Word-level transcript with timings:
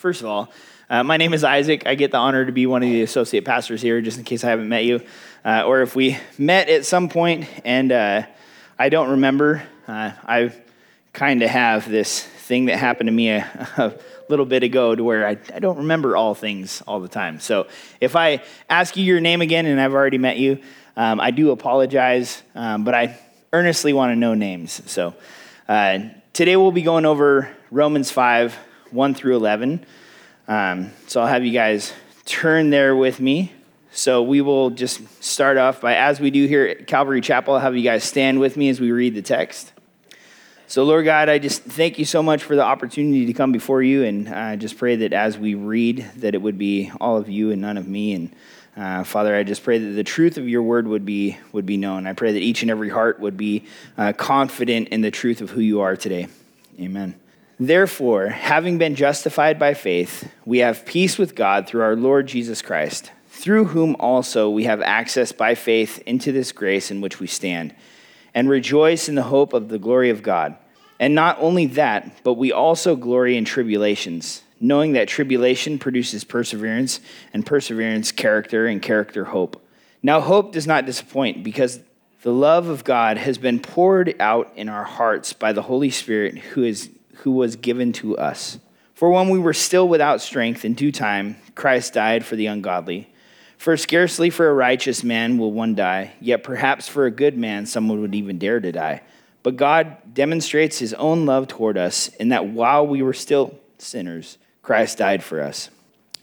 first 0.00 0.22
of 0.22 0.28
all, 0.28 0.50
uh, 0.88 1.04
my 1.04 1.18
name 1.18 1.34
is 1.34 1.44
Isaac. 1.44 1.86
I 1.86 1.94
get 1.94 2.10
the 2.10 2.16
honor 2.16 2.46
to 2.46 2.52
be 2.52 2.64
one 2.64 2.82
of 2.82 2.88
the 2.88 3.02
associate 3.02 3.44
pastors 3.44 3.82
here, 3.82 4.00
just 4.00 4.16
in 4.16 4.24
case 4.24 4.42
I 4.44 4.48
haven't 4.48 4.70
met 4.70 4.86
you. 4.86 5.02
Uh, 5.44 5.64
or 5.66 5.82
if 5.82 5.94
we 5.94 6.16
met 6.38 6.70
at 6.70 6.86
some 6.86 7.10
point 7.10 7.46
and 7.66 7.92
uh, 7.92 8.22
I 8.78 8.88
don't 8.88 9.10
remember, 9.10 9.62
uh, 9.86 10.12
I 10.24 10.54
kind 11.12 11.42
of 11.42 11.50
have 11.50 11.86
this 11.86 12.22
thing 12.22 12.64
that 12.64 12.78
happened 12.78 13.08
to 13.08 13.12
me 13.12 13.28
a, 13.28 13.40
a 13.76 13.94
little 14.30 14.46
bit 14.46 14.62
ago 14.62 14.94
to 14.94 15.04
where 15.04 15.26
I, 15.26 15.36
I, 15.54 15.58
don't 15.58 15.76
remember 15.76 16.16
all 16.16 16.34
things 16.34 16.82
all 16.86 17.00
the 17.00 17.08
time. 17.08 17.38
So 17.38 17.66
if 18.00 18.16
I 18.16 18.42
ask 18.70 18.96
you 18.96 19.04
your 19.04 19.20
name 19.20 19.42
again 19.42 19.66
and 19.66 19.78
I've 19.78 19.92
already 19.92 20.18
met 20.18 20.38
you, 20.38 20.60
um, 20.96 21.20
I 21.20 21.30
do 21.30 21.50
apologize, 21.50 22.42
um, 22.54 22.84
but 22.84 22.94
I 22.94 23.18
earnestly 23.52 23.92
want 23.92 24.12
to 24.12 24.16
know 24.16 24.32
names. 24.32 24.80
So 24.86 25.14
uh, 25.68 25.98
today 26.32 26.56
we'll 26.56 26.72
be 26.72 26.82
going 26.82 27.04
over 27.04 27.54
Romans 27.70 28.10
5 28.10 28.58
1 28.92 29.14
through 29.14 29.36
11. 29.36 29.84
Um, 30.48 30.90
so 31.06 31.20
I'll 31.20 31.26
have 31.26 31.44
you 31.44 31.52
guys 31.52 31.92
turn 32.24 32.70
there 32.70 32.96
with 32.96 33.20
me. 33.20 33.52
So 33.92 34.22
we 34.22 34.40
will 34.40 34.70
just 34.70 35.00
start 35.22 35.56
off 35.56 35.80
by, 35.80 35.96
as 35.96 36.20
we 36.20 36.30
do 36.30 36.46
here 36.46 36.66
at 36.66 36.86
Calvary 36.86 37.20
Chapel, 37.20 37.54
I'll 37.54 37.60
have 37.60 37.76
you 37.76 37.82
guys 37.82 38.04
stand 38.04 38.38
with 38.38 38.56
me 38.56 38.68
as 38.68 38.80
we 38.80 38.92
read 38.92 39.14
the 39.14 39.22
text. 39.22 39.72
So, 40.68 40.84
Lord 40.84 41.04
God, 41.04 41.28
I 41.28 41.40
just 41.40 41.64
thank 41.64 41.98
you 41.98 42.04
so 42.04 42.22
much 42.22 42.44
for 42.44 42.54
the 42.54 42.62
opportunity 42.62 43.26
to 43.26 43.32
come 43.32 43.50
before 43.50 43.82
you, 43.82 44.04
and 44.04 44.28
I 44.28 44.54
just 44.54 44.78
pray 44.78 44.94
that 44.94 45.12
as 45.12 45.36
we 45.36 45.54
read, 45.54 46.08
that 46.18 46.36
it 46.36 46.38
would 46.40 46.58
be 46.58 46.92
all 47.00 47.16
of 47.16 47.28
you 47.28 47.50
and 47.50 47.60
none 47.60 47.76
of 47.76 47.88
me. 47.88 48.12
And 48.12 48.36
uh, 48.76 49.02
Father, 49.02 49.34
I 49.34 49.42
just 49.42 49.64
pray 49.64 49.78
that 49.78 49.90
the 49.90 50.04
truth 50.04 50.38
of 50.38 50.48
your 50.48 50.62
word 50.62 50.86
would 50.86 51.04
be 51.04 51.36
would 51.50 51.66
be 51.66 51.76
known. 51.76 52.06
I 52.06 52.12
pray 52.12 52.32
that 52.32 52.38
each 52.38 52.62
and 52.62 52.70
every 52.70 52.88
heart 52.88 53.18
would 53.18 53.36
be 53.36 53.64
uh, 53.98 54.12
confident 54.12 54.90
in 54.90 55.00
the 55.00 55.10
truth 55.10 55.40
of 55.40 55.50
who 55.50 55.60
you 55.60 55.80
are 55.80 55.96
today. 55.96 56.28
Amen. 56.78 57.16
Therefore, 57.62 58.28
having 58.28 58.78
been 58.78 58.94
justified 58.94 59.58
by 59.58 59.74
faith, 59.74 60.32
we 60.46 60.60
have 60.60 60.86
peace 60.86 61.18
with 61.18 61.34
God 61.34 61.66
through 61.66 61.82
our 61.82 61.94
Lord 61.94 62.26
Jesus 62.26 62.62
Christ, 62.62 63.12
through 63.28 63.66
whom 63.66 63.96
also 64.00 64.48
we 64.48 64.64
have 64.64 64.80
access 64.80 65.30
by 65.30 65.54
faith 65.54 66.02
into 66.06 66.32
this 66.32 66.52
grace 66.52 66.90
in 66.90 67.02
which 67.02 67.20
we 67.20 67.26
stand, 67.26 67.74
and 68.32 68.48
rejoice 68.48 69.10
in 69.10 69.14
the 69.14 69.24
hope 69.24 69.52
of 69.52 69.68
the 69.68 69.78
glory 69.78 70.08
of 70.08 70.22
God. 70.22 70.56
And 70.98 71.14
not 71.14 71.36
only 71.38 71.66
that, 71.66 72.24
but 72.24 72.34
we 72.34 72.50
also 72.50 72.96
glory 72.96 73.36
in 73.36 73.44
tribulations, 73.44 74.42
knowing 74.58 74.92
that 74.92 75.08
tribulation 75.08 75.78
produces 75.78 76.24
perseverance, 76.24 77.00
and 77.34 77.44
perseverance, 77.44 78.10
character, 78.10 78.66
and 78.66 78.80
character, 78.80 79.26
hope. 79.26 79.62
Now, 80.02 80.22
hope 80.22 80.52
does 80.52 80.66
not 80.66 80.86
disappoint 80.86 81.44
because 81.44 81.80
the 82.22 82.32
love 82.32 82.68
of 82.68 82.84
God 82.84 83.18
has 83.18 83.36
been 83.36 83.60
poured 83.60 84.14
out 84.18 84.50
in 84.56 84.70
our 84.70 84.84
hearts 84.84 85.34
by 85.34 85.52
the 85.52 85.62
Holy 85.62 85.90
Spirit 85.90 86.38
who 86.38 86.64
is 86.64 86.88
who 87.22 87.32
was 87.32 87.56
given 87.56 87.92
to 87.94 88.16
us. 88.16 88.58
For 88.94 89.10
when 89.10 89.30
we 89.30 89.38
were 89.38 89.54
still 89.54 89.88
without 89.88 90.20
strength, 90.20 90.64
in 90.64 90.74
due 90.74 90.92
time, 90.92 91.36
Christ 91.54 91.94
died 91.94 92.24
for 92.24 92.36
the 92.36 92.46
ungodly. 92.46 93.12
For 93.56 93.76
scarcely 93.76 94.30
for 94.30 94.48
a 94.48 94.54
righteous 94.54 95.04
man 95.04 95.38
will 95.38 95.52
one 95.52 95.74
die, 95.74 96.12
yet 96.20 96.42
perhaps 96.42 96.88
for 96.88 97.06
a 97.06 97.10
good 97.10 97.36
man 97.36 97.66
someone 97.66 98.00
would 98.00 98.14
even 98.14 98.38
dare 98.38 98.60
to 98.60 98.72
die. 98.72 99.02
But 99.42 99.56
God 99.56 100.14
demonstrates 100.14 100.78
his 100.78 100.94
own 100.94 101.26
love 101.26 101.48
toward 101.48 101.78
us 101.78 102.08
in 102.08 102.30
that 102.30 102.46
while 102.46 102.86
we 102.86 103.02
were 103.02 103.12
still 103.12 103.58
sinners, 103.78 104.38
Christ 104.62 104.98
died 104.98 105.22
for 105.22 105.40
us. 105.40 105.70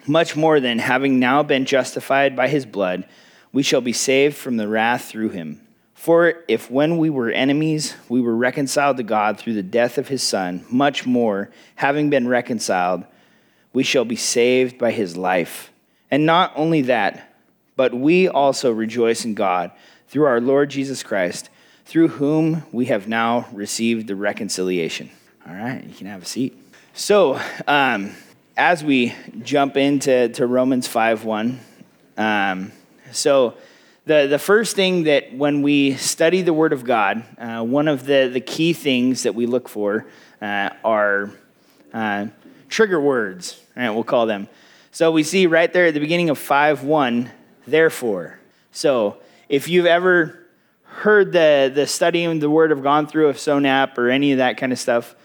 Much 0.08 0.36
more 0.36 0.60
than 0.60 0.80
having 0.80 1.20
now 1.20 1.44
been 1.44 1.66
justified 1.66 2.36
by 2.36 2.48
his 2.48 2.66
blood, 2.66 3.06
we 3.52 3.64
shall 3.64 3.82
be 3.82 3.94
saved 3.94 4.36
from 4.36 4.58
the 4.58 4.68
wrath 4.68 5.06
through 5.06 5.30
him. 5.30 5.67
For 5.98 6.36
if 6.48 6.70
when 6.70 7.00
we 7.00 7.10
were 7.10 7.32
enemies, 7.32 7.96
we 8.08 8.22
were 8.22 8.36
reconciled 8.36 8.98
to 8.98 9.04
God 9.04 9.40
through 9.40 9.56
the 9.56 9.64
death 9.64 9.98
of 9.98 10.08
his 10.08 10.22
Son, 10.22 10.64
much 10.70 11.08
more, 11.08 11.50
having 11.74 12.12
been 12.12 12.28
reconciled, 12.28 13.04
we 13.74 13.82
shall 13.82 14.06
be 14.06 14.16
saved 14.16 14.78
by 14.78 14.92
his 14.92 15.18
life. 15.18 15.72
And 16.12 16.24
not 16.24 16.54
only 16.56 16.84
that, 16.84 17.36
but 17.76 17.96
we 17.96 18.28
also 18.28 18.72
rejoice 18.72 19.26
in 19.26 19.34
God 19.34 19.72
through 20.08 20.26
our 20.26 20.40
Lord 20.40 20.70
Jesus 20.70 21.02
Christ, 21.02 21.50
through 21.84 22.10
whom 22.10 22.64
we 22.72 22.86
have 22.86 23.08
now 23.08 23.48
received 23.52 24.06
the 24.06 24.16
reconciliation. 24.16 25.10
All 25.50 25.56
right, 25.56 25.84
you 25.84 25.96
can 25.96 26.06
have 26.06 26.22
a 26.22 26.26
seat. 26.26 26.56
So, 26.94 27.42
um, 27.68 28.12
as 28.56 28.84
we 28.84 29.16
jump 29.42 29.76
into 29.76 30.30
to 30.30 30.46
Romans 30.46 30.88
5 30.88 31.26
1, 31.26 31.60
um, 32.18 32.72
so 33.12 33.56
the, 34.08 34.26
the 34.28 34.40
first 34.40 34.78
thing 34.78 35.04
that 35.04 35.36
when 35.36 35.62
we 35.62 35.96
study 35.96 36.42
the 36.42 36.54
Word 36.54 36.72
of 36.72 36.86
God, 36.86 37.26
uh, 37.38 37.62
one 37.62 37.90
of 37.90 38.06
the, 38.06 38.30
the 38.32 38.40
key 38.40 38.72
things 38.72 39.24
that 39.24 39.36
we 39.36 39.46
look 39.46 39.68
for 39.68 40.08
uh, 40.42 40.70
are 40.86 41.32
uh, 41.94 42.28
trigger 42.70 43.02
words, 43.02 43.62
right, 43.76 43.90
we'll 43.90 44.06
call 44.06 44.26
them. 44.26 44.48
So 44.92 45.12
we 45.12 45.24
see 45.24 45.46
right 45.46 45.72
there 45.72 45.88
at 45.88 45.94
the 45.94 46.00
beginning 46.00 46.30
of 46.30 46.38
5 46.38 46.84
1, 46.84 47.30
therefore. 47.68 48.40
So 48.72 49.18
if 49.50 49.68
you've 49.68 49.86
ever 49.86 50.48
heard 50.84 51.34
the, 51.34 51.70
the 51.74 51.86
studying 51.86 52.40
the 52.40 52.50
Word 52.50 52.72
of 52.72 52.82
gone 52.82 53.08
through 53.08 53.28
of 53.28 53.38
SONAP 53.38 53.98
or 53.98 54.10
any 54.10 54.32
of 54.32 54.38
that 54.38 54.56
kind 54.56 54.72
of 54.72 54.80
stuff, 54.80 55.16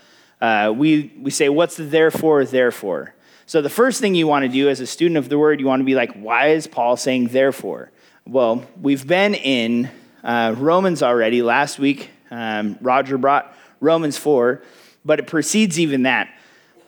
uh, 0.40 0.74
we, 0.76 1.12
we 1.20 1.30
say, 1.30 1.48
what's 1.48 1.76
the 1.76 1.84
therefore, 1.84 2.44
therefore? 2.44 3.14
So 3.46 3.62
the 3.62 3.70
first 3.70 4.00
thing 4.00 4.16
you 4.16 4.26
want 4.26 4.44
to 4.44 4.48
do 4.48 4.68
as 4.68 4.80
a 4.80 4.88
student 4.88 5.18
of 5.18 5.28
the 5.28 5.38
Word, 5.38 5.60
you 5.60 5.66
want 5.66 5.78
to 5.78 5.84
be 5.84 5.94
like, 5.94 6.12
why 6.14 6.48
is 6.48 6.66
Paul 6.66 6.96
saying 6.96 7.28
therefore? 7.28 7.92
Well, 8.24 8.64
we've 8.80 9.04
been 9.04 9.34
in 9.34 9.90
uh, 10.22 10.54
Romans 10.56 11.02
already. 11.02 11.42
Last 11.42 11.80
week, 11.80 12.08
um, 12.30 12.78
Roger 12.80 13.18
brought 13.18 13.52
Romans 13.80 14.16
4, 14.16 14.62
but 15.04 15.18
it 15.18 15.26
precedes 15.26 15.80
even 15.80 16.04
that. 16.04 16.32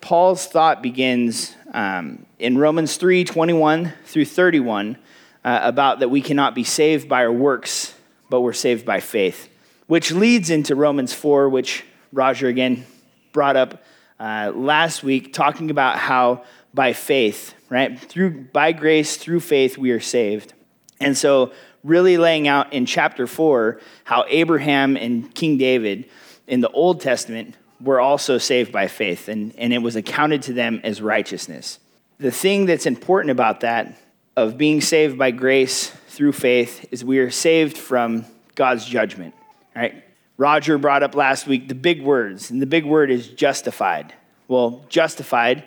Paul's 0.01 0.47
thought 0.47 0.81
begins 0.81 1.57
um, 1.73 2.25
in 2.39 2.57
Romans 2.57 2.97
3 2.97 3.25
21 3.25 3.93
through 4.05 4.27
31 4.27 4.97
uh, 5.45 5.61
about 5.65 5.99
that 5.99 6.09
we 6.09 6.23
cannot 6.23 6.55
be 6.55 6.63
saved 6.63 7.09
by 7.09 7.25
our 7.25 7.33
works, 7.33 7.93
but 8.31 8.43
we're 8.43 8.53
saved 8.53 8.87
by 8.87 9.01
faith, 9.01 9.49
which 9.89 10.13
leads 10.13 10.51
into 10.51 10.77
Romans 10.77 11.13
4, 11.13 11.49
which 11.49 11.85
Roger 12.13 12.47
again 12.47 12.87
brought 13.33 13.57
up 13.57 13.83
uh, 14.21 14.53
last 14.55 15.03
week, 15.03 15.33
talking 15.33 15.73
about 15.73 15.99
how 15.99 16.45
by 16.73 16.93
faith, 16.93 17.55
right? 17.69 17.99
Through 17.99 18.45
by 18.53 18.71
grace, 18.71 19.17
through 19.17 19.41
faith, 19.41 19.77
we 19.77 19.91
are 19.91 20.01
saved. 20.01 20.55
And 21.05 21.17
so, 21.17 21.53
really 21.83 22.17
laying 22.17 22.49
out 22.49 22.73
in 22.73 22.87
chapter 22.87 23.27
4 23.27 23.79
how 24.05 24.25
Abraham 24.29 24.97
and 24.97 25.33
King 25.35 25.59
David 25.59 26.09
in 26.47 26.61
the 26.61 26.71
Old 26.71 27.01
Testament 27.01 27.57
were 27.81 28.01
also 28.01 28.39
saved 28.39 28.73
by 28.73 28.89
faith, 28.89 29.29
and, 29.29 29.55
and 29.57 29.73
it 29.73 29.79
was 29.79 29.97
accounted 29.97 30.43
to 30.43 30.53
them 30.53 30.81
as 30.83 31.03
righteousness. 31.03 31.79
The 32.19 32.31
thing 32.31 32.67
that's 32.67 32.87
important 32.87 33.31
about 33.31 33.61
that, 33.61 33.99
of 34.37 34.57
being 34.57 34.81
saved 34.81 35.19
by 35.19 35.31
grace 35.31 35.91
through 36.09 36.33
faith, 36.33 36.87
is 36.91 37.05
we 37.05 37.19
are 37.19 37.31
saved 37.31 37.77
from 37.77 38.25
God's 38.55 38.85
judgment, 38.85 39.35
right? 39.77 40.03
Roger 40.37 40.79
brought 40.79 41.03
up 41.03 41.15
last 41.15 41.47
week 41.47 41.69
the 41.69 41.75
big 41.75 42.03
words, 42.03 42.51
and 42.51 42.63
the 42.63 42.67
big 42.67 42.85
word 42.85 43.11
is 43.11 43.29
justified. 43.29 44.15
Well, 44.49 44.85
justified, 44.89 45.65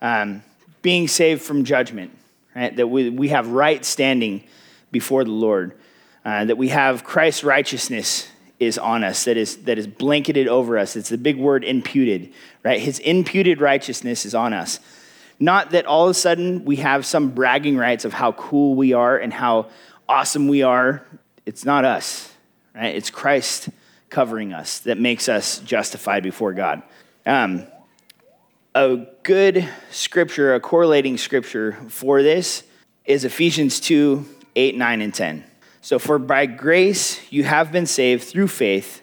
um, 0.00 0.42
being 0.82 1.08
saved 1.08 1.42
from 1.42 1.64
judgment, 1.64 2.16
right? 2.54 2.74
That 2.76 2.88
we, 2.88 3.10
we 3.10 3.28
have 3.28 3.48
right 3.48 3.84
standing 3.84 4.44
before 4.90 5.24
the 5.24 5.30
Lord. 5.30 5.74
Uh, 6.24 6.44
that 6.44 6.58
we 6.58 6.68
have 6.68 7.04
Christ's 7.04 7.44
righteousness 7.44 8.28
is 8.58 8.76
on 8.76 9.04
us, 9.04 9.24
that 9.24 9.36
is, 9.36 9.58
that 9.64 9.78
is 9.78 9.86
blanketed 9.86 10.48
over 10.48 10.78
us. 10.78 10.96
It's 10.96 11.08
the 11.08 11.18
big 11.18 11.38
word 11.38 11.64
imputed, 11.64 12.32
right? 12.64 12.80
His 12.80 12.98
imputed 12.98 13.60
righteousness 13.60 14.26
is 14.26 14.34
on 14.34 14.52
us. 14.52 14.80
Not 15.38 15.70
that 15.70 15.86
all 15.86 16.04
of 16.04 16.10
a 16.10 16.14
sudden 16.14 16.64
we 16.64 16.76
have 16.76 17.06
some 17.06 17.30
bragging 17.30 17.76
rights 17.76 18.04
of 18.04 18.12
how 18.12 18.32
cool 18.32 18.74
we 18.74 18.92
are 18.92 19.16
and 19.16 19.32
how 19.32 19.68
awesome 20.08 20.48
we 20.48 20.62
are. 20.62 21.06
It's 21.46 21.64
not 21.64 21.84
us, 21.84 22.32
right? 22.74 22.94
It's 22.94 23.10
Christ 23.10 23.68
covering 24.10 24.52
us 24.52 24.80
that 24.80 24.98
makes 24.98 25.28
us 25.28 25.60
justified 25.60 26.24
before 26.24 26.52
God. 26.52 26.82
Um, 27.24 27.66
a 28.74 29.06
good 29.22 29.68
scripture, 29.90 30.54
a 30.54 30.60
correlating 30.60 31.16
scripture 31.16 31.76
for 31.88 32.22
this 32.22 32.64
is 33.04 33.24
Ephesians 33.24 33.80
2 33.80 34.26
8, 34.58 34.76
9, 34.76 35.02
and 35.02 35.14
10. 35.14 35.44
So, 35.80 36.00
for 36.00 36.18
by 36.18 36.46
grace 36.46 37.20
you 37.30 37.44
have 37.44 37.70
been 37.70 37.86
saved 37.86 38.24
through 38.24 38.48
faith, 38.48 39.02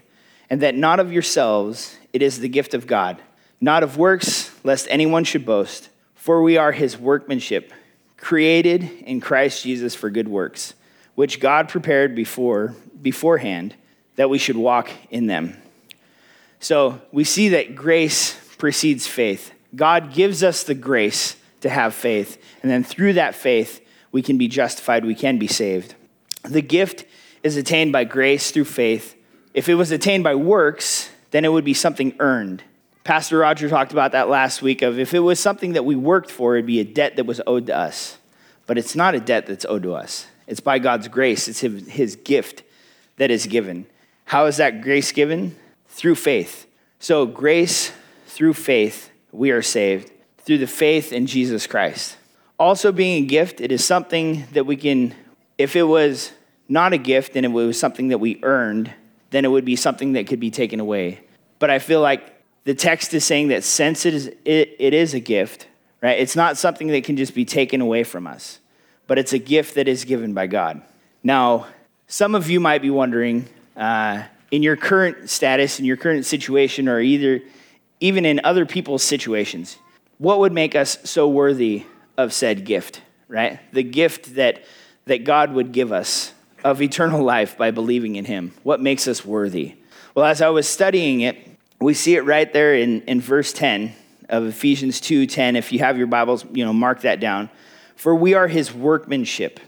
and 0.50 0.62
that 0.62 0.76
not 0.76 1.00
of 1.00 1.14
yourselves, 1.14 1.98
it 2.12 2.22
is 2.22 2.40
the 2.40 2.50
gift 2.50 2.74
of 2.74 2.86
God, 2.86 3.22
not 3.62 3.82
of 3.82 3.98
works, 3.98 4.52
lest 4.66 4.86
anyone 4.90 5.24
should 5.24 5.46
boast. 5.46 5.88
For 6.14 6.44
we 6.44 6.58
are 6.58 6.74
his 6.74 6.98
workmanship, 6.98 7.72
created 8.18 8.84
in 9.06 9.22
Christ 9.22 9.64
Jesus 9.64 9.96
for 9.96 10.10
good 10.10 10.28
works, 10.28 10.74
which 11.16 11.40
God 11.40 11.70
prepared 11.70 12.16
before 12.16 12.76
beforehand 13.02 13.76
that 14.18 14.30
we 14.30 14.38
should 14.38 14.58
walk 14.58 14.90
in 15.10 15.28
them. 15.28 15.56
So, 16.60 17.00
we 17.14 17.24
see 17.24 17.50
that 17.50 17.76
grace 17.76 18.38
precedes 18.58 19.08
faith. 19.08 19.54
God 19.74 20.14
gives 20.14 20.44
us 20.44 20.64
the 20.64 20.76
grace 20.76 21.38
to 21.62 21.70
have 21.70 21.94
faith, 21.94 22.44
and 22.62 22.70
then 22.70 22.84
through 22.84 23.14
that 23.14 23.36
faith, 23.36 23.80
we 24.16 24.22
can 24.22 24.38
be 24.38 24.48
justified, 24.48 25.04
we 25.04 25.14
can 25.14 25.38
be 25.38 25.46
saved. 25.46 25.94
The 26.44 26.62
gift 26.62 27.04
is 27.44 27.58
attained 27.58 27.92
by 27.92 28.06
grace 28.06 28.50
through 28.50 28.64
faith. 28.64 29.14
If 29.54 29.68
it 29.68 29.76
was 29.76 29.92
attained 29.92 30.24
by 30.24 30.36
works, 30.36 31.10
then 31.32 31.44
it 31.44 31.52
would 31.52 31.66
be 31.66 31.74
something 31.74 32.16
earned. 32.20 32.64
Pastor 33.04 33.40
Roger 33.40 33.68
talked 33.68 33.92
about 33.92 34.14
that 34.14 34.30
last 34.30 34.62
week 34.62 34.82
of 34.82 35.00
if 35.00 35.14
it 35.14 35.20
was 35.20 35.38
something 35.38 35.74
that 35.74 35.84
we 35.84 35.98
worked 35.98 36.32
for, 36.32 36.56
it'd 36.56 36.66
be 36.66 36.80
a 36.80 36.86
debt 36.86 37.18
that 37.18 37.26
was 37.26 37.42
owed 37.46 37.68
to 37.68 37.76
us. 37.76 38.18
But 38.66 38.78
it's 38.78 38.96
not 38.96 39.16
a 39.16 39.20
debt 39.20 39.48
that's 39.48 39.66
owed 39.66 39.84
to 39.84 39.96
us. 39.96 40.28
It's 40.48 40.62
by 40.62 40.80
God's 40.80 41.10
grace. 41.10 41.50
It's 41.50 41.60
his 41.60 42.16
gift 42.16 42.64
that 43.18 43.32
is 43.32 43.48
given. 43.48 43.86
How 44.24 44.46
is 44.46 44.56
that 44.56 44.80
grace 44.80 45.12
given? 45.12 45.58
Through 45.90 46.16
faith. 46.16 46.68
So, 47.00 47.26
grace 47.26 47.92
through 48.28 48.54
faith, 48.54 49.10
we 49.34 49.52
are 49.52 49.62
saved 49.62 50.10
through 50.38 50.60
the 50.60 50.68
faith 50.68 51.12
in 51.12 51.26
Jesus 51.28 51.68
Christ. 51.68 52.16
Also, 52.58 52.92
being 52.92 53.24
a 53.24 53.28
gift, 53.28 53.60
it 53.60 53.72
is 53.72 53.84
something 53.84 54.46
that 54.54 54.66
we 54.66 54.78
can, 54.78 55.14
if 55.58 55.76
it 55.76 55.84
was 55.84 56.32
not 56.70 56.94
a 56.94 56.98
gift 56.98 57.36
and 57.36 57.46
it 57.46 57.50
was 57.50 57.78
something 57.78 58.08
that 58.10 58.20
we 58.20 58.40
earned, 58.44 58.92
then 59.32 59.44
it 59.44 59.50
would 59.50 59.66
be 59.66 59.76
something 59.76 60.14
that 60.14 60.28
could 60.28 60.40
be 60.40 60.50
taken 60.50 60.80
away. 60.80 61.20
But 61.60 61.70
I 61.70 61.80
feel 61.80 62.02
like 62.02 62.34
the 62.64 62.74
text 62.74 63.14
is 63.14 63.26
saying 63.26 63.50
that 63.50 63.64
since 63.64 64.06
it 64.06 64.14
is, 64.14 64.28
it, 64.46 64.76
it 64.80 64.94
is 64.94 65.14
a 65.14 65.20
gift, 65.20 65.68
right, 66.02 66.18
it's 66.18 66.36
not 66.36 66.58
something 66.58 66.88
that 66.88 67.04
can 67.04 67.18
just 67.18 67.36
be 67.36 67.46
taken 67.46 67.82
away 67.82 68.04
from 68.04 68.26
us, 68.26 68.60
but 69.08 69.18
it's 69.18 69.34
a 69.34 69.40
gift 69.40 69.76
that 69.76 69.88
is 69.88 70.06
given 70.06 70.34
by 70.34 70.48
God. 70.48 70.82
Now, 71.24 71.68
some 72.08 72.36
of 72.36 72.50
you 72.50 72.60
might 72.60 72.82
be 72.82 72.90
wondering, 72.90 73.48
uh, 73.76 74.24
in 74.52 74.64
your 74.64 74.78
current 74.78 75.30
status, 75.30 75.80
in 75.80 75.86
your 75.86 75.98
current 75.98 76.26
situation, 76.26 76.88
or 76.88 77.02
either 77.02 77.42
even 78.00 78.26
in 78.26 78.40
other 78.44 78.66
people's 78.66 79.04
situations, 79.04 79.78
what 80.18 80.40
would 80.40 80.54
make 80.54 80.76
us 80.76 80.98
so 81.04 81.28
worthy 81.28 81.86
of 82.18 82.34
said 82.34 82.66
gift, 82.66 83.02
right? 83.28 83.60
The 83.74 83.84
gift 83.84 84.36
that, 84.36 84.64
that 85.06 85.24
God 85.24 85.54
would 85.54 85.72
give 85.72 85.92
us 85.92 86.34
of 86.64 86.82
eternal 86.82 87.24
life 87.24 87.58
by 87.58 87.72
believing 87.72 88.16
in 88.16 88.26
Him. 88.26 88.54
What 88.64 88.82
makes 88.82 89.08
us 89.08 89.24
worthy? 89.24 89.76
Well, 90.14 90.26
as 90.26 90.42
I 90.42 90.50
was 90.50 90.68
studying 90.68 91.22
it, 91.22 91.38
we 91.80 91.94
see 91.94 92.16
it 92.16 92.22
right 92.22 92.52
there 92.52 92.76
in, 92.76 93.02
in 93.02 93.22
verse 93.22 93.54
10 93.54 93.94
of 94.30 94.46
Ephesians 94.46 95.00
2 95.02 95.28
10. 95.28 95.56
If 95.56 95.72
you 95.72 95.80
have 95.80 95.98
your 95.98 96.08
Bibles, 96.08 96.46
you 96.52 96.66
know, 96.66 96.74
mark 96.74 97.02
that 97.02 97.20
down. 97.20 97.50
For 97.96 98.16
we 98.16 98.34
are 98.34 98.48
His 98.48 98.74
workmanship. 98.74 99.60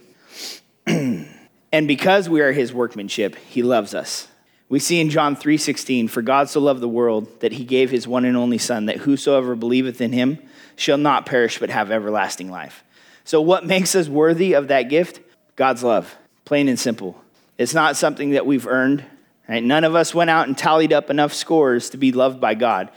and 0.88 1.28
because 1.72 2.30
we 2.30 2.42
are 2.42 2.52
His 2.52 2.74
workmanship, 2.74 3.36
He 3.36 3.62
loves 3.62 3.94
us. 3.94 4.28
We 4.70 4.80
see 4.80 5.00
in 5.00 5.10
John 5.10 5.36
3:16, 5.36 6.10
for 6.10 6.22
God 6.22 6.50
so 6.50 6.60
loved 6.60 6.82
the 6.82 6.90
world 6.90 7.40
that 7.40 7.54
he 7.54 7.64
gave 7.64 7.90
his 7.90 8.08
one 8.08 8.26
and 8.26 8.36
only 8.36 8.58
son 8.58 8.88
that 8.88 8.98
whosoever 8.98 9.56
believeth 9.56 10.02
in 10.02 10.12
him 10.12 10.40
shall 10.78 10.98
not 10.98 11.26
perish 11.26 11.60
but 11.60 11.70
have 11.70 11.92
everlasting 11.92 12.50
life. 12.50 12.84
So 13.26 13.42
what 13.42 13.66
makes 13.66 13.94
us 13.96 14.08
worthy 14.08 14.54
of 14.54 14.70
that 14.70 14.84
gift? 14.84 15.20
God's 15.58 15.84
love. 15.84 16.16
Plain 16.46 16.70
and 16.70 16.80
simple. 16.80 17.22
It's 17.58 17.74
not 17.74 17.98
something 17.98 18.32
that 18.32 18.46
we've 18.46 18.68
earned. 18.68 19.04
Right? 19.50 19.64
None 19.64 19.84
of 19.84 19.96
us 19.96 20.16
went 20.16 20.30
out 20.30 20.48
and 20.48 20.58
tallied 20.58 20.94
up 20.94 21.10
enough 21.10 21.34
scores 21.34 21.90
to 21.90 21.98
be 21.98 22.14
loved 22.14 22.40
by 22.40 22.54
God. 22.54 22.90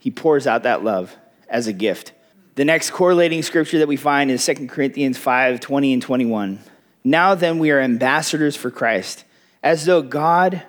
He 0.00 0.10
pours 0.10 0.46
out 0.46 0.64
that 0.64 0.82
love 0.82 1.16
as 1.48 1.68
a 1.68 1.72
gift. 1.72 2.12
The 2.56 2.64
next 2.64 2.90
correlating 2.90 3.42
scripture 3.42 3.78
that 3.78 3.88
we 3.88 3.96
find 3.96 4.30
is 4.30 4.44
2 4.44 4.66
Corinthians 4.66 5.16
5 5.16 5.60
20 5.60 5.92
and 5.92 6.02
21. 6.02 6.58
Now 7.04 7.36
then, 7.36 7.60
we 7.60 7.70
are 7.70 7.80
ambassadors 7.80 8.56
for 8.56 8.70
Christ, 8.70 9.24
as 9.62 9.84
though 9.84 10.02
God 10.02 10.64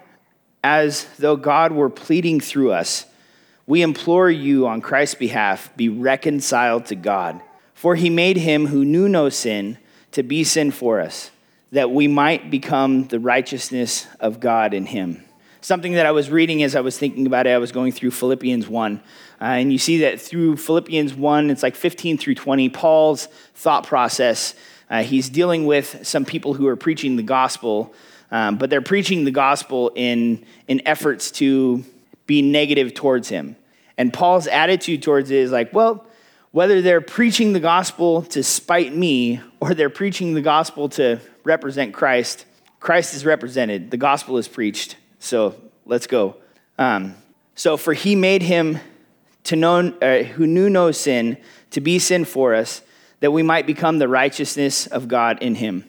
as 0.63 1.05
though 1.17 1.35
God 1.35 1.71
were 1.71 1.89
pleading 1.89 2.39
through 2.39 2.71
us, 2.71 3.05
we 3.69 3.83
implore 3.83 4.31
you 4.31 4.65
on 4.65 4.81
Christ's 4.81 5.13
behalf, 5.13 5.69
be 5.77 5.89
reconciled 5.89 6.87
to 6.87 6.95
God. 6.95 7.39
For 7.75 7.93
he 7.95 8.09
made 8.09 8.35
him 8.35 8.65
who 8.65 8.83
knew 8.83 9.07
no 9.07 9.29
sin 9.29 9.77
to 10.11 10.23
be 10.23 10.43
sin 10.43 10.71
for 10.71 10.99
us, 10.99 11.29
that 11.71 11.91
we 11.91 12.07
might 12.07 12.49
become 12.49 13.07
the 13.09 13.19
righteousness 13.19 14.07
of 14.19 14.39
God 14.39 14.73
in 14.73 14.87
him. 14.87 15.23
Something 15.61 15.93
that 15.93 16.07
I 16.07 16.11
was 16.11 16.31
reading 16.31 16.63
as 16.63 16.75
I 16.75 16.81
was 16.81 16.97
thinking 16.97 17.27
about 17.27 17.45
it, 17.45 17.51
I 17.51 17.59
was 17.59 17.71
going 17.71 17.91
through 17.91 18.09
Philippians 18.09 18.67
1. 18.67 18.95
Uh, 19.39 19.43
and 19.43 19.71
you 19.71 19.77
see 19.77 19.99
that 19.99 20.19
through 20.19 20.57
Philippians 20.57 21.13
1, 21.13 21.51
it's 21.51 21.61
like 21.61 21.75
15 21.75 22.17
through 22.17 22.35
20, 22.35 22.69
Paul's 22.69 23.27
thought 23.53 23.85
process. 23.85 24.55
Uh, 24.89 25.03
he's 25.03 25.29
dealing 25.29 25.67
with 25.67 26.07
some 26.07 26.25
people 26.25 26.55
who 26.55 26.65
are 26.65 26.75
preaching 26.75 27.17
the 27.17 27.23
gospel 27.23 27.93
um, 28.31 28.57
but 28.57 28.69
they're 28.69 28.81
preaching 28.81 29.25
the 29.25 29.31
gospel 29.31 29.91
in, 29.95 30.45
in 30.67 30.81
efforts 30.85 31.31
to 31.31 31.83
be 32.29 32.41
negative 32.41 32.93
towards 32.93 33.27
him. 33.29 33.55
And 33.97 34.13
Paul's 34.13 34.47
attitude 34.47 35.01
towards 35.01 35.31
it 35.31 35.37
is 35.37 35.51
like, 35.51 35.73
well, 35.73 36.05
whether 36.51 36.81
they're 36.81 37.01
preaching 37.01 37.53
the 37.53 37.59
gospel 37.59 38.21
to 38.21 38.43
spite 38.43 38.95
me 38.95 39.41
or 39.59 39.73
they're 39.73 39.89
preaching 39.89 40.35
the 40.35 40.41
gospel 40.41 40.89
to 40.89 41.19
represent 41.43 41.93
Christ, 41.93 42.45
Christ 42.79 43.15
is 43.15 43.25
represented. 43.25 43.89
The 43.91 43.97
gospel 43.97 44.37
is 44.37 44.47
preached. 44.47 44.95
So 45.17 45.55
let's 45.85 46.05
go. 46.05 46.37
Um, 46.77 47.15
so, 47.55 47.75
for 47.75 47.93
he 47.93 48.15
made 48.15 48.41
him 48.41 48.79
to 49.45 49.57
know, 49.57 49.93
uh, 50.01 50.23
who 50.23 50.47
knew 50.47 50.69
no 50.69 50.91
sin 50.91 51.37
to 51.71 51.81
be 51.81 51.99
sin 51.99 52.23
for 52.23 52.55
us, 52.55 52.81
that 53.19 53.31
we 53.31 53.43
might 53.43 53.67
become 53.67 53.97
the 53.97 54.07
righteousness 54.07 54.87
of 54.87 55.09
God 55.09 55.39
in 55.41 55.55
him 55.55 55.83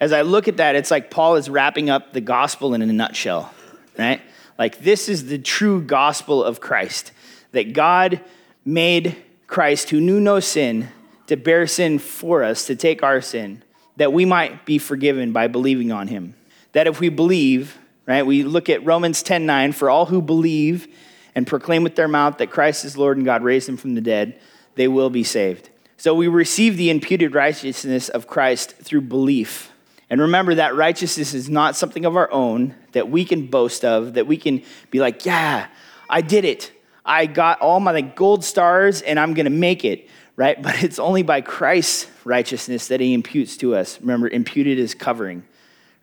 as 0.00 0.12
I 0.12 0.22
look 0.22 0.48
at 0.48 0.58
that, 0.58 0.74
it's 0.76 0.90
like 0.90 1.10
Paul 1.10 1.36
is 1.36 1.48
wrapping 1.48 1.88
up 1.88 2.12
the 2.12 2.20
gospel 2.20 2.74
in 2.74 2.82
a 2.82 2.86
nutshell, 2.86 3.52
right? 3.98 4.20
Like, 4.58 4.80
this 4.80 5.08
is 5.08 5.26
the 5.26 5.38
true 5.38 5.80
gospel 5.80 6.42
of 6.42 6.60
Christ 6.60 7.12
that 7.52 7.72
God 7.72 8.20
made 8.64 9.16
Christ, 9.46 9.90
who 9.90 10.00
knew 10.00 10.20
no 10.20 10.40
sin, 10.40 10.88
to 11.26 11.36
bear 11.36 11.66
sin 11.66 11.98
for 11.98 12.42
us, 12.42 12.66
to 12.66 12.76
take 12.76 13.02
our 13.02 13.20
sin, 13.20 13.62
that 13.96 14.12
we 14.12 14.24
might 14.24 14.66
be 14.66 14.78
forgiven 14.78 15.32
by 15.32 15.46
believing 15.46 15.92
on 15.92 16.08
him. 16.08 16.34
That 16.72 16.86
if 16.86 17.00
we 17.00 17.08
believe, 17.08 17.78
right, 18.06 18.26
we 18.26 18.42
look 18.42 18.68
at 18.68 18.84
Romans 18.84 19.22
10 19.22 19.46
9, 19.46 19.72
for 19.72 19.88
all 19.88 20.06
who 20.06 20.20
believe 20.20 20.88
and 21.34 21.46
proclaim 21.46 21.82
with 21.82 21.96
their 21.96 22.08
mouth 22.08 22.38
that 22.38 22.50
Christ 22.50 22.84
is 22.84 22.96
Lord 22.96 23.16
and 23.16 23.26
God 23.26 23.42
raised 23.42 23.68
him 23.68 23.76
from 23.76 23.94
the 23.94 24.00
dead, 24.00 24.38
they 24.74 24.88
will 24.88 25.10
be 25.10 25.24
saved. 25.24 25.70
So 25.96 26.14
we 26.14 26.28
receive 26.28 26.76
the 26.76 26.90
imputed 26.90 27.34
righteousness 27.34 28.08
of 28.08 28.26
Christ 28.26 28.72
through 28.72 29.02
belief 29.02 29.70
and 30.10 30.20
remember 30.20 30.56
that 30.56 30.74
righteousness 30.74 31.34
is 31.34 31.48
not 31.48 31.76
something 31.76 32.04
of 32.04 32.16
our 32.16 32.30
own 32.30 32.74
that 32.92 33.08
we 33.08 33.24
can 33.24 33.46
boast 33.46 33.84
of, 33.84 34.14
that 34.14 34.26
we 34.26 34.36
can 34.36 34.62
be 34.90 35.00
like, 35.00 35.24
yeah, 35.24 35.68
I 36.08 36.20
did 36.20 36.44
it. 36.44 36.72
I 37.04 37.26
got 37.26 37.60
all 37.60 37.80
my 37.80 37.92
like, 37.92 38.16
gold 38.16 38.44
stars 38.44 39.02
and 39.02 39.18
I'm 39.18 39.34
going 39.34 39.44
to 39.44 39.50
make 39.50 39.84
it, 39.84 40.08
right? 40.36 40.60
But 40.62 40.82
it's 40.82 40.98
only 40.98 41.22
by 41.22 41.40
Christ's 41.40 42.10
righteousness 42.24 42.88
that 42.88 43.00
he 43.00 43.14
imputes 43.14 43.56
to 43.58 43.74
us. 43.74 44.00
Remember, 44.00 44.28
imputed 44.28 44.78
is 44.78 44.94
covering, 44.94 45.44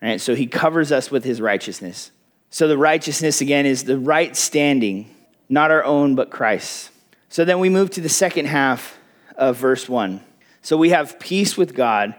right? 0.02 0.20
So 0.20 0.36
he 0.36 0.48
covers 0.48 0.92
us 0.92 1.12
with 1.12 1.24
his 1.24 1.40
righteousness. 1.40 2.12
So 2.50 2.68
the 2.68 2.78
righteousness, 2.78 3.40
again, 3.40 3.66
is 3.66 3.86
the 3.86 3.98
right 3.98 4.36
standing, 4.36 5.14
not 5.48 5.72
our 5.72 5.84
own, 5.84 6.16
but 6.16 6.32
Christ's. 6.32 6.90
So 7.30 7.46
then 7.46 7.60
we 7.60 7.70
move 7.70 7.92
to 7.92 8.02
the 8.02 8.10
second 8.10 8.48
half 8.48 8.98
of 9.38 9.58
verse 9.58 9.88
1. 9.88 10.22
So 10.62 10.76
we 10.76 10.90
have 10.90 11.20
peace 11.20 11.56
with 11.56 11.74
God 11.74 12.14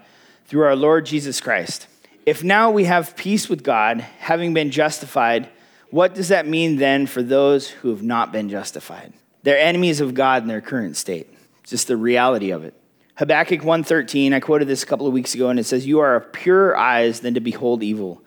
through 0.47 0.65
our 0.65 0.77
Lord 0.77 1.07
Jesus 1.07 1.41
Christ. 1.41 1.87
If 2.25 2.45
now 2.45 2.71
we 2.71 2.85
have 2.85 3.17
peace 3.17 3.49
with 3.49 3.63
God, 3.63 4.01
having 4.19 4.55
been 4.55 4.71
justified, 4.71 5.49
what 5.91 6.15
does 6.15 6.29
that 6.29 6.47
mean 6.47 6.77
then 6.77 7.07
for 7.07 7.23
those 7.23 7.69
who 7.69 7.91
have 7.91 8.03
not 8.03 8.33
been 8.33 8.49
justified? 8.49 9.13
They're 9.43 9.59
enemies 9.59 10.01
of 10.01 10.15
God 10.15 10.43
in 10.43 10.49
their 10.49 10.61
current 10.61 10.97
state. 10.97 11.29
It's 11.61 11.71
just 11.71 11.89
the 11.89 11.97
reality 11.97 12.51
of 12.51 12.65
it. 12.65 12.75
Habakkuk 13.17 13.63
1:13, 13.63 14.33
I 14.33 14.41
quoted 14.41 14.69
this 14.69 14.83
a 14.83 14.87
couple 14.87 15.07
of 15.07 15.13
weeks 15.13 15.35
ago 15.35 15.49
and 15.49 15.59
it 15.61 15.65
says 15.65 15.87
you 15.87 16.01
are 16.01 16.17
of 16.17 16.33
purer 16.33 16.77
eyes 16.77 17.21
than 17.21 17.35
to 17.35 17.41
behold 17.41 17.83
evil 17.83 18.23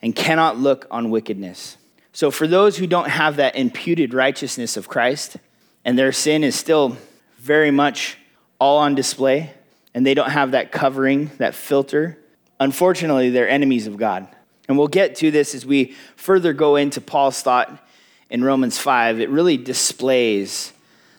and 0.00 0.14
cannot 0.14 0.58
look 0.58 0.86
on 0.90 1.10
wickedness. 1.10 1.76
So 2.12 2.30
for 2.30 2.46
those 2.46 2.76
who 2.76 2.86
don't 2.86 3.10
have 3.10 3.36
that 3.36 3.56
imputed 3.56 4.14
righteousness 4.14 4.76
of 4.76 4.88
Christ 4.88 5.36
and 5.84 5.98
their 5.98 6.12
sin 6.12 6.44
is 6.44 6.54
still 6.54 6.96
very 7.38 7.70
much 7.70 8.16
all 8.60 8.78
on 8.78 8.94
display, 8.94 9.52
and 9.98 10.06
they 10.06 10.14
don't 10.14 10.30
have 10.30 10.52
that 10.52 10.70
covering, 10.70 11.28
that 11.38 11.56
filter, 11.56 12.16
unfortunately, 12.60 13.30
they're 13.30 13.48
enemies 13.48 13.88
of 13.88 13.96
God. 13.96 14.28
And 14.68 14.78
we'll 14.78 14.86
get 14.86 15.16
to 15.16 15.32
this 15.32 15.56
as 15.56 15.66
we 15.66 15.96
further 16.14 16.52
go 16.52 16.76
into 16.76 17.00
Paul's 17.00 17.42
thought 17.42 17.84
in 18.30 18.44
Romans 18.44 18.78
5. 18.78 19.18
It 19.18 19.28
really 19.28 19.56
displays 19.56 20.72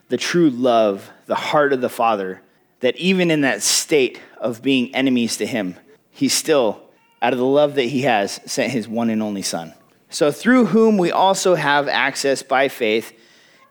the 0.07 0.15
true 0.15 0.50
love, 0.50 1.12
the 1.25 1.36
heart 1.36 1.74
of 1.74 1.81
the 1.81 1.89
Father, 1.89 2.41
that 2.79 2.95
even 2.95 3.31
in 3.31 3.41
that 3.41 3.62
state 3.62 4.21
of 4.39 4.62
being 4.62 4.95
enemies 4.95 5.36
to 5.36 5.45
Him, 5.45 5.75
He 6.09 6.29
still, 6.29 6.81
out 7.21 7.33
of 7.33 7.39
the 7.39 7.45
love 7.45 7.75
that 7.75 7.83
He 7.83 8.03
has, 8.03 8.39
sent 8.45 8.71
His 8.71 8.88
one 8.88 9.09
and 9.09 9.21
only 9.21 9.41
Son. 9.41 9.74
So, 10.09 10.31
through 10.31 10.67
whom 10.67 10.98
we 10.98 11.12
also 11.12 11.55
have 11.55 11.89
access 11.89 12.43
by 12.43 12.69
faith 12.69 13.12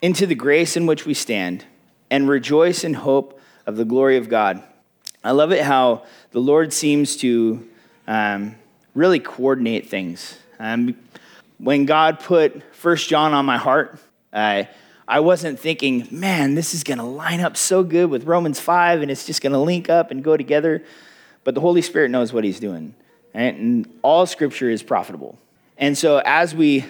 into 0.03 0.27
the 0.27 0.35
grace 0.35 0.77
in 0.77 0.85
which 0.85 1.07
we 1.07 1.15
stand 1.15 1.65
and 2.11 2.29
rejoice 2.29 2.85
in 2.85 2.93
hope 2.93 3.41
of 3.65 3.77
the 3.77 3.87
glory 3.87 4.19
of 4.19 4.29
God. 4.29 4.63
I 5.25 5.33
love 5.33 5.53
it 5.53 5.63
how 5.63 6.05
the 6.31 6.41
Lord 6.41 6.73
seems 6.73 7.17
to 7.19 7.69
um, 8.07 8.55
really 8.95 9.19
coordinate 9.19 9.89
things. 9.89 10.39
Um, 10.59 10.97
when 11.59 11.87
God 11.87 12.21
put 12.21 12.63
First 12.75 13.09
John 13.09 13.33
on 13.33 13.45
my 13.45 13.57
heart, 13.57 13.99
uh, 14.33 14.65
I 15.07 15.21
wasn't 15.21 15.59
thinking, 15.59 16.07
man, 16.11 16.55
this 16.55 16.75
is 16.75 16.85
going 16.85 16.99
to 16.99 17.05
line 17.05 17.41
up 17.41 17.57
so 17.57 17.83
good 17.83 18.11
with 18.11 18.25
Romans 18.25 18.61
5 18.61 19.03
and 19.03 19.11
it's 19.11 19.27
just 19.27 19.41
going 19.41 19.53
to 19.53 19.59
link 19.59 19.89
up 19.89 20.11
and 20.11 20.23
go 20.23 20.37
together. 20.37 20.85
But 21.45 21.55
the 21.55 21.61
Holy 21.61 21.83
Spirit 21.83 22.11
knows 22.11 22.33
what 22.33 22.45
He's 22.45 22.61
doing. 22.61 22.95
And 23.35 23.91
all 24.03 24.27
scripture 24.27 24.71
is 24.71 24.83
profitable. 24.83 25.39
And 25.77 25.97
so 25.97 26.21
as 26.25 26.55
we 26.55 26.85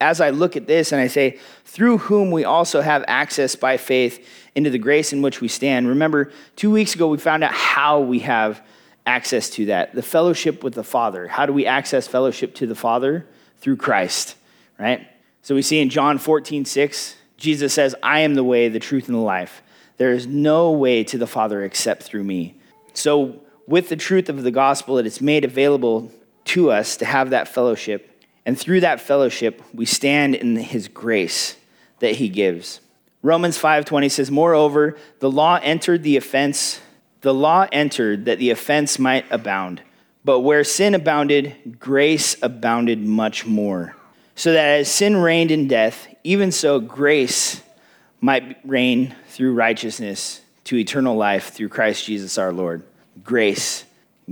as 0.00 0.20
I 0.20 0.30
look 0.30 0.56
at 0.56 0.66
this 0.66 0.92
and 0.92 1.00
I 1.00 1.06
say, 1.06 1.38
through 1.64 1.98
whom 1.98 2.30
we 2.30 2.44
also 2.44 2.80
have 2.80 3.04
access 3.08 3.56
by 3.56 3.76
faith 3.76 4.26
into 4.54 4.70
the 4.70 4.78
grace 4.78 5.12
in 5.12 5.22
which 5.22 5.40
we 5.40 5.48
stand. 5.48 5.88
Remember, 5.88 6.32
two 6.56 6.70
weeks 6.70 6.94
ago 6.94 7.08
we 7.08 7.18
found 7.18 7.44
out 7.44 7.52
how 7.52 8.00
we 8.00 8.20
have 8.20 8.62
access 9.06 9.50
to 9.50 9.66
that 9.66 9.94
the 9.94 10.02
fellowship 10.02 10.64
with 10.64 10.74
the 10.74 10.84
Father. 10.84 11.28
How 11.28 11.46
do 11.46 11.52
we 11.52 11.66
access 11.66 12.06
fellowship 12.06 12.54
to 12.56 12.66
the 12.66 12.74
Father? 12.74 13.26
Through 13.58 13.76
Christ, 13.76 14.36
right? 14.78 15.06
So 15.42 15.54
we 15.54 15.62
see 15.62 15.80
in 15.80 15.88
John 15.90 16.18
14, 16.18 16.64
6, 16.64 17.16
Jesus 17.36 17.72
says, 17.72 17.94
I 18.02 18.20
am 18.20 18.34
the 18.34 18.44
way, 18.44 18.68
the 18.68 18.78
truth, 18.78 19.08
and 19.08 19.14
the 19.14 19.20
life. 19.20 19.62
There 19.96 20.12
is 20.12 20.26
no 20.26 20.70
way 20.72 21.04
to 21.04 21.18
the 21.18 21.26
Father 21.26 21.62
except 21.64 22.02
through 22.02 22.24
me. 22.24 22.56
So, 22.94 23.40
with 23.66 23.88
the 23.88 23.96
truth 23.96 24.28
of 24.28 24.42
the 24.42 24.50
gospel, 24.50 24.98
it 24.98 25.06
is 25.06 25.20
made 25.20 25.44
available 25.44 26.12
to 26.46 26.70
us 26.70 26.96
to 26.98 27.04
have 27.04 27.30
that 27.30 27.48
fellowship. 27.48 28.22
And 28.44 28.58
through 28.58 28.80
that 28.80 29.00
fellowship, 29.00 29.62
we 29.72 29.86
stand 29.86 30.34
in 30.34 30.56
his 30.56 30.88
grace 30.88 31.56
that 32.00 32.16
he 32.16 32.28
gives. 32.28 32.80
Romans 33.24 33.56
5:20 33.56 34.10
says, 34.10 34.30
"Moreover, 34.30 34.96
the 35.20 35.30
law 35.30 35.58
entered 35.62 36.02
the 36.02 36.18
offense, 36.18 36.80
the 37.22 37.32
law 37.32 37.66
entered 37.72 38.26
that 38.26 38.38
the 38.38 38.50
offense 38.50 38.98
might 38.98 39.24
abound. 39.30 39.80
But 40.26 40.40
where 40.40 40.62
sin 40.62 40.94
abounded, 40.94 41.78
grace 41.80 42.36
abounded 42.42 43.00
much 43.00 43.46
more. 43.46 43.96
So 44.34 44.52
that 44.52 44.80
as 44.80 44.88
sin 44.88 45.16
reigned 45.16 45.50
in 45.50 45.66
death, 45.66 46.06
even 46.22 46.52
so 46.52 46.78
grace 46.78 47.62
might 48.20 48.58
reign 48.62 49.14
through 49.30 49.54
righteousness 49.54 50.42
to 50.64 50.76
eternal 50.76 51.16
life 51.16 51.48
through 51.48 51.70
Christ 51.70 52.04
Jesus 52.04 52.36
our 52.36 52.52
Lord." 52.52 52.82
Grace. 53.24 53.84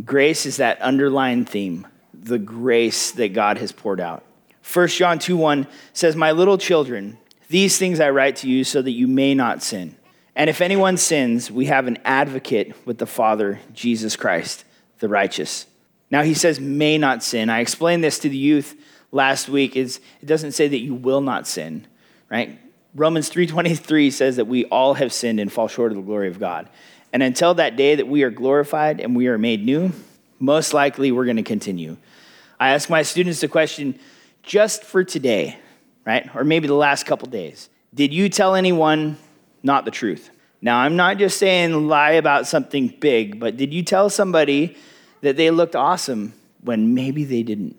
Grace 0.04 0.44
is 0.44 0.58
that 0.58 0.78
underlying 0.82 1.46
theme, 1.46 1.86
the 2.12 2.38
grace 2.38 3.10
that 3.12 3.32
God 3.32 3.56
has 3.56 3.72
poured 3.72 4.00
out. 4.00 4.22
1 4.62 4.88
John 4.88 5.18
2 5.18 5.36
1 5.36 5.66
says, 5.94 6.14
My 6.14 6.32
little 6.32 6.58
children, 6.58 7.16
these 7.52 7.76
things 7.76 8.00
I 8.00 8.08
write 8.10 8.36
to 8.36 8.48
you 8.48 8.64
so 8.64 8.80
that 8.80 8.90
you 8.90 9.06
may 9.06 9.34
not 9.34 9.62
sin. 9.62 9.94
And 10.34 10.48
if 10.48 10.62
anyone 10.62 10.96
sins, 10.96 11.50
we 11.50 11.66
have 11.66 11.86
an 11.86 11.98
advocate 12.02 12.74
with 12.86 12.96
the 12.96 13.06
Father, 13.06 13.60
Jesus 13.74 14.16
Christ, 14.16 14.64
the 15.00 15.08
righteous. 15.08 15.66
Now 16.10 16.22
he 16.22 16.32
says, 16.32 16.58
may 16.58 16.96
not 16.96 17.22
sin. 17.22 17.50
I 17.50 17.60
explained 17.60 18.02
this 18.02 18.18
to 18.20 18.30
the 18.30 18.36
youth 18.36 18.74
last 19.10 19.50
week. 19.50 19.76
Is 19.76 20.00
it 20.22 20.26
doesn't 20.26 20.52
say 20.52 20.66
that 20.66 20.78
you 20.78 20.94
will 20.94 21.20
not 21.20 21.46
sin, 21.46 21.86
right? 22.30 22.58
Romans 22.94 23.30
3:23 23.30 24.10
says 24.10 24.36
that 24.36 24.46
we 24.46 24.64
all 24.66 24.94
have 24.94 25.12
sinned 25.12 25.38
and 25.38 25.52
fall 25.52 25.68
short 25.68 25.92
of 25.92 25.96
the 25.96 26.02
glory 26.02 26.28
of 26.28 26.40
God. 26.40 26.70
And 27.12 27.22
until 27.22 27.52
that 27.54 27.76
day 27.76 27.94
that 27.96 28.08
we 28.08 28.22
are 28.22 28.30
glorified 28.30 28.98
and 28.98 29.14
we 29.14 29.28
are 29.28 29.36
made 29.36 29.62
new, 29.62 29.92
most 30.38 30.72
likely 30.72 31.12
we're 31.12 31.26
going 31.26 31.36
to 31.36 31.42
continue. 31.42 31.98
I 32.58 32.70
ask 32.70 32.88
my 32.88 33.02
students 33.02 33.40
the 33.40 33.48
question 33.48 33.98
just 34.42 34.84
for 34.84 35.04
today, 35.04 35.58
right? 36.04 36.28
Or 36.34 36.44
maybe 36.44 36.66
the 36.66 36.74
last 36.74 37.06
couple 37.06 37.28
days. 37.28 37.68
Did 37.94 38.12
you 38.12 38.28
tell 38.28 38.54
anyone 38.54 39.16
not 39.62 39.84
the 39.84 39.90
truth? 39.90 40.30
Now, 40.60 40.78
I'm 40.78 40.96
not 40.96 41.18
just 41.18 41.38
saying 41.38 41.88
lie 41.88 42.12
about 42.12 42.46
something 42.46 42.88
big, 42.88 43.40
but 43.40 43.56
did 43.56 43.74
you 43.74 43.82
tell 43.82 44.08
somebody 44.08 44.76
that 45.20 45.36
they 45.36 45.50
looked 45.50 45.74
awesome 45.74 46.34
when 46.62 46.94
maybe 46.94 47.24
they 47.24 47.42
didn't? 47.42 47.76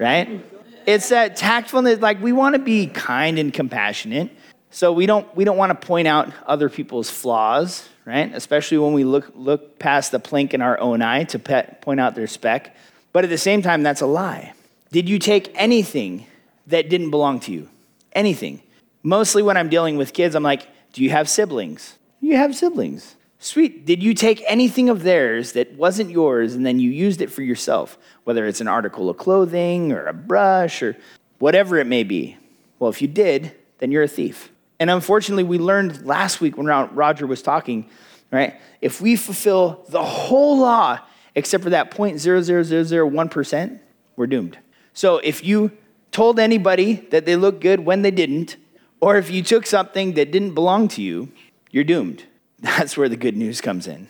right? 0.00 0.44
It's 0.86 1.10
that 1.10 1.36
tactfulness, 1.36 2.00
like 2.00 2.20
we 2.20 2.32
want 2.32 2.54
to 2.54 2.58
be 2.58 2.86
kind 2.86 3.38
and 3.38 3.52
compassionate. 3.52 4.30
So 4.70 4.92
we 4.92 5.06
don't, 5.06 5.34
we 5.36 5.44
don't 5.44 5.56
want 5.56 5.78
to 5.78 5.86
point 5.86 6.08
out 6.08 6.32
other 6.46 6.68
people's 6.68 7.10
flaws, 7.10 7.88
right? 8.04 8.32
Especially 8.34 8.78
when 8.78 8.92
we 8.92 9.04
look, 9.04 9.30
look 9.34 9.78
past 9.78 10.10
the 10.10 10.18
plank 10.18 10.54
in 10.54 10.62
our 10.62 10.78
own 10.80 11.02
eye 11.02 11.24
to 11.24 11.38
pet, 11.38 11.82
point 11.82 12.00
out 12.00 12.14
their 12.14 12.26
speck. 12.26 12.74
But 13.12 13.24
at 13.24 13.30
the 13.30 13.38
same 13.38 13.62
time, 13.62 13.82
that's 13.82 14.00
a 14.00 14.06
lie. 14.06 14.54
Did 14.90 15.08
you 15.08 15.18
take 15.18 15.52
anything 15.54 16.26
that 16.70 16.88
didn't 16.88 17.10
belong 17.10 17.40
to 17.40 17.52
you? 17.52 17.68
Anything. 18.12 18.62
Mostly 19.02 19.42
when 19.42 19.56
I'm 19.56 19.68
dealing 19.68 19.96
with 19.96 20.12
kids, 20.12 20.34
I'm 20.34 20.42
like, 20.42 20.66
do 20.92 21.02
you 21.02 21.10
have 21.10 21.28
siblings? 21.28 21.98
You 22.20 22.36
have 22.36 22.54
siblings. 22.56 23.16
Sweet. 23.38 23.86
Did 23.86 24.02
you 24.02 24.12
take 24.12 24.42
anything 24.46 24.90
of 24.90 25.02
theirs 25.02 25.52
that 25.52 25.72
wasn't 25.74 26.10
yours 26.10 26.54
and 26.54 26.66
then 26.66 26.78
you 26.78 26.90
used 26.90 27.22
it 27.22 27.30
for 27.30 27.42
yourself? 27.42 27.96
Whether 28.24 28.46
it's 28.46 28.60
an 28.60 28.68
article 28.68 29.08
of 29.08 29.16
clothing 29.16 29.92
or 29.92 30.06
a 30.06 30.12
brush 30.12 30.82
or 30.82 30.96
whatever 31.38 31.78
it 31.78 31.86
may 31.86 32.02
be. 32.02 32.36
Well, 32.78 32.90
if 32.90 33.00
you 33.00 33.08
did, 33.08 33.52
then 33.78 33.90
you're 33.90 34.02
a 34.02 34.08
thief. 34.08 34.50
And 34.78 34.90
unfortunately, 34.90 35.44
we 35.44 35.58
learned 35.58 36.04
last 36.04 36.40
week 36.40 36.58
when 36.58 36.66
Roger 36.66 37.26
was 37.26 37.40
talking, 37.40 37.88
right? 38.30 38.60
If 38.80 39.00
we 39.00 39.16
fulfill 39.16 39.86
the 39.88 40.02
whole 40.02 40.58
law 40.58 40.98
except 41.34 41.64
for 41.64 41.70
that 41.70 41.90
0.00001%, 41.90 43.80
we're 44.16 44.26
doomed. 44.26 44.58
So 44.92 45.18
if 45.18 45.44
you 45.44 45.70
told 46.12 46.38
anybody 46.38 46.94
that 47.10 47.26
they 47.26 47.36
look 47.36 47.60
good 47.60 47.80
when 47.80 48.02
they 48.02 48.10
didn't, 48.10 48.56
or 49.00 49.16
if 49.16 49.30
you 49.30 49.42
took 49.42 49.66
something 49.66 50.14
that 50.14 50.30
didn't 50.30 50.54
belong 50.54 50.88
to 50.88 51.02
you, 51.02 51.30
you're 51.70 51.84
doomed. 51.84 52.24
That's 52.60 52.96
where 52.96 53.08
the 53.08 53.16
good 53.16 53.36
news 53.36 53.60
comes 53.60 53.86
in. 53.86 54.08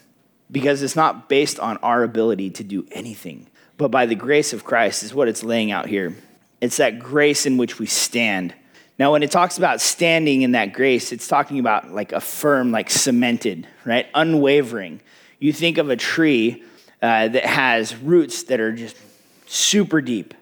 Because 0.51 0.83
it's 0.83 0.97
not 0.97 1.29
based 1.29 1.61
on 1.61 1.77
our 1.79 2.03
ability 2.03 2.51
to 2.51 2.65
do 2.65 2.87
anything, 2.91 3.47
but 3.77 3.91
by 3.91 4.07
the 4.07 4.17
grace 4.17 4.53
of 4.53 4.65
Christ 4.65 5.03
is 5.03 5.15
what 5.15 5.29
it's 5.29 5.45
laying 5.45 5.71
out 5.71 5.87
here. 5.87 6.17
It's 6.61 6.79
that 6.79 6.99
grace 6.99 7.47
in 7.47 7.57
which 7.57 7.79
we 7.79 7.87
stand. 7.87 8.55
Now, 8.99 9.13
when 9.13 9.23
it 9.23 9.31
talks 9.31 9.57
about 9.57 9.81
standing 9.81 10.43
in 10.43 10.53
that 10.53 10.73
grace, 10.73 11.13
it's 11.13 11.29
talking 11.29 11.59
about 11.59 11.93
like 11.93 12.13
a 12.13 12.21
firm, 12.21 12.73
like 12.73 12.91
cemented, 12.91 13.67
right? 13.85 14.07
Unwavering. 14.15 15.01
You 15.39 15.53
think 15.53 15.79
of 15.79 15.89
a 15.89 15.97
tree 15.97 16.65
uh, 17.01 17.29
that 17.29 17.47
has 17.47 17.97
roots 17.97 18.43
that 18.45 18.61
are 18.61 18.73
just 18.73 18.97
super 19.47 20.01
deep. 20.01 20.35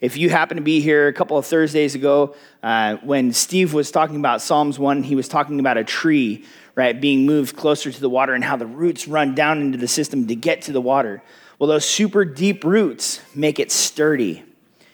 If 0.00 0.16
you 0.16 0.28
happen 0.28 0.56
to 0.56 0.62
be 0.62 0.80
here 0.80 1.08
a 1.08 1.12
couple 1.12 1.38
of 1.38 1.46
Thursdays 1.46 1.94
ago, 1.94 2.34
uh, 2.62 2.96
when 2.96 3.32
Steve 3.32 3.72
was 3.72 3.90
talking 3.90 4.16
about 4.16 4.42
Psalms 4.42 4.78
1, 4.78 5.02
he 5.02 5.14
was 5.14 5.26
talking 5.26 5.58
about 5.58 5.78
a 5.78 5.84
tree, 5.84 6.44
right, 6.74 7.00
being 7.00 7.24
moved 7.24 7.56
closer 7.56 7.90
to 7.90 8.00
the 8.00 8.10
water 8.10 8.34
and 8.34 8.44
how 8.44 8.56
the 8.56 8.66
roots 8.66 9.08
run 9.08 9.34
down 9.34 9.60
into 9.60 9.78
the 9.78 9.88
system 9.88 10.26
to 10.26 10.34
get 10.34 10.62
to 10.62 10.72
the 10.72 10.80
water. 10.80 11.22
Well, 11.58 11.68
those 11.68 11.86
super 11.86 12.26
deep 12.26 12.62
roots 12.62 13.20
make 13.34 13.58
it 13.58 13.72
sturdy, 13.72 14.44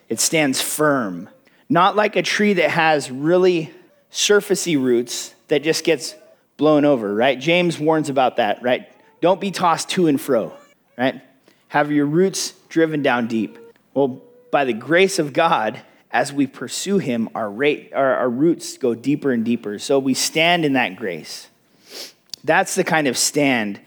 it 0.08 0.20
stands 0.20 0.62
firm. 0.62 1.28
Not 1.68 1.96
like 1.96 2.16
a 2.16 2.22
tree 2.22 2.52
that 2.54 2.70
has 2.70 3.10
really 3.10 3.72
surfacey 4.12 4.80
roots 4.80 5.34
that 5.48 5.62
just 5.64 5.84
gets 5.84 6.14
blown 6.58 6.84
over, 6.84 7.12
right? 7.12 7.40
James 7.40 7.78
warns 7.78 8.08
about 8.08 8.36
that, 8.36 8.62
right? 8.62 8.88
Don't 9.20 9.40
be 9.40 9.50
tossed 9.50 9.88
to 9.90 10.06
and 10.06 10.20
fro, 10.20 10.52
right? 10.96 11.20
Have 11.68 11.90
your 11.90 12.06
roots 12.06 12.52
driven 12.68 13.02
down 13.02 13.26
deep. 13.26 13.58
Well, 13.94 14.22
by 14.52 14.64
the 14.64 14.72
grace 14.72 15.18
of 15.18 15.32
God, 15.32 15.80
as 16.12 16.32
we 16.32 16.46
pursue 16.46 16.98
Him, 16.98 17.28
our, 17.34 17.50
rate, 17.50 17.90
our, 17.94 18.14
our 18.16 18.30
roots 18.30 18.76
go 18.78 18.94
deeper 18.94 19.32
and 19.32 19.44
deeper. 19.44 19.80
So 19.80 19.98
we 19.98 20.14
stand 20.14 20.64
in 20.64 20.74
that 20.74 20.94
grace. 20.94 21.48
That's 22.44 22.74
the 22.74 22.84
kind 22.84 23.08
of 23.08 23.16
stand 23.16 23.80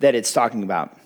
that 0.00 0.14
it's 0.14 0.32
talking 0.32 0.62
about, 0.62 0.98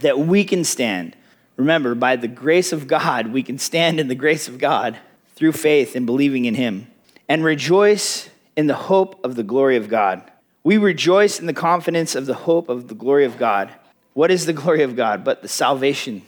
that 0.00 0.18
we 0.18 0.44
can 0.44 0.64
stand. 0.64 1.16
Remember, 1.56 1.94
by 1.94 2.16
the 2.16 2.28
grace 2.28 2.72
of 2.72 2.88
God, 2.88 3.28
we 3.28 3.42
can 3.42 3.58
stand 3.58 4.00
in 4.00 4.08
the 4.08 4.14
grace 4.14 4.48
of 4.48 4.58
God 4.58 4.98
through 5.36 5.52
faith 5.52 5.94
and 5.94 6.04
believing 6.04 6.44
in 6.44 6.54
Him 6.54 6.88
and 7.28 7.44
rejoice 7.44 8.28
in 8.56 8.66
the 8.66 8.74
hope 8.74 9.24
of 9.24 9.36
the 9.36 9.44
glory 9.44 9.76
of 9.76 9.88
God. 9.88 10.28
We 10.64 10.78
rejoice 10.78 11.38
in 11.38 11.46
the 11.46 11.52
confidence 11.52 12.16
of 12.16 12.26
the 12.26 12.34
hope 12.34 12.68
of 12.68 12.88
the 12.88 12.94
glory 12.94 13.24
of 13.24 13.38
God. 13.38 13.70
What 14.14 14.32
is 14.32 14.46
the 14.46 14.52
glory 14.52 14.82
of 14.82 14.96
God? 14.96 15.22
But 15.22 15.42
the 15.42 15.48
salvation, 15.48 16.22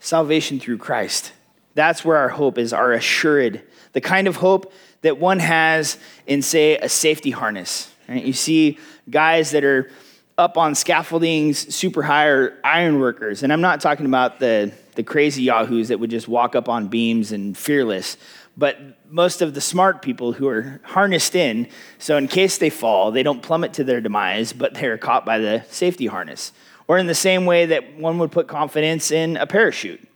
salvation 0.00 0.58
through 0.58 0.78
Christ. 0.78 1.32
That's 1.74 2.04
where 2.04 2.16
our 2.16 2.28
hope 2.28 2.58
is, 2.58 2.72
our 2.72 2.92
assured, 2.92 3.62
the 3.92 4.00
kind 4.00 4.28
of 4.28 4.36
hope 4.36 4.72
that 5.02 5.18
one 5.18 5.38
has 5.40 5.98
in, 6.26 6.40
say, 6.40 6.76
a 6.78 6.88
safety 6.88 7.30
harness. 7.30 7.92
Right? 8.08 8.24
You 8.24 8.32
see 8.32 8.78
guys 9.10 9.50
that 9.50 9.64
are 9.64 9.90
up 10.36 10.56
on 10.56 10.72
scaffoldings 10.74 11.72
super 11.72 12.02
high 12.02 12.26
or 12.26 12.58
iron 12.64 12.98
workers. 12.98 13.42
And 13.42 13.52
I'm 13.52 13.60
not 13.60 13.80
talking 13.80 14.06
about 14.06 14.40
the, 14.40 14.72
the 14.94 15.02
crazy 15.02 15.42
yahoos 15.42 15.88
that 15.88 16.00
would 16.00 16.10
just 16.10 16.26
walk 16.26 16.56
up 16.56 16.68
on 16.68 16.88
beams 16.88 17.32
and 17.32 17.56
fearless, 17.56 18.16
but 18.56 18.78
most 19.10 19.42
of 19.42 19.54
the 19.54 19.60
smart 19.60 20.02
people 20.02 20.32
who 20.32 20.48
are 20.48 20.80
harnessed 20.84 21.34
in, 21.34 21.68
so 21.98 22.16
in 22.16 22.28
case 22.28 22.58
they 22.58 22.70
fall, 22.70 23.10
they 23.10 23.22
don't 23.22 23.42
plummet 23.42 23.74
to 23.74 23.84
their 23.84 24.00
demise, 24.00 24.52
but 24.52 24.74
they're 24.74 24.98
caught 24.98 25.24
by 25.24 25.38
the 25.38 25.64
safety 25.70 26.06
harness. 26.06 26.52
Or 26.86 26.98
in 26.98 27.06
the 27.06 27.14
same 27.14 27.46
way 27.46 27.66
that 27.66 27.96
one 27.96 28.18
would 28.18 28.32
put 28.32 28.48
confidence 28.48 29.10
in 29.10 29.36
a 29.36 29.46
parachute 29.46 30.06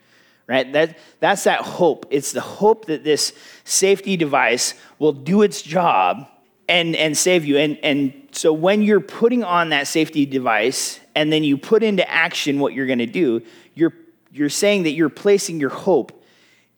right? 0.48 0.72
That, 0.72 0.98
that's 1.20 1.44
that 1.44 1.60
hope. 1.60 2.06
It's 2.10 2.32
the 2.32 2.40
hope 2.40 2.86
that 2.86 3.04
this 3.04 3.32
safety 3.64 4.16
device 4.16 4.74
will 4.98 5.12
do 5.12 5.42
its 5.42 5.62
job 5.62 6.26
and, 6.68 6.96
and 6.96 7.16
save 7.16 7.44
you. 7.44 7.58
And, 7.58 7.78
and 7.82 8.28
so 8.32 8.52
when 8.52 8.82
you're 8.82 9.00
putting 9.00 9.44
on 9.44 9.68
that 9.68 9.86
safety 9.86 10.26
device 10.26 10.98
and 11.14 11.32
then 11.32 11.44
you 11.44 11.58
put 11.58 11.82
into 11.82 12.08
action 12.10 12.58
what 12.58 12.72
you're 12.72 12.86
going 12.86 12.98
to 12.98 13.06
do, 13.06 13.42
you're, 13.74 13.94
you're 14.32 14.48
saying 14.48 14.84
that 14.84 14.92
you're 14.92 15.10
placing 15.10 15.60
your 15.60 15.70
hope 15.70 16.24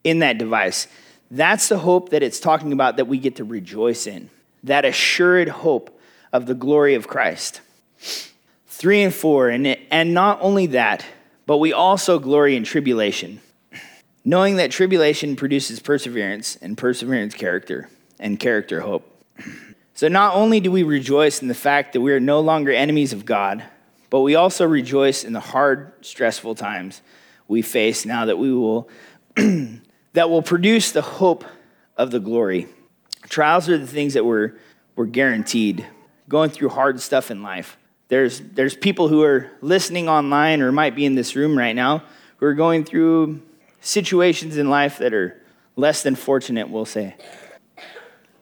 in 0.02 0.18
that 0.18 0.36
device. 0.36 0.88
That's 1.30 1.68
the 1.68 1.78
hope 1.78 2.10
that 2.10 2.22
it's 2.24 2.40
talking 2.40 2.72
about 2.72 2.96
that 2.96 3.06
we 3.06 3.18
get 3.18 3.36
to 3.36 3.44
rejoice 3.44 4.08
in, 4.08 4.30
that 4.64 4.84
assured 4.84 5.48
hope 5.48 5.96
of 6.32 6.46
the 6.46 6.54
glory 6.54 6.94
of 6.94 7.06
Christ. 7.06 7.60
Three 8.66 9.02
and 9.02 9.14
four, 9.14 9.48
and, 9.48 9.66
and 9.66 10.14
not 10.14 10.38
only 10.40 10.66
that, 10.68 11.04
but 11.46 11.58
we 11.58 11.72
also 11.72 12.18
glory 12.18 12.56
in 12.56 12.64
tribulation 12.64 13.40
knowing 14.24 14.56
that 14.56 14.70
tribulation 14.70 15.36
produces 15.36 15.80
perseverance, 15.80 16.56
and 16.56 16.76
perseverance, 16.76 17.34
character, 17.34 17.88
and 18.18 18.38
character, 18.38 18.80
hope. 18.80 19.06
So 19.94 20.08
not 20.08 20.34
only 20.34 20.60
do 20.60 20.70
we 20.70 20.82
rejoice 20.82 21.42
in 21.42 21.48
the 21.48 21.54
fact 21.54 21.92
that 21.92 22.00
we 22.00 22.12
are 22.12 22.20
no 22.20 22.40
longer 22.40 22.72
enemies 22.72 23.12
of 23.12 23.24
God, 23.24 23.64
but 24.08 24.20
we 24.20 24.34
also 24.34 24.66
rejoice 24.66 25.24
in 25.24 25.32
the 25.32 25.40
hard, 25.40 25.92
stressful 26.04 26.54
times 26.54 27.00
we 27.48 27.62
face 27.62 28.06
now 28.06 28.24
that 28.26 28.38
we 28.38 28.52
will 28.52 28.88
that 30.12 30.30
will 30.30 30.42
produce 30.42 30.92
the 30.92 31.02
hope 31.02 31.44
of 31.96 32.10
the 32.10 32.20
glory. 32.20 32.66
Trials 33.28 33.68
are 33.68 33.78
the 33.78 33.86
things 33.86 34.14
that 34.14 34.24
we're, 34.24 34.54
we're 34.96 35.06
guaranteed. 35.06 35.86
Going 36.28 36.50
through 36.50 36.70
hard 36.70 37.00
stuff 37.00 37.30
in 37.30 37.42
life. 37.42 37.76
There's, 38.08 38.40
there's 38.40 38.74
people 38.76 39.08
who 39.08 39.22
are 39.22 39.50
listening 39.60 40.08
online 40.08 40.62
or 40.62 40.72
might 40.72 40.94
be 40.94 41.04
in 41.04 41.14
this 41.14 41.36
room 41.36 41.56
right 41.56 41.74
now 41.74 42.02
who 42.38 42.46
are 42.46 42.54
going 42.54 42.84
through 42.84 43.42
situations 43.80 44.56
in 44.56 44.70
life 44.70 44.98
that 44.98 45.12
are 45.14 45.40
less 45.76 46.02
than 46.02 46.14
fortunate, 46.14 46.68
we'll 46.68 46.84
say. 46.84 47.16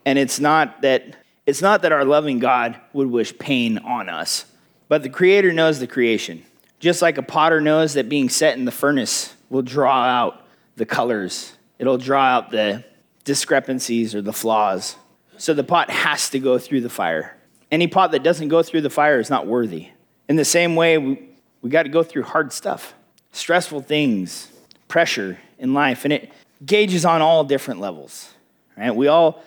And 0.05 0.19
it's 0.19 0.41
not 0.41 0.83
that 0.83 1.17
it's 1.47 1.63
not 1.63 1.81
that 1.83 1.93
our 1.93 2.05
loving 2.05 2.41
God 2.41 2.79
would 2.93 3.11
wish 3.11 3.37
pain 3.39 3.79
on 3.79 4.11
us, 4.11 4.45
but 4.89 5.03
the 5.03 5.09
creator 5.09 5.51
knows 5.53 5.79
the 5.79 5.87
creation. 5.87 6.45
Just 6.79 7.01
like 7.01 7.17
a 7.17 7.23
potter 7.23 7.61
knows 7.61 7.95
that 7.95 8.09
being 8.09 8.29
set 8.29 8.59
in 8.59 8.67
the 8.67 8.71
furnace 8.71 9.35
will 9.49 9.63
draw 9.63 10.05
out 10.05 10.45
the 10.77 10.85
colors. 10.85 11.55
It'll 11.79 11.97
draw 11.97 12.23
out 12.23 12.51
the 12.51 12.85
discrepancies 13.25 14.15
or 14.15 14.21
the 14.21 14.33
flaws. 14.33 14.97
So 15.39 15.55
the 15.55 15.65
pot 15.65 15.91
has 15.91 16.29
to 16.31 16.39
go 16.39 16.59
through 16.59 16.83
the 16.83 16.91
fire. 16.91 17.37
Any 17.71 17.87
pot 17.87 18.13
that 18.13 18.23
doesn't 18.23 18.49
go 18.49 18.63
through 18.63 18.83
the 18.83 18.91
fire 18.91 19.19
is 19.19 19.31
not 19.31 19.47
worthy. 19.47 19.89
In 20.29 20.37
the 20.37 20.45
same 20.45 20.77
way, 20.77 20.99
we, 20.99 21.29
we 21.63 21.71
got 21.71 21.85
to 21.85 21.89
go 21.89 22.03
through 22.03 22.25
hard 22.25 22.53
stuff, 22.53 22.95
stressful 23.33 23.83
things, 23.83 24.53
pressure 24.89 25.39
in 25.59 25.75
life, 25.75 26.05
and 26.05 26.13
it 26.13 26.33
gauges 26.65 27.05
on 27.05 27.23
all 27.23 27.45
different 27.45 27.81
levels. 27.81 28.33
Right? 28.77 28.95
We 28.95 29.07
all 29.09 29.43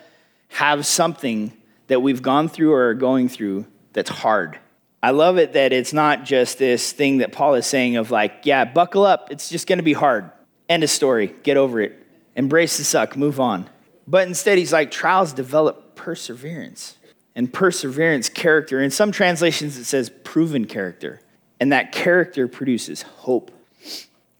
have 0.48 0.86
something 0.86 1.52
that 1.88 2.00
we've 2.00 2.22
gone 2.22 2.48
through 2.48 2.72
or 2.72 2.88
are 2.88 2.94
going 2.94 3.28
through 3.28 3.66
that's 3.92 4.10
hard. 4.10 4.58
I 5.02 5.10
love 5.10 5.36
it 5.36 5.54
that 5.54 5.72
it's 5.72 5.92
not 5.92 6.24
just 6.24 6.58
this 6.58 6.92
thing 6.92 7.18
that 7.18 7.32
Paul 7.32 7.54
is 7.54 7.66
saying 7.66 7.96
of 7.96 8.10
like, 8.10 8.42
yeah, 8.44 8.64
buckle 8.64 9.04
up, 9.04 9.30
it's 9.30 9.48
just 9.48 9.66
going 9.66 9.78
to 9.78 9.82
be 9.82 9.94
hard. 9.94 10.30
End 10.68 10.84
of 10.84 10.90
story, 10.90 11.34
get 11.42 11.56
over 11.56 11.80
it. 11.80 11.98
Embrace 12.36 12.78
the 12.78 12.84
suck, 12.84 13.16
move 13.16 13.40
on. 13.40 13.68
But 14.06 14.28
instead, 14.28 14.58
he's 14.58 14.72
like, 14.72 14.90
trials 14.90 15.32
develop 15.32 15.96
perseverance. 15.96 16.96
And 17.34 17.52
perseverance, 17.52 18.28
character. 18.28 18.80
In 18.80 18.90
some 18.90 19.10
translations, 19.10 19.76
it 19.76 19.84
says 19.84 20.10
proven 20.22 20.66
character. 20.66 21.20
And 21.60 21.72
that 21.72 21.92
character 21.92 22.46
produces 22.46 23.02
hope. 23.02 23.50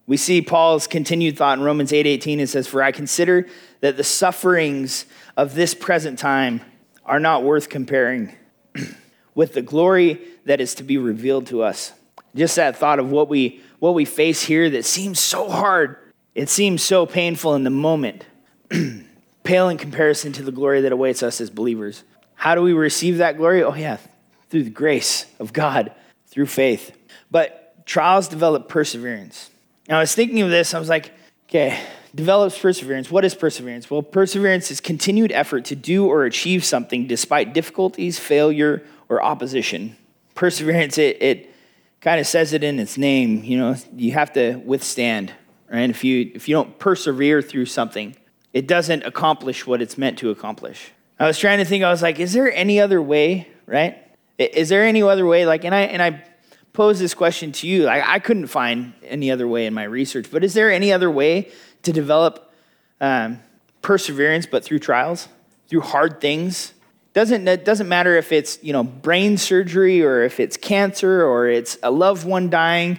We 0.06 0.16
see 0.16 0.42
Paul's 0.42 0.86
continued 0.86 1.36
thought 1.36 1.58
in 1.58 1.64
Romans 1.64 1.92
8 1.92 2.06
It 2.06 2.48
says, 2.48 2.66
For 2.66 2.82
I 2.82 2.92
consider 2.92 3.46
that 3.80 3.96
the 3.96 4.04
sufferings 4.04 5.06
of 5.36 5.54
this 5.54 5.74
present 5.74 6.18
time 6.18 6.60
are 7.04 7.20
not 7.20 7.44
worth 7.44 7.68
comparing 7.68 8.34
with 9.34 9.54
the 9.54 9.62
glory 9.62 10.20
that 10.44 10.60
is 10.60 10.74
to 10.76 10.82
be 10.82 10.98
revealed 10.98 11.46
to 11.48 11.62
us. 11.62 11.92
Just 12.34 12.56
that 12.56 12.76
thought 12.76 12.98
of 12.98 13.10
what 13.10 13.28
we, 13.28 13.60
what 13.78 13.94
we 13.94 14.04
face 14.04 14.42
here 14.42 14.70
that 14.70 14.84
seems 14.84 15.20
so 15.20 15.48
hard, 15.48 15.96
it 16.34 16.48
seems 16.48 16.82
so 16.82 17.06
painful 17.06 17.54
in 17.54 17.64
the 17.64 17.70
moment, 17.70 18.24
pale 19.44 19.68
in 19.68 19.76
comparison 19.76 20.32
to 20.32 20.42
the 20.42 20.52
glory 20.52 20.80
that 20.80 20.92
awaits 20.92 21.22
us 21.22 21.40
as 21.40 21.50
believers. 21.50 22.02
How 22.34 22.54
do 22.54 22.62
we 22.62 22.72
receive 22.72 23.18
that 23.18 23.36
glory? 23.36 23.62
Oh, 23.62 23.74
yeah, 23.74 23.98
through 24.50 24.64
the 24.64 24.70
grace 24.70 25.26
of 25.38 25.52
God, 25.52 25.92
through 26.26 26.46
faith. 26.46 26.96
But 27.30 27.86
trials 27.86 28.28
develop 28.28 28.68
perseverance. 28.68 29.50
Now, 29.88 29.98
I 29.98 30.00
was 30.00 30.14
thinking 30.14 30.40
of 30.42 30.50
this, 30.50 30.74
I 30.74 30.78
was 30.78 30.88
like, 30.88 31.12
okay, 31.48 31.78
develops 32.14 32.58
perseverance. 32.58 33.10
What 33.10 33.24
is 33.24 33.34
perseverance? 33.34 33.90
Well, 33.90 34.02
perseverance 34.02 34.70
is 34.70 34.80
continued 34.80 35.32
effort 35.32 35.64
to 35.66 35.76
do 35.76 36.06
or 36.06 36.24
achieve 36.24 36.64
something 36.64 37.06
despite 37.06 37.52
difficulties, 37.52 38.18
failure, 38.18 38.82
or 39.08 39.22
opposition. 39.22 39.96
Perseverance, 40.34 40.98
it, 40.98 41.20
it 41.20 41.54
kind 42.00 42.20
of 42.20 42.26
says 42.26 42.52
it 42.52 42.62
in 42.62 42.78
its 42.78 42.96
name. 42.96 43.44
You 43.44 43.58
know, 43.58 43.76
you 43.96 44.12
have 44.12 44.32
to 44.34 44.56
withstand, 44.56 45.32
right? 45.70 45.90
If 45.90 46.04
you, 46.04 46.30
if 46.34 46.48
you 46.48 46.54
don't 46.54 46.78
persevere 46.78 47.42
through 47.42 47.66
something, 47.66 48.16
it 48.52 48.66
doesn't 48.66 49.04
accomplish 49.04 49.66
what 49.66 49.82
it's 49.82 49.98
meant 49.98 50.18
to 50.18 50.30
accomplish. 50.30 50.92
I 51.18 51.26
was 51.26 51.38
trying 51.38 51.58
to 51.58 51.64
think, 51.64 51.84
I 51.84 51.90
was 51.90 52.02
like, 52.02 52.20
is 52.20 52.32
there 52.32 52.52
any 52.52 52.80
other 52.80 53.00
way, 53.00 53.48
right? 53.66 53.98
Is 54.38 54.68
there 54.68 54.84
any 54.84 55.02
other 55.02 55.26
way? 55.26 55.46
Like, 55.46 55.64
and 55.64 55.74
I, 55.74 55.82
and 55.82 56.02
I 56.02 56.24
pose 56.72 56.98
this 56.98 57.14
question 57.14 57.52
to 57.52 57.66
you. 57.66 57.86
I, 57.86 58.14
I 58.14 58.18
couldn't 58.18 58.46
find 58.46 58.94
any 59.04 59.30
other 59.30 59.46
way 59.46 59.66
in 59.66 59.74
my 59.74 59.84
research, 59.84 60.26
but 60.30 60.42
is 60.42 60.54
there 60.54 60.72
any 60.72 60.92
other 60.92 61.10
way 61.10 61.50
to 61.82 61.92
develop 61.92 62.52
um, 63.00 63.40
perseverance, 63.82 64.46
but 64.46 64.64
through 64.64 64.78
trials, 64.78 65.28
through 65.68 65.82
hard 65.82 66.20
things? 66.20 66.72
Doesn't, 67.12 67.46
it 67.46 67.64
doesn't 67.64 67.88
matter 67.88 68.16
if 68.16 68.32
it's 68.32 68.58
you 68.62 68.72
know, 68.72 68.84
brain 68.84 69.36
surgery 69.36 70.02
or 70.02 70.22
if 70.22 70.40
it's 70.40 70.56
cancer 70.56 71.26
or 71.26 71.46
it's 71.46 71.76
a 71.82 71.90
loved 71.90 72.26
one 72.26 72.48
dying 72.48 72.98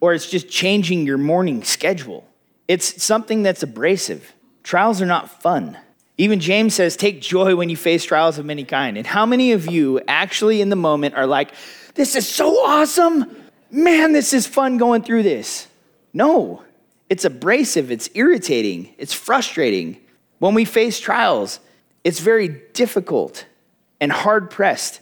or 0.00 0.14
it's 0.14 0.30
just 0.30 0.48
changing 0.48 1.04
your 1.04 1.18
morning 1.18 1.64
schedule. 1.64 2.24
It's 2.68 3.02
something 3.02 3.42
that's 3.42 3.64
abrasive. 3.64 4.32
Trials 4.62 5.02
are 5.02 5.06
not 5.06 5.42
fun. 5.42 5.76
Even 6.18 6.38
James 6.38 6.74
says, 6.74 6.96
take 6.96 7.20
joy 7.20 7.56
when 7.56 7.68
you 7.68 7.76
face 7.76 8.04
trials 8.04 8.38
of 8.38 8.44
many 8.44 8.64
kind. 8.64 8.96
And 8.96 9.06
how 9.06 9.24
many 9.24 9.52
of 9.52 9.66
you 9.66 10.00
actually 10.06 10.60
in 10.60 10.68
the 10.68 10.76
moment 10.76 11.14
are 11.14 11.26
like, 11.26 11.52
this 11.98 12.14
is 12.14 12.28
so 12.28 12.64
awesome. 12.64 13.36
Man, 13.72 14.12
this 14.12 14.32
is 14.32 14.46
fun 14.46 14.78
going 14.78 15.02
through 15.02 15.24
this. 15.24 15.66
No, 16.14 16.62
it's 17.10 17.24
abrasive, 17.24 17.90
it's 17.90 18.08
irritating, 18.14 18.94
it's 18.98 19.12
frustrating. 19.12 19.98
When 20.38 20.54
we 20.54 20.64
face 20.64 21.00
trials, 21.00 21.58
it's 22.04 22.20
very 22.20 22.48
difficult 22.72 23.44
and 24.00 24.12
hard 24.12 24.48
pressed 24.48 25.00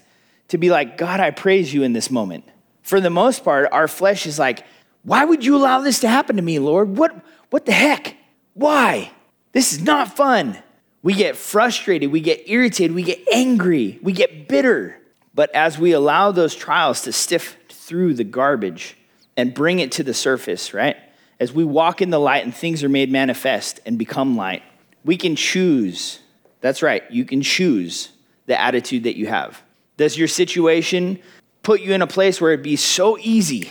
to 0.48 0.56
be 0.56 0.70
like, 0.70 0.96
God, 0.96 1.20
I 1.20 1.30
praise 1.32 1.74
you 1.74 1.82
in 1.82 1.92
this 1.92 2.10
moment. 2.10 2.44
For 2.82 2.98
the 2.98 3.10
most 3.10 3.44
part, 3.44 3.68
our 3.72 3.88
flesh 3.88 4.26
is 4.26 4.38
like, 4.38 4.64
why 5.02 5.24
would 5.24 5.44
you 5.44 5.54
allow 5.54 5.80
this 5.80 6.00
to 6.00 6.08
happen 6.08 6.36
to 6.36 6.42
me, 6.42 6.58
Lord? 6.58 6.96
What, 6.96 7.14
what 7.50 7.66
the 7.66 7.72
heck? 7.72 8.16
Why? 8.54 9.10
This 9.52 9.74
is 9.74 9.82
not 9.82 10.16
fun. 10.16 10.56
We 11.02 11.12
get 11.12 11.36
frustrated, 11.36 12.10
we 12.10 12.20
get 12.20 12.48
irritated, 12.48 12.94
we 12.94 13.02
get 13.02 13.20
angry, 13.32 13.98
we 14.02 14.12
get 14.12 14.48
bitter. 14.48 14.98
But 15.36 15.54
as 15.54 15.78
we 15.78 15.92
allow 15.92 16.32
those 16.32 16.54
trials 16.54 17.02
to 17.02 17.12
sift 17.12 17.72
through 17.72 18.14
the 18.14 18.24
garbage 18.24 18.96
and 19.36 19.52
bring 19.52 19.80
it 19.80 19.92
to 19.92 20.02
the 20.02 20.14
surface, 20.14 20.72
right? 20.72 20.96
As 21.38 21.52
we 21.52 21.62
walk 21.62 22.00
in 22.00 22.08
the 22.08 22.18
light 22.18 22.42
and 22.42 22.54
things 22.54 22.82
are 22.82 22.88
made 22.88 23.12
manifest 23.12 23.78
and 23.84 23.98
become 23.98 24.34
light, 24.34 24.62
we 25.04 25.18
can 25.18 25.36
choose. 25.36 26.20
That's 26.62 26.82
right, 26.82 27.04
you 27.10 27.26
can 27.26 27.42
choose 27.42 28.08
the 28.46 28.58
attitude 28.58 29.04
that 29.04 29.16
you 29.16 29.26
have. 29.26 29.62
Does 29.98 30.16
your 30.16 30.26
situation 30.26 31.20
put 31.62 31.82
you 31.82 31.92
in 31.92 32.00
a 32.00 32.06
place 32.06 32.40
where 32.40 32.52
it'd 32.52 32.62
be 32.62 32.76
so 32.76 33.18
easy, 33.18 33.68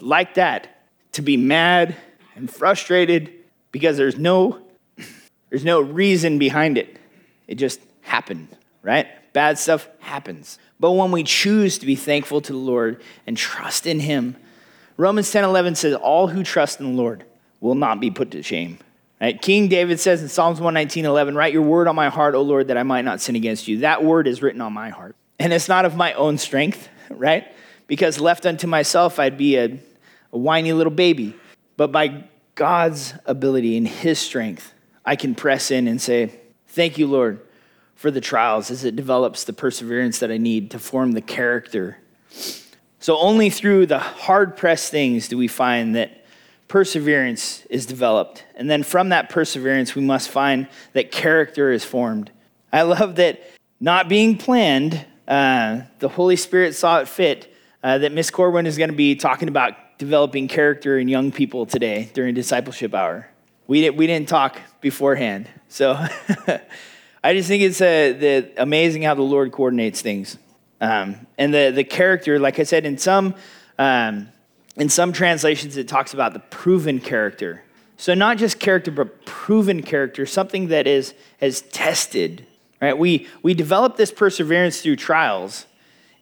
like 0.00 0.34
that, 0.34 0.82
to 1.12 1.22
be 1.22 1.38
mad 1.38 1.96
and 2.36 2.50
frustrated 2.50 3.32
because 3.72 3.96
there's 3.96 4.18
no 4.18 4.60
there's 5.48 5.64
no 5.64 5.80
reason 5.80 6.38
behind 6.38 6.76
it. 6.76 6.98
It 7.46 7.54
just 7.54 7.80
happened, 8.02 8.48
right? 8.82 9.06
Bad 9.38 9.56
stuff 9.56 9.88
happens. 10.00 10.58
But 10.80 10.90
when 10.90 11.12
we 11.12 11.22
choose 11.22 11.78
to 11.78 11.86
be 11.86 11.94
thankful 11.94 12.40
to 12.40 12.52
the 12.52 12.58
Lord 12.58 13.00
and 13.24 13.36
trust 13.36 13.86
in 13.86 14.00
Him, 14.00 14.34
Romans 14.96 15.30
10 15.30 15.44
11 15.44 15.76
says, 15.76 15.94
All 15.94 16.26
who 16.26 16.42
trust 16.42 16.80
in 16.80 16.86
the 16.86 17.00
Lord 17.00 17.22
will 17.60 17.76
not 17.76 18.00
be 18.00 18.10
put 18.10 18.32
to 18.32 18.42
shame. 18.42 18.78
Right? 19.20 19.40
King 19.40 19.68
David 19.68 20.00
says 20.00 20.22
in 20.22 20.28
Psalms 20.28 20.58
119 20.58 21.04
11, 21.04 21.36
Write 21.36 21.52
your 21.52 21.62
word 21.62 21.86
on 21.86 21.94
my 21.94 22.08
heart, 22.08 22.34
O 22.34 22.42
Lord, 22.42 22.66
that 22.66 22.76
I 22.76 22.82
might 22.82 23.04
not 23.04 23.20
sin 23.20 23.36
against 23.36 23.68
you. 23.68 23.78
That 23.78 24.02
word 24.02 24.26
is 24.26 24.42
written 24.42 24.60
on 24.60 24.72
my 24.72 24.88
heart. 24.88 25.14
And 25.38 25.52
it's 25.52 25.68
not 25.68 25.84
of 25.84 25.94
my 25.94 26.14
own 26.14 26.36
strength, 26.36 26.88
right? 27.08 27.46
Because 27.86 28.18
left 28.18 28.44
unto 28.44 28.66
myself, 28.66 29.20
I'd 29.20 29.38
be 29.38 29.56
a, 29.56 29.66
a 30.32 30.36
whiny 30.36 30.72
little 30.72 30.92
baby. 30.92 31.36
But 31.76 31.92
by 31.92 32.24
God's 32.56 33.14
ability 33.24 33.76
and 33.76 33.86
His 33.86 34.18
strength, 34.18 34.72
I 35.04 35.14
can 35.14 35.36
press 35.36 35.70
in 35.70 35.86
and 35.86 36.02
say, 36.02 36.32
Thank 36.66 36.98
you, 36.98 37.06
Lord, 37.06 37.38
for 37.98 38.12
the 38.12 38.20
trials 38.20 38.70
as 38.70 38.84
it 38.84 38.94
develops 38.94 39.42
the 39.42 39.52
perseverance 39.52 40.20
that 40.20 40.30
I 40.30 40.36
need 40.36 40.70
to 40.70 40.78
form 40.78 41.12
the 41.12 41.20
character. 41.20 41.98
So, 43.00 43.18
only 43.18 43.50
through 43.50 43.86
the 43.86 43.98
hard 43.98 44.56
pressed 44.56 44.92
things 44.92 45.26
do 45.26 45.36
we 45.36 45.48
find 45.48 45.96
that 45.96 46.24
perseverance 46.68 47.66
is 47.68 47.86
developed. 47.86 48.44
And 48.54 48.70
then 48.70 48.84
from 48.84 49.08
that 49.08 49.30
perseverance, 49.30 49.96
we 49.96 50.02
must 50.02 50.30
find 50.30 50.68
that 50.92 51.10
character 51.10 51.72
is 51.72 51.84
formed. 51.84 52.30
I 52.72 52.82
love 52.82 53.16
that 53.16 53.42
not 53.80 54.08
being 54.08 54.38
planned, 54.38 55.04
uh, 55.26 55.80
the 55.98 56.08
Holy 56.08 56.36
Spirit 56.36 56.76
saw 56.76 57.00
it 57.00 57.08
fit 57.08 57.52
uh, 57.82 57.98
that 57.98 58.12
Miss 58.12 58.30
Corwin 58.30 58.66
is 58.66 58.78
going 58.78 58.90
to 58.90 58.96
be 58.96 59.16
talking 59.16 59.48
about 59.48 59.74
developing 59.98 60.46
character 60.46 61.00
in 61.00 61.08
young 61.08 61.32
people 61.32 61.66
today 61.66 62.10
during 62.14 62.32
discipleship 62.32 62.94
hour. 62.94 63.28
We, 63.66 63.80
didn't, 63.80 63.96
we 63.96 64.06
didn't 64.06 64.28
talk 64.28 64.56
beforehand. 64.80 65.48
So. 65.66 65.98
I 67.22 67.34
just 67.34 67.48
think 67.48 67.62
it's 67.62 67.80
uh, 67.80 68.14
the, 68.18 68.50
amazing 68.56 69.02
how 69.02 69.14
the 69.14 69.22
Lord 69.22 69.50
coordinates 69.52 70.00
things. 70.00 70.38
Um, 70.80 71.26
and 71.36 71.52
the, 71.52 71.72
the 71.74 71.84
character, 71.84 72.38
like 72.38 72.60
I 72.60 72.62
said, 72.62 72.86
in 72.86 72.98
some, 72.98 73.34
um, 73.78 74.28
in 74.76 74.88
some 74.88 75.12
translations, 75.12 75.76
it 75.76 75.88
talks 75.88 76.14
about 76.14 76.32
the 76.32 76.38
proven 76.38 77.00
character. 77.00 77.64
So 77.96 78.14
not 78.14 78.38
just 78.38 78.60
character, 78.60 78.92
but 78.92 79.26
proven 79.26 79.82
character, 79.82 80.24
something 80.24 80.68
that 80.68 80.86
is 80.86 81.14
has 81.40 81.62
tested. 81.62 82.46
Right? 82.80 82.96
We 82.96 83.26
we 83.42 83.54
develop 83.54 83.96
this 83.96 84.12
perseverance 84.12 84.80
through 84.80 84.96
trials, 84.96 85.66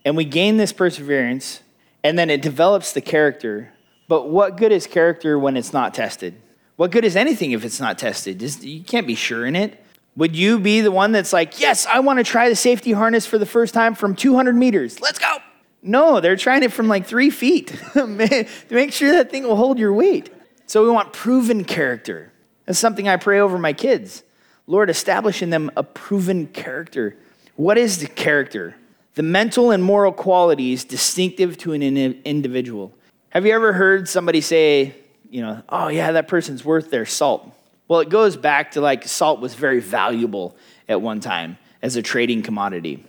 and 0.02 0.16
we 0.16 0.24
gain 0.24 0.56
this 0.56 0.72
perseverance, 0.72 1.60
and 2.02 2.18
then 2.18 2.30
it 2.30 2.40
develops 2.40 2.92
the 2.92 3.02
character. 3.02 3.74
But 4.08 4.30
what 4.30 4.56
good 4.56 4.72
is 4.72 4.86
character 4.86 5.38
when 5.38 5.54
it's 5.56 5.74
not 5.74 5.92
tested? 5.92 6.34
What 6.76 6.92
good 6.92 7.04
is 7.04 7.14
anything 7.14 7.52
if 7.52 7.62
it's 7.62 7.80
not 7.80 7.98
tested? 7.98 8.40
You 8.64 8.82
can't 8.82 9.06
be 9.06 9.14
sure 9.14 9.44
in 9.44 9.54
it. 9.54 9.84
Would 10.16 10.34
you 10.34 10.58
be 10.58 10.80
the 10.80 10.90
one 10.90 11.12
that's 11.12 11.32
like, 11.32 11.60
yes, 11.60 11.86
I 11.86 12.00
want 12.00 12.18
to 12.18 12.24
try 12.24 12.48
the 12.48 12.56
safety 12.56 12.92
harness 12.92 13.26
for 13.26 13.36
the 13.38 13.46
first 13.46 13.74
time 13.74 13.94
from 13.94 14.16
200 14.16 14.56
meters? 14.56 15.00
Let's 15.00 15.18
go. 15.18 15.36
No, 15.82 16.20
they're 16.20 16.36
trying 16.36 16.62
it 16.62 16.72
from 16.72 16.88
like 16.88 17.06
three 17.06 17.30
feet 17.30 17.68
to 17.92 18.06
make 18.70 18.92
sure 18.92 19.12
that 19.12 19.30
thing 19.30 19.44
will 19.44 19.56
hold 19.56 19.78
your 19.78 19.92
weight. 19.92 20.30
So 20.66 20.82
we 20.82 20.90
want 20.90 21.12
proven 21.12 21.64
character. 21.64 22.32
That's 22.64 22.78
something 22.78 23.08
I 23.08 23.16
pray 23.16 23.40
over 23.40 23.58
my 23.58 23.72
kids. 23.72 24.24
Lord, 24.66 24.90
establish 24.90 25.42
in 25.42 25.50
them 25.50 25.70
a 25.76 25.84
proven 25.84 26.48
character. 26.48 27.16
What 27.54 27.78
is 27.78 27.98
the 27.98 28.08
character? 28.08 28.74
The 29.14 29.22
mental 29.22 29.70
and 29.70 29.82
moral 29.82 30.12
qualities 30.12 30.84
distinctive 30.84 31.56
to 31.58 31.72
an 31.72 31.82
individual. 31.82 32.92
Have 33.30 33.46
you 33.46 33.52
ever 33.52 33.72
heard 33.72 34.08
somebody 34.08 34.40
say, 34.40 34.94
you 35.30 35.42
know, 35.42 35.62
oh 35.68 35.88
yeah, 35.88 36.12
that 36.12 36.26
person's 36.26 36.64
worth 36.64 36.90
their 36.90 37.06
salt? 37.06 37.52
Well, 37.88 38.00
it 38.00 38.08
goes 38.08 38.36
back 38.36 38.72
to 38.72 38.80
like 38.80 39.06
salt 39.06 39.40
was 39.40 39.54
very 39.54 39.80
valuable 39.80 40.56
at 40.88 41.00
one 41.00 41.20
time 41.20 41.58
as 41.82 41.96
a 41.96 42.02
trading 42.02 42.42
commodity. 42.42 43.04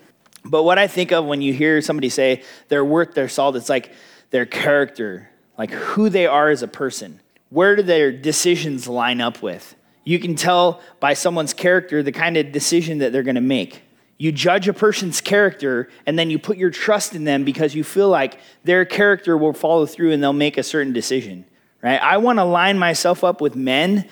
But 0.45 0.63
what 0.63 0.77
I 0.77 0.87
think 0.87 1.11
of 1.11 1.25
when 1.25 1.41
you 1.41 1.53
hear 1.53 1.81
somebody 1.81 2.09
say 2.09 2.43
they're 2.67 2.85
worth 2.85 3.13
their 3.13 3.29
salt, 3.29 3.55
it's 3.55 3.69
like 3.69 3.91
their 4.29 4.45
character, 4.45 5.29
like 5.57 5.71
who 5.71 6.09
they 6.09 6.27
are 6.27 6.49
as 6.49 6.63
a 6.63 6.67
person. 6.67 7.19
Where 7.49 7.75
do 7.75 7.81
their 7.81 8.11
decisions 8.11 8.87
line 8.87 9.21
up 9.21 9.41
with? 9.41 9.75
You 10.03 10.19
can 10.19 10.35
tell 10.35 10.81
by 10.99 11.13
someone's 11.13 11.53
character 11.53 12.01
the 12.01 12.11
kind 12.11 12.37
of 12.37 12.51
decision 12.51 12.99
that 12.99 13.11
they're 13.11 13.23
going 13.23 13.35
to 13.35 13.41
make. 13.41 13.81
You 14.17 14.31
judge 14.31 14.67
a 14.67 14.73
person's 14.73 15.21
character 15.21 15.89
and 16.05 16.17
then 16.17 16.29
you 16.29 16.39
put 16.39 16.57
your 16.57 16.71
trust 16.71 17.13
in 17.13 17.23
them 17.23 17.43
because 17.43 17.75
you 17.75 17.83
feel 17.83 18.09
like 18.09 18.39
their 18.63 18.85
character 18.85 19.37
will 19.37 19.53
follow 19.53 19.85
through 19.85 20.11
and 20.11 20.23
they'll 20.23 20.33
make 20.33 20.57
a 20.57 20.63
certain 20.63 20.93
decision, 20.93 21.45
right? 21.81 22.01
I 22.01 22.17
want 22.17 22.39
to 22.39 22.43
line 22.43 22.79
myself 22.79 23.23
up 23.23 23.41
with 23.41 23.55
men 23.55 24.07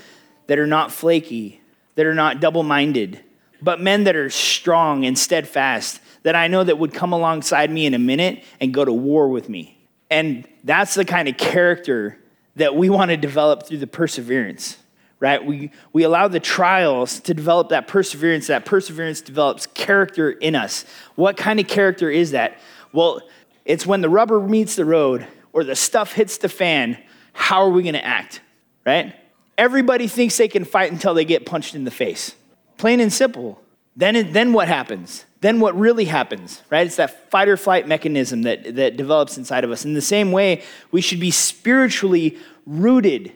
that 0.48 0.60
are 0.60 0.68
not 0.68 0.92
flaky, 0.92 1.62
that 1.96 2.06
are 2.06 2.14
not 2.14 2.40
double 2.40 2.64
minded, 2.64 3.22
but 3.62 3.82
men 3.82 4.04
that 4.04 4.16
are 4.16 4.30
strong 4.30 5.06
and 5.06 5.18
steadfast, 5.18 6.00
that 6.24 6.36
I 6.36 6.48
know 6.48 6.64
that 6.64 6.78
would 6.78 6.94
come 6.94 7.14
alongside 7.14 7.72
me 7.72 7.86
in 7.86 7.94
a 7.94 8.00
minute 8.00 8.44
and 8.60 8.74
go 8.74 8.84
to 8.86 8.94
war 8.94 9.30
with 9.30 9.50
me. 9.50 9.78
And 10.10 10.48
that's 10.64 10.94
the 10.94 11.06
kind 11.06 11.28
of 11.28 11.38
character 11.38 12.20
that 12.56 12.76
we 12.76 12.90
want 12.90 13.12
to 13.12 13.18
develop 13.18 13.64
through 13.64 13.80
the 13.80 13.88
perseverance, 13.88 14.78
right? 15.20 15.44
We, 15.44 15.72
we 15.94 16.04
allow 16.04 16.28
the 16.28 16.40
trials 16.40 17.20
to 17.22 17.34
develop 17.34 17.70
that 17.70 17.88
perseverance. 17.88 18.48
That 18.48 18.66
perseverance 18.66 19.22
develops 19.22 19.68
character 19.68 20.32
in 20.32 20.56
us. 20.56 20.86
What 21.16 21.38
kind 21.38 21.60
of 21.60 21.68
character 21.68 22.10
is 22.10 22.32
that? 22.32 22.60
Well, 22.92 23.22
it's 23.66 23.86
when 23.86 24.02
the 24.02 24.10
rubber 24.10 24.40
meets 24.40 24.76
the 24.76 24.86
road 24.86 25.28
or 25.54 25.64
the 25.64 25.76
stuff 25.76 26.14
hits 26.14 26.38
the 26.38 26.50
fan, 26.50 26.98
how 27.34 27.62
are 27.62 27.70
we 27.70 27.84
going 27.84 27.94
to 27.94 28.06
act, 28.06 28.42
right? 28.86 29.16
Everybody 29.58 30.08
thinks 30.08 30.38
they 30.38 30.48
can 30.48 30.66
fight 30.66 30.92
until 30.92 31.14
they 31.14 31.26
get 31.26 31.46
punched 31.46 31.76
in 31.76 31.84
the 31.84 31.92
face. 31.92 32.36
Plain 32.78 33.00
and 33.00 33.12
simple. 33.12 33.62
Then, 33.96 34.32
then 34.34 34.52
what 34.52 34.68
happens? 34.68 35.26
Then 35.40 35.60
what 35.60 35.78
really 35.78 36.06
happens, 36.06 36.62
right? 36.70 36.86
It's 36.86 36.98
that 36.98 37.30
fight 37.30 37.48
or 37.48 37.56
flight 37.56 37.88
mechanism 37.88 38.42
that, 38.42 38.76
that 38.76 38.98
develops 38.98 39.38
inside 39.38 39.64
of 39.64 39.72
us. 39.72 39.86
In 39.86 39.94
the 39.94 40.02
same 40.02 40.32
way, 40.32 40.64
we 40.92 41.02
should 41.02 41.20
be 41.20 41.32
spiritually 41.32 42.38
rooted, 42.66 43.32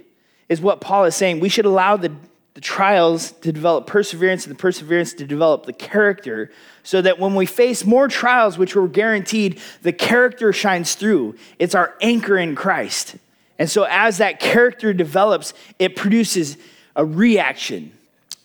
is 0.50 0.60
what 0.60 0.82
Paul 0.82 1.06
is 1.06 1.16
saying. 1.16 1.40
We 1.40 1.50
should 1.50 1.66
allow 1.66 1.96
the, 1.96 2.12
the 2.56 2.62
trials 2.62 3.32
to 3.34 3.54
develop 3.54 3.88
perseverance 3.88 4.46
and 4.46 4.54
the 4.54 4.60
perseverance 4.60 5.14
to 5.14 5.26
develop 5.26 5.66
the 5.66 5.74
character 5.74 6.52
so 6.84 7.02
that 7.02 7.20
when 7.20 7.36
we 7.36 7.46
face 7.46 7.86
more 7.86 8.08
trials, 8.08 8.58
which 8.58 8.76
we're 8.76 8.88
guaranteed, 8.88 9.62
the 9.84 9.94
character 9.94 10.52
shines 10.52 10.96
through. 10.96 11.36
It's 11.60 11.76
our 11.76 11.96
anchor 12.02 12.38
in 12.38 12.56
Christ. 12.56 13.16
And 13.60 13.70
so 13.70 13.84
as 13.84 14.18
that 14.18 14.40
character 14.40 14.94
develops, 14.94 15.54
it 15.78 15.96
produces 15.96 16.58
a 16.96 17.06
reaction. 17.06 17.92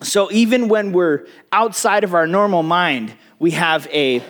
So 0.03 0.31
even 0.33 0.69
when 0.69 0.93
we're 0.93 1.27
outside 1.53 2.05
of 2.05 2.15
our 2.15 2.27
normal 2.27 2.63
mind, 2.63 3.15
we 3.39 3.53
have 3.53 3.87
a 3.87 4.23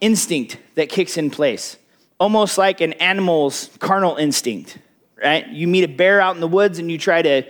instinct 0.00 0.58
that 0.76 0.88
kicks 0.88 1.16
in 1.16 1.30
place. 1.30 1.76
Almost 2.20 2.56
like 2.56 2.80
an 2.80 2.94
animal's 2.94 3.68
carnal 3.80 4.16
instinct, 4.16 4.78
right? 5.22 5.46
You 5.48 5.66
meet 5.66 5.84
a 5.84 5.88
bear 5.88 6.20
out 6.20 6.36
in 6.36 6.40
the 6.40 6.48
woods 6.48 6.78
and 6.78 6.90
you 6.90 6.98
try 6.98 7.20
to 7.20 7.42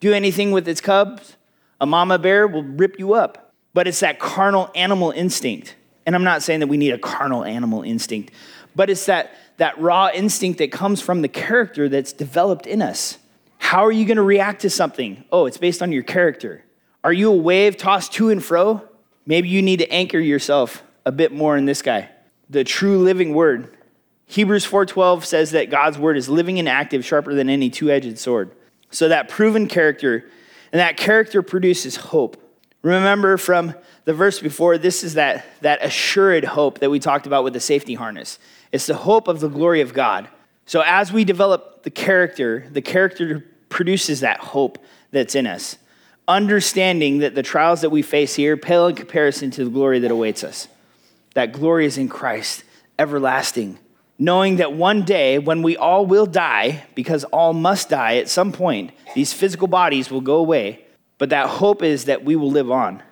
do 0.00 0.12
anything 0.12 0.50
with 0.50 0.68
its 0.68 0.80
cubs, 0.80 1.36
a 1.80 1.86
mama 1.86 2.18
bear 2.18 2.46
will 2.46 2.64
rip 2.64 2.98
you 2.98 3.14
up. 3.14 3.52
But 3.72 3.86
it's 3.86 4.00
that 4.00 4.18
carnal 4.18 4.70
animal 4.74 5.12
instinct. 5.12 5.76
And 6.04 6.14
I'm 6.14 6.24
not 6.24 6.42
saying 6.42 6.60
that 6.60 6.66
we 6.66 6.76
need 6.76 6.90
a 6.90 6.98
carnal 6.98 7.44
animal 7.44 7.82
instinct, 7.82 8.32
but 8.74 8.90
it's 8.90 9.06
that 9.06 9.34
that 9.56 9.78
raw 9.80 10.10
instinct 10.12 10.58
that 10.58 10.72
comes 10.72 11.00
from 11.00 11.22
the 11.22 11.28
character 11.28 11.88
that's 11.88 12.12
developed 12.12 12.66
in 12.66 12.82
us. 12.82 13.18
How 13.58 13.84
are 13.84 13.92
you 13.92 14.04
going 14.04 14.16
to 14.16 14.22
react 14.22 14.62
to 14.62 14.70
something? 14.70 15.24
Oh, 15.30 15.46
it's 15.46 15.56
based 15.56 15.82
on 15.82 15.92
your 15.92 16.02
character. 16.02 16.64
Are 17.04 17.12
you 17.12 17.32
a 17.32 17.36
wave 17.36 17.76
tossed 17.76 18.12
to 18.14 18.30
and 18.30 18.42
fro? 18.42 18.82
Maybe 19.26 19.48
you 19.48 19.62
need 19.62 19.78
to 19.78 19.90
anchor 19.92 20.18
yourself 20.18 20.82
a 21.04 21.12
bit 21.12 21.32
more 21.32 21.56
in 21.56 21.64
this 21.64 21.82
guy. 21.82 22.08
The 22.50 22.64
true 22.64 22.98
living 22.98 23.34
word. 23.34 23.76
Hebrews 24.26 24.64
4:12 24.64 25.24
says 25.24 25.50
that 25.52 25.70
God's 25.70 25.98
word 25.98 26.16
is 26.16 26.28
living 26.28 26.58
and 26.58 26.68
active, 26.68 27.04
sharper 27.04 27.34
than 27.34 27.48
any 27.48 27.70
two-edged 27.70 28.18
sword. 28.18 28.50
So 28.90 29.08
that 29.08 29.28
proven 29.28 29.66
character, 29.66 30.24
and 30.72 30.80
that 30.80 30.96
character 30.96 31.42
produces 31.42 31.96
hope. 31.96 32.36
Remember 32.82 33.36
from 33.36 33.74
the 34.04 34.14
verse 34.14 34.40
before, 34.40 34.76
this 34.76 35.04
is 35.04 35.14
that, 35.14 35.44
that 35.60 35.84
assured 35.84 36.44
hope 36.44 36.80
that 36.80 36.90
we 36.90 36.98
talked 36.98 37.26
about 37.26 37.44
with 37.44 37.52
the 37.52 37.60
safety 37.60 37.94
harness. 37.94 38.38
It's 38.72 38.86
the 38.86 38.94
hope 38.94 39.28
of 39.28 39.40
the 39.40 39.48
glory 39.48 39.82
of 39.82 39.94
God. 39.94 40.28
So 40.66 40.82
as 40.84 41.12
we 41.12 41.24
develop 41.24 41.82
the 41.82 41.90
character, 41.90 42.66
the 42.70 42.82
character 42.82 43.44
produces 43.68 44.20
that 44.20 44.40
hope 44.40 44.78
that's 45.10 45.34
in 45.34 45.46
us. 45.46 45.76
Understanding 46.26 47.18
that 47.18 47.34
the 47.34 47.42
trials 47.42 47.82
that 47.82 47.90
we 47.90 48.02
face 48.02 48.34
here 48.34 48.56
pale 48.56 48.86
in 48.86 48.94
comparison 48.94 49.50
to 49.52 49.64
the 49.64 49.70
glory 49.70 49.98
that 49.98 50.10
awaits 50.10 50.42
us. 50.42 50.68
That 51.34 51.52
glory 51.52 51.86
is 51.86 51.98
in 51.98 52.08
Christ, 52.08 52.64
everlasting. 52.98 53.78
Knowing 54.18 54.56
that 54.56 54.72
one 54.72 55.02
day 55.02 55.38
when 55.38 55.62
we 55.62 55.76
all 55.76 56.06
will 56.06 56.26
die, 56.26 56.84
because 56.94 57.24
all 57.24 57.52
must 57.52 57.88
die 57.88 58.16
at 58.16 58.28
some 58.28 58.52
point, 58.52 58.92
these 59.14 59.32
physical 59.32 59.66
bodies 59.66 60.10
will 60.10 60.20
go 60.20 60.36
away. 60.36 60.84
But 61.18 61.30
that 61.30 61.48
hope 61.48 61.82
is 61.82 62.04
that 62.06 62.24
we 62.24 62.36
will 62.36 62.50
live 62.50 62.70
on 62.70 63.02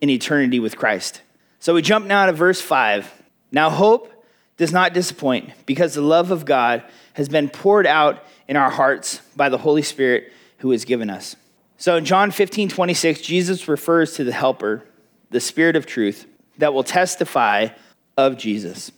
in 0.00 0.10
eternity 0.10 0.60
with 0.60 0.76
Christ. 0.76 1.22
So 1.58 1.74
we 1.74 1.82
jump 1.82 2.06
now 2.06 2.26
to 2.26 2.32
verse 2.32 2.60
5. 2.60 3.22
Now, 3.50 3.70
hope 3.70 4.12
does 4.56 4.72
not 4.72 4.92
disappoint 4.92 5.50
because 5.66 5.94
the 5.94 6.02
love 6.02 6.30
of 6.30 6.44
God 6.44 6.84
has 7.14 7.28
been 7.28 7.48
poured 7.48 7.86
out 7.86 8.24
in 8.48 8.56
our 8.56 8.70
hearts 8.70 9.20
by 9.36 9.48
the 9.48 9.58
Holy 9.58 9.82
Spirit 9.82 10.32
who 10.58 10.72
is 10.72 10.84
given 10.84 11.10
us. 11.10 11.36
So 11.76 11.96
in 11.96 12.04
John 12.04 12.30
15, 12.30 12.68
26, 12.68 13.20
Jesus 13.22 13.66
refers 13.66 14.14
to 14.14 14.24
the 14.24 14.32
Helper, 14.32 14.84
the 15.30 15.40
Spirit 15.40 15.74
of 15.74 15.86
truth, 15.86 16.26
that 16.58 16.72
will 16.72 16.84
testify 16.84 17.68
of 18.16 18.36
Jesus. 18.36 18.92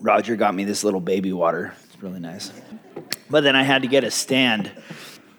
Roger 0.00 0.36
got 0.36 0.54
me 0.54 0.64
this 0.64 0.84
little 0.84 1.00
baby 1.00 1.32
water. 1.32 1.74
It's 1.84 2.02
really 2.02 2.20
nice. 2.20 2.52
But 3.30 3.42
then 3.42 3.56
I 3.56 3.62
had 3.62 3.82
to 3.82 3.88
get 3.88 4.04
a 4.04 4.10
stand 4.10 4.70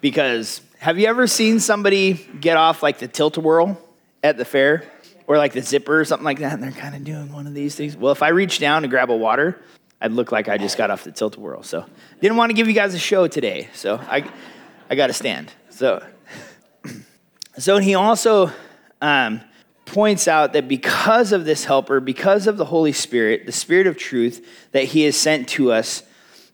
because 0.00 0.60
have 0.78 0.98
you 0.98 1.06
ever 1.06 1.26
seen 1.26 1.60
somebody 1.60 2.14
get 2.40 2.56
off 2.56 2.82
like 2.82 2.98
the 2.98 3.08
tilt 3.08 3.36
a 3.36 3.40
whirl 3.40 3.80
at 4.22 4.36
the 4.36 4.44
fair? 4.44 4.84
Or 5.26 5.38
like 5.38 5.52
the 5.52 5.62
zipper 5.62 6.00
or 6.00 6.04
something 6.04 6.24
like 6.24 6.38
that, 6.38 6.54
and 6.54 6.62
they're 6.62 6.72
kind 6.72 6.94
of 6.94 7.04
doing 7.04 7.32
one 7.32 7.46
of 7.46 7.54
these 7.54 7.74
things. 7.74 7.96
Well, 7.96 8.12
if 8.12 8.22
I 8.22 8.28
reach 8.28 8.58
down 8.58 8.82
to 8.82 8.88
grab 8.88 9.10
a 9.10 9.16
water, 9.16 9.60
I'd 10.00 10.12
look 10.12 10.32
like 10.32 10.48
I 10.48 10.58
just 10.58 10.76
got 10.76 10.90
off 10.90 11.04
the 11.04 11.12
tilt 11.12 11.36
whirl. 11.36 11.62
So 11.62 11.86
didn't 12.20 12.36
want 12.36 12.50
to 12.50 12.54
give 12.54 12.68
you 12.68 12.74
guys 12.74 12.94
a 12.94 12.98
show 12.98 13.26
today. 13.26 13.68
So 13.72 13.96
I, 13.96 14.30
I 14.90 14.94
got 14.94 15.06
to 15.06 15.12
stand. 15.12 15.52
So, 15.70 16.04
so 17.58 17.78
he 17.78 17.94
also 17.94 18.52
um, 19.00 19.40
points 19.86 20.28
out 20.28 20.52
that 20.52 20.68
because 20.68 21.32
of 21.32 21.44
this 21.44 21.64
helper, 21.64 22.00
because 22.00 22.46
of 22.46 22.56
the 22.58 22.66
Holy 22.66 22.92
Spirit, 22.92 23.46
the 23.46 23.52
Spirit 23.52 23.86
of 23.86 23.96
truth 23.96 24.46
that 24.72 24.84
he 24.84 25.02
has 25.02 25.16
sent 25.16 25.48
to 25.50 25.72
us, 25.72 26.02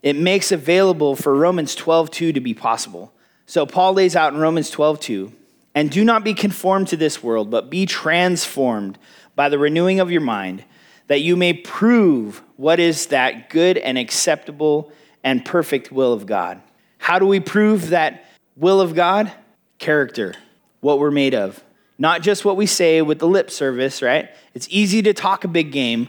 it 0.03 0.17
makes 0.17 0.53
available 0.53 1.17
for 1.17 1.35
Romans 1.35 1.75
12:2 1.77 2.33
to 2.35 2.41
be 2.41 2.55
possible. 2.55 3.13
So 3.47 3.67
Paul 3.67 3.95
lays 3.95 4.15
out 4.15 4.33
in 4.33 4.39
Romans 4.39 4.71
12:2 4.71 5.33
and 5.75 5.91
do 5.91 6.05
not 6.05 6.25
be 6.25 6.35
conformed 6.35 6.89
to 6.89 6.97
this 6.97 7.23
world, 7.23 7.51
but 7.51 7.71
be 7.71 7.87
transformed 7.87 8.99
by 9.37 9.49
the 9.49 9.59
renewing 9.59 10.01
of 10.01 10.11
your 10.11 10.21
mind, 10.21 10.65
that 11.07 11.21
you 11.21 11.37
may 11.37 11.53
prove 11.53 12.43
what 12.57 12.81
is 12.81 13.07
that 13.07 13.51
good 13.51 13.79
and 13.79 13.99
acceptable 13.99 14.93
and 15.23 15.45
perfect 15.45 15.93
will 15.93 16.13
of 16.13 16.27
God. 16.27 16.61
How 16.99 17.19
do 17.19 17.27
we 17.27 17.41
prove 17.41 17.91
that 17.91 18.25
will 18.57 18.81
of 18.81 18.95
God? 18.95 19.33
Character, 19.79 20.35
what 20.81 20.99
we're 20.99 21.11
made 21.11 21.35
of. 21.35 21.63
Not 21.99 22.23
just 22.23 22.45
what 22.45 22.57
we 22.57 22.67
say 22.67 23.03
with 23.03 23.19
the 23.19 23.29
lip 23.29 23.51
service, 23.51 24.03
right? 24.03 24.31
It's 24.55 24.67
easy 24.71 25.03
to 25.03 25.13
talk 25.13 25.45
a 25.45 25.49
big 25.49 25.73
game, 25.73 26.09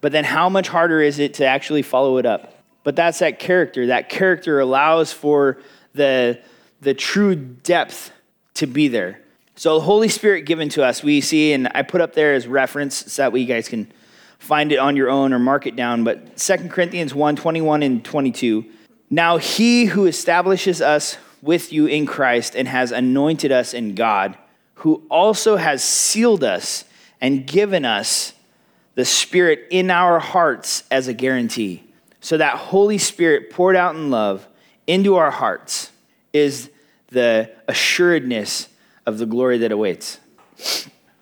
but 0.00 0.12
then 0.12 0.24
how 0.24 0.48
much 0.48 0.68
harder 0.68 1.00
is 1.00 1.18
it 1.18 1.34
to 1.34 1.44
actually 1.44 1.82
follow 1.82 2.18
it 2.18 2.26
up? 2.26 2.62
But 2.84 2.96
that's 2.96 3.20
that 3.20 3.38
character. 3.38 3.86
That 3.86 4.08
character 4.08 4.60
allows 4.60 5.12
for 5.12 5.58
the 5.94 6.40
the 6.80 6.94
true 6.94 7.36
depth 7.36 8.10
to 8.54 8.66
be 8.66 8.88
there. 8.88 9.20
So, 9.54 9.74
the 9.74 9.84
Holy 9.84 10.08
Spirit 10.08 10.42
given 10.42 10.68
to 10.70 10.84
us, 10.84 11.02
we 11.02 11.20
see, 11.20 11.52
and 11.52 11.68
I 11.74 11.82
put 11.82 12.00
up 12.00 12.14
there 12.14 12.34
as 12.34 12.46
reference 12.46 13.12
so 13.12 13.22
that 13.22 13.32
way 13.32 13.40
you 13.40 13.46
guys 13.46 13.68
can 13.68 13.92
find 14.38 14.72
it 14.72 14.78
on 14.78 14.96
your 14.96 15.10
own 15.10 15.32
or 15.32 15.38
mark 15.38 15.66
it 15.66 15.76
down. 15.76 16.04
But 16.04 16.36
2 16.38 16.68
Corinthians 16.68 17.14
1 17.14 17.36
21 17.36 17.82
and 17.82 18.04
22. 18.04 18.64
Now, 19.10 19.36
he 19.36 19.84
who 19.84 20.06
establishes 20.06 20.80
us 20.80 21.18
with 21.42 21.72
you 21.72 21.86
in 21.86 22.06
Christ 22.06 22.56
and 22.56 22.66
has 22.66 22.92
anointed 22.92 23.52
us 23.52 23.74
in 23.74 23.94
God, 23.94 24.38
who 24.76 25.02
also 25.10 25.56
has 25.56 25.84
sealed 25.84 26.42
us 26.42 26.84
and 27.20 27.46
given 27.46 27.84
us 27.84 28.32
the 28.94 29.04
Spirit 29.04 29.66
in 29.70 29.90
our 29.90 30.18
hearts 30.18 30.84
as 30.90 31.08
a 31.08 31.14
guarantee. 31.14 31.84
So, 32.20 32.38
that 32.38 32.56
Holy 32.56 32.98
Spirit 32.98 33.50
poured 33.50 33.76
out 33.76 33.94
in 33.94 34.10
love 34.10 34.48
into 34.86 35.16
our 35.16 35.30
hearts 35.30 35.90
is 36.32 36.70
the 37.12 37.50
assuredness 37.68 38.68
of 39.06 39.18
the 39.18 39.26
glory 39.26 39.58
that 39.58 39.72
awaits. 39.72 40.18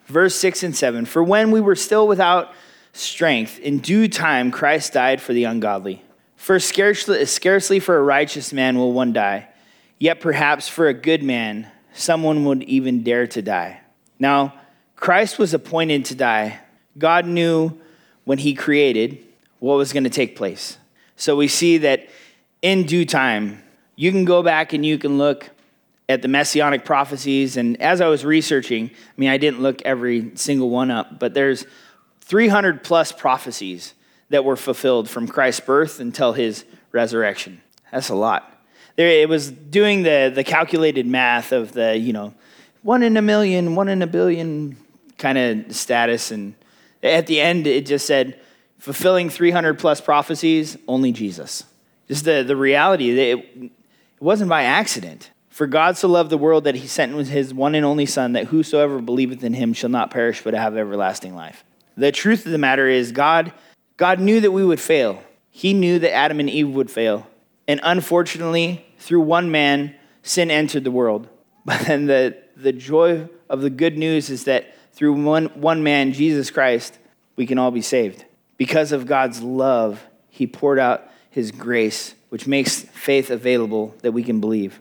Verse 0.06 0.34
6 0.36 0.62
and 0.62 0.76
7 0.76 1.04
For 1.06 1.22
when 1.22 1.50
we 1.50 1.60
were 1.60 1.76
still 1.76 2.08
without 2.08 2.52
strength, 2.92 3.58
in 3.58 3.78
due 3.78 4.08
time 4.08 4.50
Christ 4.50 4.92
died 4.92 5.20
for 5.20 5.32
the 5.32 5.44
ungodly. 5.44 6.02
For 6.36 6.58
scarcely, 6.58 7.24
scarcely 7.26 7.80
for 7.80 7.96
a 7.96 8.02
righteous 8.02 8.52
man 8.52 8.78
will 8.78 8.92
one 8.92 9.12
die, 9.12 9.48
yet 9.98 10.20
perhaps 10.20 10.68
for 10.68 10.88
a 10.88 10.94
good 10.94 11.22
man 11.22 11.70
someone 11.92 12.44
would 12.44 12.62
even 12.64 13.02
dare 13.02 13.26
to 13.28 13.42
die. 13.42 13.80
Now, 14.18 14.54
Christ 14.96 15.38
was 15.38 15.54
appointed 15.54 16.04
to 16.06 16.14
die. 16.14 16.60
God 16.98 17.26
knew 17.26 17.78
when 18.24 18.38
he 18.38 18.54
created 18.54 19.24
what 19.58 19.76
was 19.76 19.92
going 19.92 20.04
to 20.04 20.10
take 20.10 20.36
place. 20.36 20.78
So 21.16 21.36
we 21.36 21.48
see 21.48 21.78
that 21.78 22.08
in 22.62 22.84
due 22.84 23.04
time, 23.04 23.62
you 23.96 24.10
can 24.10 24.24
go 24.24 24.42
back 24.42 24.72
and 24.72 24.84
you 24.84 24.98
can 24.98 25.18
look 25.18 25.50
at 26.10 26.22
the 26.22 26.28
messianic 26.28 26.84
prophecies. 26.84 27.56
And 27.56 27.80
as 27.80 28.00
I 28.00 28.08
was 28.08 28.24
researching, 28.24 28.90
I 28.90 29.12
mean, 29.16 29.30
I 29.30 29.38
didn't 29.38 29.60
look 29.60 29.80
every 29.82 30.32
single 30.34 30.68
one 30.68 30.90
up, 30.90 31.20
but 31.20 31.34
there's 31.34 31.64
300 32.22 32.82
plus 32.82 33.12
prophecies 33.12 33.94
that 34.28 34.44
were 34.44 34.56
fulfilled 34.56 35.08
from 35.08 35.28
Christ's 35.28 35.60
birth 35.60 36.00
until 36.00 36.32
his 36.32 36.64
resurrection. 36.90 37.60
That's 37.92 38.08
a 38.08 38.14
lot. 38.14 38.52
There, 38.96 39.08
it 39.08 39.28
was 39.28 39.50
doing 39.50 40.02
the, 40.02 40.32
the 40.34 40.42
calculated 40.42 41.06
math 41.06 41.52
of 41.52 41.72
the, 41.72 41.96
you 41.96 42.12
know, 42.12 42.34
one 42.82 43.02
in 43.02 43.16
a 43.16 43.22
million, 43.22 43.76
one 43.76 43.88
in 43.88 44.02
a 44.02 44.06
billion 44.06 44.76
kind 45.16 45.38
of 45.38 45.76
status. 45.76 46.32
And 46.32 46.54
at 47.02 47.26
the 47.26 47.40
end, 47.40 47.66
it 47.66 47.86
just 47.86 48.06
said, 48.06 48.40
fulfilling 48.78 49.30
300 49.30 49.78
plus 49.78 50.00
prophecies, 50.00 50.76
only 50.88 51.12
Jesus. 51.12 51.64
Just 52.08 52.24
the, 52.24 52.42
the 52.42 52.56
reality 52.56 53.12
that 53.14 53.38
it, 53.38 53.38
it 53.62 53.72
wasn't 54.18 54.48
by 54.48 54.64
accident. 54.64 55.30
For 55.60 55.66
God 55.66 55.98
so 55.98 56.08
loved 56.08 56.30
the 56.30 56.38
world 56.38 56.64
that 56.64 56.74
he 56.74 56.86
sent 56.86 57.14
his 57.26 57.52
one 57.52 57.74
and 57.74 57.84
only 57.84 58.06
Son, 58.06 58.32
that 58.32 58.46
whosoever 58.46 58.98
believeth 58.98 59.44
in 59.44 59.52
him 59.52 59.74
shall 59.74 59.90
not 59.90 60.10
perish 60.10 60.40
but 60.42 60.54
have 60.54 60.74
everlasting 60.74 61.34
life. 61.34 61.64
The 61.98 62.10
truth 62.10 62.46
of 62.46 62.52
the 62.52 62.56
matter 62.56 62.88
is, 62.88 63.12
God, 63.12 63.52
God 63.98 64.20
knew 64.20 64.40
that 64.40 64.52
we 64.52 64.64
would 64.64 64.80
fail. 64.80 65.22
He 65.50 65.74
knew 65.74 65.98
that 65.98 66.14
Adam 66.14 66.40
and 66.40 66.48
Eve 66.48 66.70
would 66.70 66.90
fail. 66.90 67.26
And 67.68 67.78
unfortunately, 67.82 68.86
through 68.96 69.20
one 69.20 69.50
man, 69.50 69.94
sin 70.22 70.50
entered 70.50 70.84
the 70.84 70.90
world. 70.90 71.28
But 71.66 71.80
then 71.80 72.06
the, 72.06 72.38
the 72.56 72.72
joy 72.72 73.28
of 73.50 73.60
the 73.60 73.68
good 73.68 73.98
news 73.98 74.30
is 74.30 74.44
that 74.44 74.74
through 74.94 75.22
one, 75.22 75.48
one 75.60 75.82
man, 75.82 76.14
Jesus 76.14 76.50
Christ, 76.50 76.98
we 77.36 77.44
can 77.44 77.58
all 77.58 77.70
be 77.70 77.82
saved. 77.82 78.24
Because 78.56 78.92
of 78.92 79.04
God's 79.04 79.42
love, 79.42 80.02
he 80.30 80.46
poured 80.46 80.78
out 80.78 81.06
his 81.28 81.52
grace, 81.52 82.14
which 82.30 82.46
makes 82.46 82.80
faith 82.80 83.28
available 83.28 83.94
that 84.00 84.12
we 84.12 84.22
can 84.22 84.40
believe. 84.40 84.80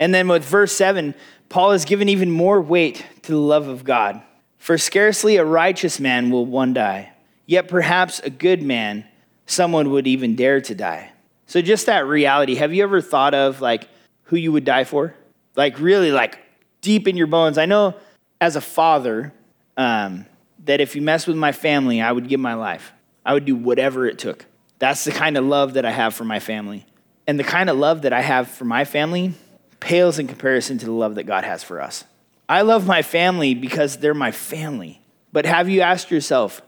And 0.00 0.14
then 0.14 0.26
with 0.26 0.44
verse 0.44 0.72
7, 0.72 1.14
Paul 1.50 1.72
is 1.72 1.84
given 1.84 2.08
even 2.08 2.30
more 2.30 2.60
weight 2.60 3.04
to 3.22 3.32
the 3.32 3.38
love 3.38 3.68
of 3.68 3.84
God. 3.84 4.22
For 4.56 4.78
scarcely 4.78 5.36
a 5.36 5.44
righteous 5.44 6.00
man 6.00 6.30
will 6.30 6.46
one 6.46 6.72
die, 6.72 7.12
yet 7.46 7.68
perhaps 7.68 8.18
a 8.20 8.30
good 8.30 8.62
man, 8.62 9.04
someone 9.46 9.90
would 9.90 10.06
even 10.06 10.34
dare 10.36 10.60
to 10.62 10.74
die. 10.74 11.12
So 11.46 11.60
just 11.60 11.86
that 11.86 12.06
reality, 12.06 12.54
have 12.54 12.72
you 12.72 12.82
ever 12.82 13.00
thought 13.00 13.34
of 13.34 13.60
like 13.60 13.88
who 14.24 14.36
you 14.36 14.52
would 14.52 14.64
die 14.64 14.84
for? 14.84 15.14
Like 15.56 15.78
really 15.78 16.12
like 16.12 16.38
deep 16.80 17.06
in 17.06 17.16
your 17.16 17.26
bones. 17.26 17.58
I 17.58 17.66
know 17.66 17.94
as 18.40 18.56
a 18.56 18.60
father 18.60 19.32
um, 19.76 20.26
that 20.64 20.80
if 20.80 20.94
you 20.94 21.02
mess 21.02 21.26
with 21.26 21.36
my 21.36 21.52
family, 21.52 22.00
I 22.00 22.12
would 22.12 22.28
give 22.28 22.40
my 22.40 22.54
life. 22.54 22.92
I 23.24 23.34
would 23.34 23.44
do 23.44 23.56
whatever 23.56 24.06
it 24.06 24.18
took. 24.18 24.46
That's 24.78 25.04
the 25.04 25.12
kind 25.12 25.36
of 25.36 25.44
love 25.44 25.74
that 25.74 25.84
I 25.84 25.90
have 25.90 26.14
for 26.14 26.24
my 26.24 26.38
family. 26.38 26.86
And 27.26 27.38
the 27.38 27.44
kind 27.44 27.68
of 27.68 27.76
love 27.76 28.02
that 28.02 28.12
I 28.12 28.22
have 28.22 28.48
for 28.48 28.64
my 28.64 28.84
family 28.84 29.34
pales 29.80 30.18
in 30.18 30.26
comparison 30.26 30.78
to 30.78 30.86
the 30.86 30.92
love 30.92 31.16
that 31.16 31.24
God 31.24 31.44
has 31.44 31.62
for 31.62 31.80
us. 31.80 32.04
I 32.48 32.62
love 32.62 32.86
my 32.86 33.02
family 33.02 33.54
because 33.54 33.96
they're 33.96 34.14
my 34.14 34.30
family. 34.30 35.00
But 35.32 35.46
have 35.46 35.68
you 35.68 35.80
asked 35.80 36.10
yourself, 36.10 36.62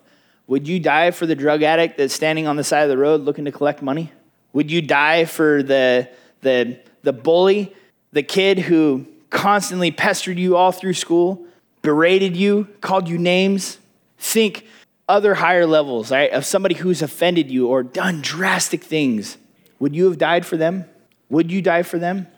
would 0.46 0.66
you 0.66 0.80
die 0.80 1.10
for 1.10 1.26
the 1.26 1.34
drug 1.34 1.62
addict 1.62 1.98
that's 1.98 2.14
standing 2.14 2.46
on 2.46 2.56
the 2.56 2.64
side 2.64 2.82
of 2.82 2.88
the 2.88 2.98
road 2.98 3.22
looking 3.22 3.44
to 3.44 3.52
collect 3.52 3.82
money? 3.82 4.12
Would 4.52 4.70
you 4.70 4.82
die 4.82 5.24
for 5.24 5.62
the, 5.62 6.08
the, 6.42 6.78
the 7.02 7.12
bully, 7.12 7.74
the 8.12 8.22
kid 8.22 8.58
who 8.58 9.06
constantly 9.30 9.90
pestered 9.90 10.38
you 10.38 10.56
all 10.56 10.72
through 10.72 10.94
school, 10.94 11.46
berated 11.80 12.36
you, 12.36 12.68
called 12.80 13.08
you 13.08 13.18
names? 13.18 13.78
Think 14.18 14.66
other 15.08 15.34
higher 15.34 15.66
levels, 15.66 16.10
right, 16.10 16.30
of 16.30 16.44
somebody 16.44 16.74
who's 16.74 17.02
offended 17.02 17.50
you 17.50 17.66
or 17.68 17.82
done 17.82 18.20
drastic 18.20 18.84
things. 18.84 19.36
Would 19.78 19.96
you 19.96 20.04
have 20.04 20.18
died 20.18 20.46
for 20.46 20.56
them? 20.56 20.84
Would 21.28 21.50
you 21.50 21.60
die 21.60 21.82
for 21.82 21.98
them? 21.98 22.28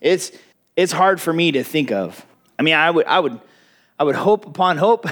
It's, 0.00 0.32
it's 0.76 0.92
hard 0.92 1.20
for 1.20 1.32
me 1.32 1.52
to 1.52 1.62
think 1.62 1.92
of. 1.92 2.24
I 2.58 2.62
mean, 2.62 2.74
I 2.74 2.90
would, 2.90 3.06
I 3.06 3.20
would, 3.20 3.40
I 3.98 4.04
would 4.04 4.16
hope 4.16 4.46
upon 4.46 4.76
hope 4.78 5.06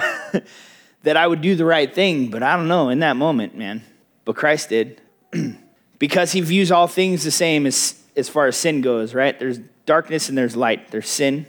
that 1.03 1.17
I 1.17 1.27
would 1.27 1.41
do 1.41 1.55
the 1.55 1.65
right 1.65 1.93
thing, 1.93 2.29
but 2.29 2.43
I 2.43 2.55
don't 2.55 2.67
know 2.67 2.89
in 2.89 2.99
that 2.99 3.15
moment, 3.15 3.55
man. 3.55 3.83
But 4.25 4.35
Christ 4.35 4.69
did. 4.69 5.01
because 5.99 6.31
he 6.31 6.41
views 6.41 6.71
all 6.71 6.87
things 6.87 7.23
the 7.23 7.31
same 7.31 7.65
as, 7.65 8.01
as 8.15 8.29
far 8.29 8.47
as 8.47 8.57
sin 8.57 8.81
goes, 8.81 9.13
right? 9.13 9.37
There's 9.37 9.59
darkness 9.85 10.29
and 10.29 10.37
there's 10.37 10.55
light, 10.55 10.91
there's 10.91 11.09
sin. 11.09 11.45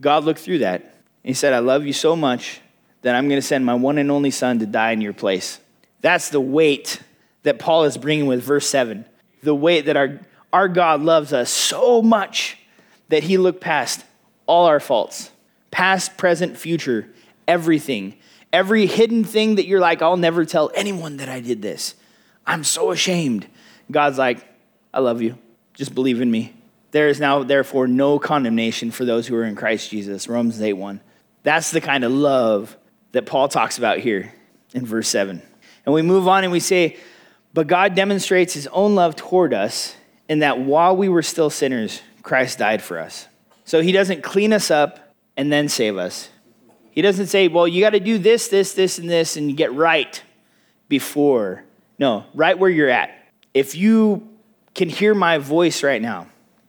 God 0.00 0.24
looked 0.24 0.40
through 0.40 0.58
that. 0.58 0.80
And 0.80 1.30
He 1.30 1.34
said, 1.34 1.52
I 1.52 1.58
love 1.58 1.84
you 1.84 1.92
so 1.92 2.16
much 2.16 2.60
that 3.02 3.14
I'm 3.14 3.28
going 3.28 3.40
to 3.40 3.46
send 3.46 3.64
my 3.64 3.74
one 3.74 3.98
and 3.98 4.10
only 4.10 4.30
son 4.30 4.58
to 4.58 4.66
die 4.66 4.92
in 4.92 5.00
your 5.00 5.12
place. 5.12 5.60
That's 6.00 6.30
the 6.30 6.40
weight 6.40 7.00
that 7.42 7.58
Paul 7.58 7.84
is 7.84 7.96
bringing 7.96 8.26
with 8.26 8.42
verse 8.42 8.66
7. 8.66 9.04
The 9.42 9.54
weight 9.54 9.86
that 9.86 9.96
our, 9.96 10.20
our 10.52 10.68
God 10.68 11.00
loves 11.00 11.32
us 11.32 11.50
so 11.50 12.02
much 12.02 12.58
that 13.08 13.24
he 13.24 13.38
looked 13.38 13.60
past 13.60 14.04
all 14.46 14.66
our 14.66 14.80
faults 14.80 15.30
past, 15.70 16.16
present, 16.16 16.58
future, 16.58 17.08
everything. 17.46 18.16
Every 18.52 18.86
hidden 18.86 19.22
thing 19.22 19.54
that 19.54 19.66
you're 19.66 19.80
like, 19.80 20.02
I'll 20.02 20.16
never 20.16 20.44
tell 20.44 20.72
anyone 20.74 21.18
that 21.18 21.28
I 21.28 21.38
did 21.38 21.62
this. 21.62 21.94
I'm 22.44 22.64
so 22.64 22.90
ashamed. 22.90 23.46
God's 23.88 24.18
like, 24.18 24.44
I 24.92 24.98
love 24.98 25.22
you. 25.22 25.38
Just 25.74 25.94
believe 25.94 26.20
in 26.20 26.28
me. 26.28 26.54
There 26.90 27.06
is 27.06 27.20
now, 27.20 27.44
therefore, 27.44 27.86
no 27.86 28.18
condemnation 28.18 28.90
for 28.90 29.04
those 29.04 29.28
who 29.28 29.36
are 29.36 29.44
in 29.44 29.54
Christ 29.54 29.90
Jesus. 29.90 30.26
Romans 30.26 30.60
8 30.60 30.72
1. 30.72 31.00
That's 31.44 31.70
the 31.70 31.80
kind 31.80 32.02
of 32.02 32.10
love 32.10 32.76
that 33.12 33.26
Paul 33.26 33.48
talks 33.48 33.78
about 33.78 33.98
here 33.98 34.34
in 34.74 34.84
verse 34.84 35.08
7. 35.08 35.40
And 35.86 35.94
we 35.94 36.02
move 36.02 36.26
on 36.26 36.42
and 36.42 36.52
we 36.52 36.60
say, 36.60 36.96
But 37.54 37.68
God 37.68 37.94
demonstrates 37.94 38.52
his 38.54 38.66
own 38.68 38.96
love 38.96 39.14
toward 39.14 39.54
us 39.54 39.94
in 40.30 40.38
that 40.38 40.60
while 40.60 40.96
we 40.96 41.08
were 41.08 41.22
still 41.22 41.50
sinners, 41.50 42.02
Christ 42.22 42.56
died 42.56 42.82
for 42.82 43.00
us. 43.00 43.26
So 43.64 43.82
he 43.82 43.90
doesn't 43.90 44.22
clean 44.22 44.52
us 44.52 44.70
up 44.70 45.12
and 45.36 45.52
then 45.52 45.68
save 45.68 45.98
us. 45.98 46.28
He 46.92 47.02
doesn't 47.02 47.26
say, 47.26 47.48
well, 47.48 47.66
you 47.66 47.80
got 47.80 47.90
to 47.90 48.00
do 48.00 48.16
this, 48.16 48.46
this, 48.46 48.72
this, 48.72 48.98
and 48.98 49.10
this, 49.10 49.36
and 49.36 49.56
get 49.56 49.74
right 49.74 50.22
before. 50.88 51.64
No, 51.98 52.26
right 52.32 52.56
where 52.56 52.70
you're 52.70 52.88
at. 52.88 53.10
If 53.54 53.74
you 53.74 54.28
can 54.72 54.88
hear 54.88 55.16
my 55.16 55.38
voice 55.38 55.82
right 55.82 56.00
now, 56.00 56.28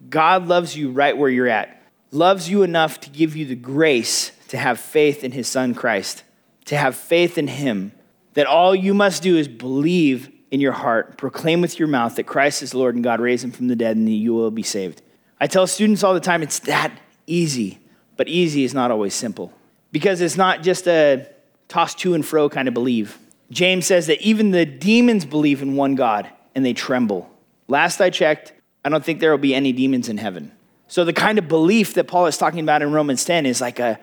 God 0.09 0.47
loves 0.47 0.75
you 0.75 0.89
right 0.89 1.15
where 1.15 1.29
you're 1.29 1.47
at, 1.47 1.83
loves 2.09 2.49
you 2.49 2.63
enough 2.63 2.99
to 3.01 3.11
give 3.11 3.35
you 3.35 3.45
the 3.45 3.55
grace 3.55 4.31
to 4.47 4.57
have 4.57 4.79
faith 4.79 5.23
in 5.23 5.33
his 5.33 5.47
son 5.47 5.75
Christ, 5.75 6.23
to 6.65 6.75
have 6.75 6.95
faith 6.95 7.37
in 7.37 7.47
him, 7.47 7.91
that 8.33 8.47
all 8.47 8.73
you 8.73 8.95
must 8.95 9.21
do 9.21 9.37
is 9.37 9.47
believe 9.47 10.31
in 10.51 10.59
your 10.59 10.73
heart, 10.73 11.17
proclaim 11.17 11.61
with 11.61 11.79
your 11.79 11.87
mouth 11.87 12.17
that 12.17 12.23
Christ 12.23 12.61
is 12.61 12.73
Lord 12.73 12.95
and 12.95 13.03
God 13.03 13.21
raised 13.21 13.43
him 13.43 13.51
from 13.51 13.69
the 13.69 13.75
dead, 13.75 13.95
and 13.95 14.07
you 14.07 14.33
will 14.33 14.51
be 14.51 14.63
saved. 14.63 15.01
I 15.39 15.47
tell 15.47 15.65
students 15.65 16.03
all 16.03 16.13
the 16.13 16.19
time 16.19 16.43
it's 16.43 16.59
that 16.59 16.91
easy, 17.25 17.79
but 18.17 18.27
easy 18.27 18.63
is 18.63 18.73
not 18.73 18.91
always 18.91 19.13
simple 19.15 19.53
because 19.91 20.21
it's 20.21 20.37
not 20.37 20.61
just 20.61 20.87
a 20.87 21.27
toss 21.67 21.95
to 21.95 22.13
and 22.13 22.25
fro 22.25 22.49
kind 22.49 22.67
of 22.67 22.73
believe. 22.73 23.17
James 23.49 23.85
says 23.85 24.07
that 24.07 24.21
even 24.21 24.51
the 24.51 24.65
demons 24.65 25.25
believe 25.25 25.61
in 25.61 25.75
one 25.75 25.95
God 25.95 26.29
and 26.53 26.65
they 26.65 26.73
tremble. 26.73 27.29
Last 27.67 28.01
I 28.01 28.09
checked, 28.09 28.53
I 28.83 28.89
don't 28.89 29.03
think 29.03 29.19
there 29.19 29.31
will 29.31 29.37
be 29.37 29.55
any 29.55 29.71
demons 29.71 30.09
in 30.09 30.17
heaven. 30.17 30.51
So 30.87 31.05
the 31.05 31.13
kind 31.13 31.37
of 31.37 31.47
belief 31.47 31.93
that 31.93 32.07
Paul 32.07 32.25
is 32.25 32.37
talking 32.37 32.59
about 32.59 32.81
in 32.81 32.91
Romans 32.91 33.23
10 33.23 33.45
is 33.45 33.61
like 33.61 33.79
a 33.79 33.99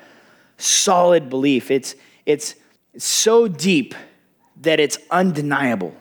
solid 0.56 1.28
belief. 1.28 1.70
It's, 1.70 1.94
it's, 2.24 2.54
it's 2.94 3.04
so 3.04 3.46
deep 3.48 3.94
that 4.62 4.80
it's 4.80 4.98
undeniable. 5.10 5.94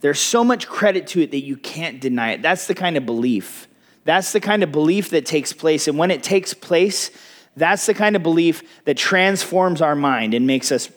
There's 0.00 0.20
so 0.20 0.44
much 0.44 0.68
credit 0.68 1.08
to 1.08 1.20
it 1.20 1.30
that 1.32 1.42
you 1.42 1.56
can't 1.56 2.00
deny 2.00 2.32
it. 2.32 2.42
That's 2.42 2.66
the 2.66 2.74
kind 2.74 2.96
of 2.96 3.04
belief 3.04 3.68
That's 4.08 4.32
the 4.32 4.40
kind 4.40 4.62
of 4.62 4.72
belief 4.72 5.10
that 5.10 5.26
takes 5.26 5.52
place. 5.52 5.86
And 5.86 5.98
when 5.98 6.10
it 6.10 6.22
takes 6.22 6.54
place, 6.54 7.10
that's 7.56 7.84
the 7.84 7.92
kind 7.92 8.16
of 8.16 8.22
belief 8.22 8.62
that 8.86 8.96
transforms 8.96 9.82
our 9.82 9.94
mind 9.94 10.32
and 10.32 10.46
makes 10.46 10.72
us 10.72 10.88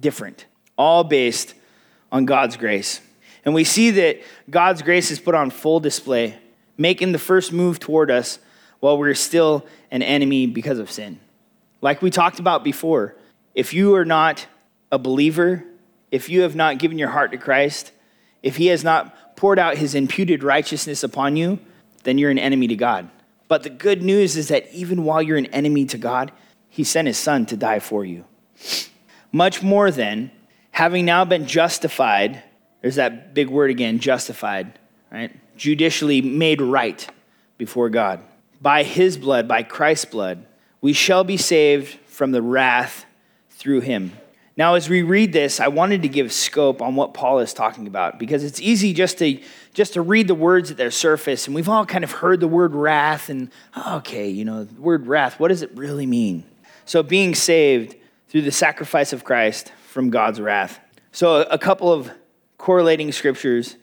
different, 0.00 0.46
all 0.78 1.04
based 1.04 1.52
on 2.10 2.24
God's 2.24 2.56
grace. 2.56 3.02
And 3.44 3.52
we 3.52 3.64
see 3.64 3.90
that 3.90 4.22
God's 4.48 4.80
grace 4.80 5.10
is 5.10 5.20
put 5.20 5.34
on 5.34 5.50
full 5.50 5.78
display, 5.78 6.38
making 6.78 7.12
the 7.12 7.18
first 7.18 7.52
move 7.52 7.80
toward 7.80 8.10
us 8.10 8.38
while 8.80 8.96
we're 8.96 9.12
still 9.12 9.66
an 9.90 10.02
enemy 10.02 10.46
because 10.46 10.78
of 10.78 10.90
sin. 10.90 11.20
Like 11.82 12.00
we 12.00 12.08
talked 12.08 12.38
about 12.38 12.64
before, 12.64 13.14
if 13.54 13.74
you 13.74 13.94
are 13.96 14.06
not 14.06 14.46
a 14.90 14.98
believer, 14.98 15.64
if 16.10 16.30
you 16.30 16.40
have 16.40 16.56
not 16.56 16.78
given 16.78 16.98
your 16.98 17.10
heart 17.10 17.30
to 17.32 17.36
Christ, 17.36 17.92
if 18.44 18.56
he 18.56 18.66
has 18.66 18.84
not 18.84 19.36
poured 19.36 19.58
out 19.58 19.78
his 19.78 19.94
imputed 19.94 20.44
righteousness 20.44 21.02
upon 21.02 21.34
you, 21.34 21.58
then 22.04 22.18
you're 22.18 22.30
an 22.30 22.38
enemy 22.38 22.68
to 22.68 22.76
God. 22.76 23.08
But 23.48 23.62
the 23.62 23.70
good 23.70 24.02
news 24.02 24.36
is 24.36 24.48
that 24.48 24.70
even 24.70 25.02
while 25.04 25.22
you're 25.22 25.38
an 25.38 25.46
enemy 25.46 25.86
to 25.86 25.98
God, 25.98 26.30
he 26.68 26.84
sent 26.84 27.08
his 27.08 27.16
son 27.16 27.46
to 27.46 27.56
die 27.56 27.78
for 27.78 28.04
you. 28.04 28.26
Much 29.32 29.62
more 29.62 29.90
than 29.90 30.30
having 30.72 31.06
now 31.06 31.24
been 31.24 31.46
justified, 31.46 32.42
there's 32.82 32.96
that 32.96 33.32
big 33.32 33.48
word 33.48 33.70
again, 33.70 33.98
justified, 33.98 34.78
right? 35.10 35.34
Judicially 35.56 36.20
made 36.20 36.60
right 36.60 37.08
before 37.56 37.88
God. 37.88 38.20
By 38.60 38.82
his 38.82 39.16
blood, 39.16 39.48
by 39.48 39.62
Christ's 39.62 40.04
blood, 40.04 40.44
we 40.82 40.92
shall 40.92 41.24
be 41.24 41.38
saved 41.38 41.98
from 42.06 42.32
the 42.32 42.42
wrath 42.42 43.06
through 43.48 43.80
him. 43.80 44.12
Now, 44.56 44.74
as 44.74 44.88
we 44.88 45.02
read 45.02 45.32
this, 45.32 45.58
I 45.58 45.66
wanted 45.66 46.02
to 46.02 46.08
give 46.08 46.32
scope 46.32 46.80
on 46.80 46.94
what 46.94 47.12
Paul 47.12 47.40
is 47.40 47.52
talking 47.52 47.88
about 47.88 48.20
because 48.20 48.44
it's 48.44 48.60
easy 48.60 48.92
just 48.92 49.18
to 49.18 49.40
just 49.72 49.94
to 49.94 50.02
read 50.02 50.28
the 50.28 50.34
words 50.34 50.70
at 50.70 50.76
their 50.76 50.92
surface, 50.92 51.46
and 51.46 51.54
we've 51.54 51.68
all 51.68 51.84
kind 51.84 52.04
of 52.04 52.12
heard 52.12 52.38
the 52.38 52.46
word 52.46 52.74
wrath, 52.74 53.28
and 53.28 53.50
oh, 53.74 53.96
okay, 53.96 54.28
you 54.28 54.44
know, 54.44 54.62
the 54.62 54.80
word 54.80 55.08
wrath, 55.08 55.40
what 55.40 55.48
does 55.48 55.62
it 55.62 55.72
really 55.74 56.06
mean? 56.06 56.44
So, 56.84 57.02
being 57.02 57.34
saved 57.34 57.96
through 58.28 58.42
the 58.42 58.52
sacrifice 58.52 59.12
of 59.12 59.24
Christ 59.24 59.72
from 59.88 60.10
God's 60.10 60.40
wrath. 60.40 60.78
So, 61.10 61.42
a 61.42 61.58
couple 61.58 61.92
of 61.92 62.10
correlating 62.58 63.12
scriptures. 63.12 63.76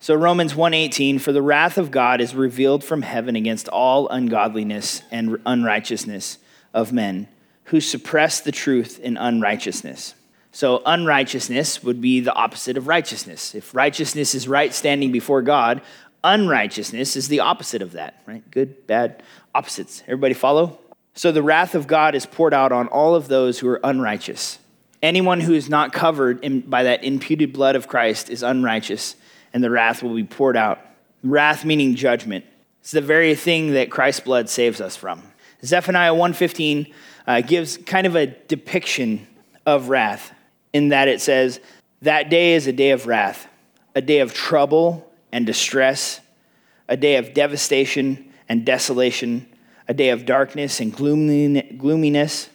So 0.00 0.14
Romans 0.14 0.54
1:18 0.54 1.18
for 1.18 1.32
the 1.32 1.40
wrath 1.40 1.78
of 1.78 1.90
God 1.90 2.20
is 2.20 2.34
revealed 2.34 2.84
from 2.84 3.00
heaven 3.00 3.36
against 3.36 3.68
all 3.68 4.06
ungodliness 4.08 5.02
and 5.10 5.38
unrighteousness 5.46 6.38
of 6.74 6.92
men 6.92 7.28
who 7.64 7.80
suppress 7.80 8.40
the 8.40 8.52
truth 8.52 8.98
in 9.00 9.16
unrighteousness. 9.16 10.14
So, 10.52 10.82
unrighteousness 10.86 11.82
would 11.82 12.00
be 12.00 12.20
the 12.20 12.32
opposite 12.32 12.76
of 12.76 12.86
righteousness. 12.86 13.54
If 13.54 13.74
righteousness 13.74 14.34
is 14.36 14.46
right 14.46 14.72
standing 14.72 15.10
before 15.10 15.42
God, 15.42 15.82
unrighteousness 16.22 17.16
is 17.16 17.26
the 17.26 17.40
opposite 17.40 17.82
of 17.82 17.92
that, 17.92 18.22
right? 18.24 18.48
Good, 18.52 18.86
bad, 18.86 19.22
opposites. 19.52 20.02
Everybody 20.02 20.34
follow? 20.34 20.78
So, 21.14 21.32
the 21.32 21.42
wrath 21.42 21.74
of 21.74 21.88
God 21.88 22.14
is 22.14 22.24
poured 22.24 22.54
out 22.54 22.70
on 22.70 22.86
all 22.88 23.16
of 23.16 23.26
those 23.26 23.58
who 23.58 23.68
are 23.68 23.80
unrighteous. 23.82 24.60
Anyone 25.02 25.40
who 25.40 25.54
is 25.54 25.68
not 25.68 25.92
covered 25.92 26.44
in, 26.44 26.60
by 26.60 26.84
that 26.84 27.02
imputed 27.02 27.52
blood 27.52 27.74
of 27.74 27.88
Christ 27.88 28.30
is 28.30 28.44
unrighteous, 28.44 29.16
and 29.52 29.62
the 29.62 29.70
wrath 29.70 30.02
will 30.02 30.14
be 30.14 30.24
poured 30.24 30.56
out. 30.56 30.78
Wrath 31.24 31.64
meaning 31.64 31.96
judgment. 31.96 32.44
It's 32.80 32.92
the 32.92 33.00
very 33.00 33.34
thing 33.34 33.72
that 33.72 33.90
Christ's 33.90 34.20
blood 34.20 34.48
saves 34.48 34.80
us 34.80 34.94
from. 34.94 35.22
Zephaniah 35.64 36.12
115 36.12 36.92
uh, 37.26 37.40
gives 37.40 37.76
kind 37.78 38.06
of 38.06 38.16
a 38.16 38.26
depiction 38.26 39.26
of 39.66 39.88
wrath 39.88 40.32
in 40.72 40.88
that 40.88 41.08
it 41.08 41.20
says, 41.20 41.60
That 42.02 42.28
day 42.28 42.54
is 42.54 42.66
a 42.66 42.72
day 42.72 42.90
of 42.90 43.06
wrath, 43.06 43.48
a 43.94 44.02
day 44.02 44.20
of 44.20 44.34
trouble 44.34 45.10
and 45.32 45.46
distress, 45.46 46.20
a 46.88 46.96
day 46.96 47.16
of 47.16 47.32
devastation 47.32 48.32
and 48.48 48.66
desolation, 48.66 49.46
a 49.88 49.94
day 49.94 50.10
of 50.10 50.26
darkness 50.26 50.80
and 50.80 50.94
gloominess, 50.94 52.50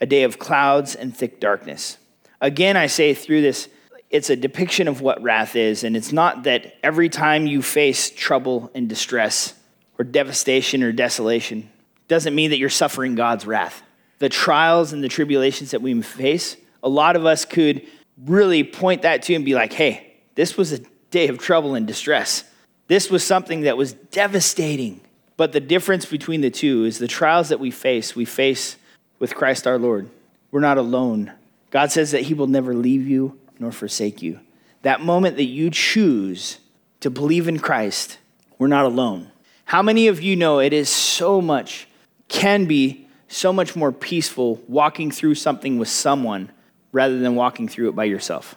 a 0.00 0.06
day 0.06 0.22
of 0.22 0.38
clouds 0.38 0.94
and 0.94 1.16
thick 1.16 1.40
darkness. 1.40 1.98
Again, 2.40 2.76
I 2.76 2.86
say 2.86 3.14
through 3.14 3.42
this, 3.42 3.68
it's 4.10 4.28
a 4.28 4.36
depiction 4.36 4.88
of 4.88 5.00
what 5.00 5.22
wrath 5.22 5.56
is, 5.56 5.84
and 5.84 5.96
it's 5.96 6.12
not 6.12 6.42
that 6.44 6.76
every 6.82 7.08
time 7.08 7.46
you 7.46 7.62
face 7.62 8.10
trouble 8.10 8.70
and 8.74 8.88
distress 8.88 9.54
or 9.98 10.04
devastation 10.04 10.82
or 10.82 10.92
desolation, 10.92 11.70
doesn't 12.08 12.34
mean 12.34 12.50
that 12.50 12.58
you're 12.58 12.68
suffering 12.68 13.14
God's 13.14 13.46
wrath 13.46 13.82
the 14.22 14.28
trials 14.28 14.92
and 14.92 15.02
the 15.02 15.08
tribulations 15.08 15.72
that 15.72 15.82
we 15.82 16.00
face, 16.00 16.56
a 16.80 16.88
lot 16.88 17.16
of 17.16 17.26
us 17.26 17.44
could 17.44 17.84
really 18.24 18.62
point 18.62 19.02
that 19.02 19.24
to 19.24 19.34
and 19.34 19.44
be 19.44 19.52
like, 19.52 19.72
hey, 19.72 20.14
this 20.36 20.56
was 20.56 20.70
a 20.70 20.78
day 21.10 21.26
of 21.26 21.38
trouble 21.38 21.74
and 21.74 21.88
distress. 21.88 22.44
This 22.86 23.10
was 23.10 23.24
something 23.24 23.62
that 23.62 23.76
was 23.76 23.94
devastating. 23.94 25.00
But 25.36 25.50
the 25.50 25.58
difference 25.58 26.06
between 26.06 26.40
the 26.40 26.50
two 26.50 26.84
is 26.84 27.00
the 27.00 27.08
trials 27.08 27.48
that 27.48 27.58
we 27.58 27.72
face, 27.72 28.14
we 28.14 28.24
face 28.24 28.76
with 29.18 29.34
Christ 29.34 29.66
our 29.66 29.76
Lord. 29.76 30.08
We're 30.52 30.60
not 30.60 30.78
alone. 30.78 31.32
God 31.72 31.90
says 31.90 32.12
that 32.12 32.22
He 32.22 32.34
will 32.34 32.46
never 32.46 32.74
leave 32.74 33.08
you 33.08 33.36
nor 33.58 33.72
forsake 33.72 34.22
you. 34.22 34.38
That 34.82 35.00
moment 35.00 35.34
that 35.34 35.46
you 35.46 35.68
choose 35.68 36.60
to 37.00 37.10
believe 37.10 37.48
in 37.48 37.58
Christ, 37.58 38.18
we're 38.56 38.68
not 38.68 38.84
alone. 38.84 39.32
How 39.64 39.82
many 39.82 40.06
of 40.06 40.22
you 40.22 40.36
know 40.36 40.60
it 40.60 40.72
is 40.72 40.88
so 40.88 41.40
much, 41.40 41.88
can 42.28 42.66
be 42.66 43.01
so 43.32 43.52
much 43.52 43.74
more 43.74 43.92
peaceful 43.92 44.62
walking 44.68 45.10
through 45.10 45.34
something 45.34 45.78
with 45.78 45.88
someone 45.88 46.50
rather 46.92 47.18
than 47.18 47.34
walking 47.34 47.66
through 47.66 47.88
it 47.88 47.96
by 47.96 48.04
yourself. 48.04 48.54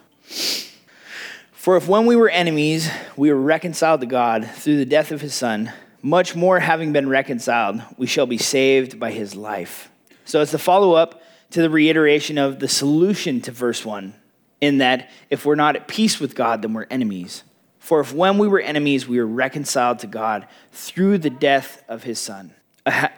For 1.52 1.76
if 1.76 1.88
when 1.88 2.06
we 2.06 2.14
were 2.14 2.28
enemies, 2.28 2.90
we 3.16 3.32
were 3.32 3.40
reconciled 3.40 4.00
to 4.02 4.06
God 4.06 4.48
through 4.48 4.76
the 4.76 4.84
death 4.84 5.10
of 5.10 5.22
his 5.22 5.34
Son, 5.34 5.72
much 6.02 6.36
more 6.36 6.60
having 6.60 6.92
been 6.92 7.08
reconciled, 7.08 7.82
we 7.96 8.06
shall 8.06 8.26
be 8.26 8.38
saved 8.38 9.00
by 9.00 9.10
his 9.10 9.34
life. 9.34 9.90
So 10.24 10.42
it's 10.42 10.52
the 10.52 10.58
follow 10.58 10.92
up 10.92 11.22
to 11.50 11.62
the 11.62 11.70
reiteration 11.70 12.38
of 12.38 12.60
the 12.60 12.68
solution 12.68 13.40
to 13.42 13.50
verse 13.50 13.84
1 13.84 14.14
in 14.60 14.78
that 14.78 15.10
if 15.30 15.44
we're 15.44 15.54
not 15.54 15.76
at 15.76 15.88
peace 15.88 16.20
with 16.20 16.34
God, 16.34 16.62
then 16.62 16.74
we're 16.74 16.86
enemies. 16.90 17.42
For 17.78 18.00
if 18.00 18.12
when 18.12 18.38
we 18.38 18.46
were 18.46 18.60
enemies, 18.60 19.08
we 19.08 19.18
were 19.18 19.26
reconciled 19.26 20.00
to 20.00 20.06
God 20.06 20.46
through 20.72 21.18
the 21.18 21.30
death 21.30 21.82
of 21.88 22.02
his 22.02 22.18
Son. 22.18 22.52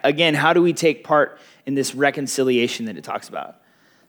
Again, 0.03 0.33
how 0.33 0.53
do 0.53 0.61
we 0.61 0.73
take 0.73 1.03
part 1.03 1.39
in 1.69 1.75
this 1.75 1.93
reconciliation 1.93 2.85
that 2.87 2.97
it 2.97 3.03
talks 3.03 3.29
about? 3.29 3.57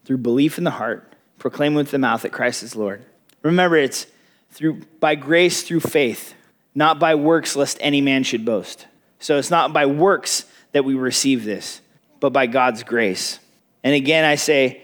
Through 0.06 0.18
belief 0.18 0.56
in 0.56 0.64
the 0.64 0.70
heart, 0.70 1.14
proclaim 1.38 1.74
with 1.74 1.90
the 1.90 1.98
mouth 1.98 2.22
that 2.22 2.32
Christ 2.32 2.62
is 2.62 2.74
Lord. 2.74 3.04
Remember, 3.42 3.76
it's 3.76 4.06
through 4.50 4.80
by 4.98 5.14
grace 5.14 5.62
through 5.62 5.80
faith, 5.80 6.32
not 6.74 6.98
by 6.98 7.14
works, 7.14 7.56
lest 7.56 7.76
any 7.82 8.00
man 8.00 8.22
should 8.22 8.46
boast. 8.46 8.86
So 9.18 9.36
it's 9.36 9.50
not 9.50 9.74
by 9.74 9.84
works 9.84 10.46
that 10.72 10.86
we 10.86 10.94
receive 10.94 11.44
this, 11.44 11.82
but 12.18 12.32
by 12.32 12.46
God's 12.46 12.82
grace. 12.82 13.38
And 13.84 13.94
again, 13.94 14.24
I 14.24 14.36
say, 14.36 14.82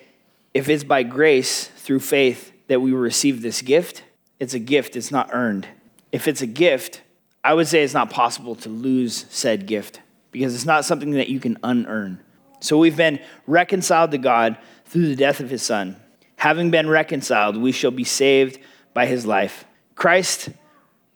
if 0.52 0.68
it's 0.68 0.84
by 0.84 1.02
grace 1.02 1.68
through 1.68 2.00
faith 2.00 2.52
that 2.68 2.80
we 2.80 2.92
receive 2.92 3.40
this 3.40 3.62
gift, 3.62 4.02
it's 4.38 4.52
a 4.52 4.58
gift, 4.58 4.96
it's 4.96 5.10
not 5.10 5.30
earned. 5.32 5.66
If 6.12 6.28
it's 6.28 6.42
a 6.42 6.46
gift, 6.46 7.00
I 7.42 7.54
would 7.54 7.68
say 7.68 7.82
it's 7.82 7.94
not 7.94 8.10
possible 8.10 8.54
to 8.56 8.68
lose 8.68 9.24
said 9.30 9.66
gift 9.66 10.00
because 10.30 10.54
it's 10.54 10.66
not 10.66 10.84
something 10.84 11.12
that 11.12 11.30
you 11.30 11.40
can 11.40 11.56
unearn. 11.62 12.20
So 12.60 12.78
we've 12.78 12.96
been 12.96 13.20
reconciled 13.46 14.10
to 14.12 14.18
God 14.18 14.58
through 14.86 15.08
the 15.08 15.16
death 15.16 15.40
of 15.40 15.50
his 15.50 15.62
son. 15.62 15.96
Having 16.36 16.70
been 16.70 16.88
reconciled, 16.88 17.56
we 17.56 17.72
shall 17.72 17.90
be 17.90 18.04
saved 18.04 18.58
by 18.94 19.06
his 19.06 19.26
life. 19.26 19.64
Christ's 19.94 20.50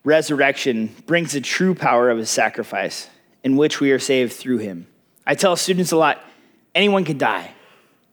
resurrection 0.05 0.95
brings 1.07 1.33
the 1.33 1.41
true 1.41 1.75
power 1.75 2.11
of 2.11 2.19
his 2.19 2.31
sacrifice, 2.31 3.09
in 3.45 3.57
which 3.57 3.81
we 3.81 3.93
are 3.93 3.99
saved 3.99 4.33
through 4.33 4.59
him. 4.59 4.87
I 5.27 5.35
tell 5.35 5.57
students 5.57 5.93
a 5.93 5.97
lot 5.97 6.23
anyone 6.75 7.05
can 7.05 7.19
die. 7.19 7.53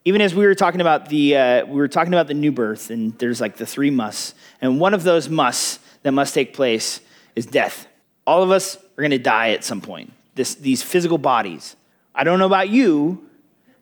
Even 0.06 0.22
as 0.22 0.34
we 0.34 0.46
were 0.46 0.56
talking 0.56 0.82
about 0.82 1.10
the, 1.10 1.36
uh, 1.36 1.66
we 1.66 1.76
were 1.76 1.88
talking 1.88 2.14
about 2.14 2.28
the 2.28 2.34
new 2.34 2.52
birth, 2.52 2.90
and 2.90 3.18
there's 3.20 3.42
like 3.42 3.58
the 3.58 3.66
three 3.66 3.90
musts, 3.90 4.34
and 4.62 4.80
one 4.80 4.94
of 4.94 5.04
those 5.04 5.30
musts 5.30 5.80
that 6.04 6.12
must 6.12 6.34
take 6.34 6.54
place 6.54 7.02
is 7.36 7.46
death. 7.46 7.88
All 8.26 8.44
of 8.44 8.52
us 8.52 8.76
are 8.76 9.02
going 9.02 9.12
to 9.12 9.18
die 9.18 9.52
at 9.52 9.64
some 9.64 9.82
point 9.82 10.12
this, 10.38 10.56
these 10.56 10.82
physical 10.82 11.18
bodies. 11.18 11.76
I 12.18 12.24
don't 12.24 12.40
know 12.40 12.48
about 12.48 12.70
you, 12.70 13.30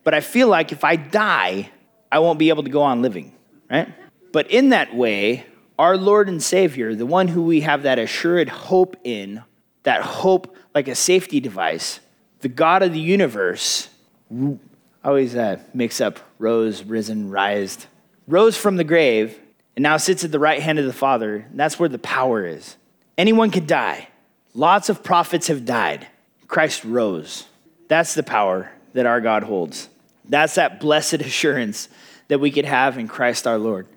but 0.04 0.14
I 0.14 0.20
feel 0.20 0.50
like 0.50 0.74
if 0.74 0.84
I 0.84 0.98
die, 0.98 1.72
I 2.12 2.20
won't 2.20 2.38
be 2.38 2.50
able 2.50 2.64
to 2.64 2.70
go 2.70 2.82
on 2.82 3.02
living, 3.02 3.34
right? 3.72 3.88
But 4.34 4.52
in 4.52 4.70
that 4.70 4.94
way, 4.94 5.46
our 5.80 5.96
Lord 5.96 6.28
and 6.28 6.44
Savior, 6.44 6.94
the 6.94 7.06
one 7.06 7.30
who 7.30 7.42
we 7.44 7.62
have 7.62 7.84
that 7.84 7.98
assured 7.98 8.50
hope 8.50 8.98
in, 9.06 9.42
that 9.84 10.02
hope 10.02 10.56
like 10.76 10.90
a 10.90 10.96
safety 10.96 11.40
device, 11.40 12.02
the 12.42 12.50
God 12.50 12.84
of 12.84 12.92
the 12.92 13.00
universe, 13.00 13.88
I 14.30 14.58
always 15.04 15.34
uh, 15.34 15.60
mix 15.74 16.02
up 16.02 16.20
rose, 16.38 16.84
risen, 16.84 17.30
rised, 17.30 17.86
rose 18.28 18.58
from 18.58 18.76
the 18.76 18.84
grave, 18.84 19.40
and 19.78 19.84
now 19.84 19.96
sits 19.96 20.26
at 20.26 20.32
the 20.34 20.40
right 20.40 20.62
hand 20.62 20.78
of 20.78 20.86
the 20.86 20.94
Father. 20.94 21.46
that's 21.54 21.80
where 21.80 21.90
the 21.90 22.00
power 22.00 22.46
is. 22.46 22.76
Anyone 23.18 23.50
could 23.50 23.68
die. 23.68 24.10
Lots 24.54 24.90
of 24.90 25.04
prophets 25.04 25.48
have 25.48 25.66
died. 25.66 26.08
Christ 26.48 26.84
rose. 26.84 27.48
That's 27.88 28.14
the 28.14 28.24
power 28.24 28.72
that 28.94 29.06
our 29.06 29.22
God 29.22 29.44
holds. 29.44 29.90
That's 30.28 30.56
that 30.56 30.80
blessed 30.80 31.14
assurance 31.22 31.90
that 32.28 32.40
we 32.40 32.52
could 32.52 32.66
have 32.66 32.98
in 32.98 33.08
Christ 33.08 33.46
our 33.46 33.58
Lord. 33.58 33.88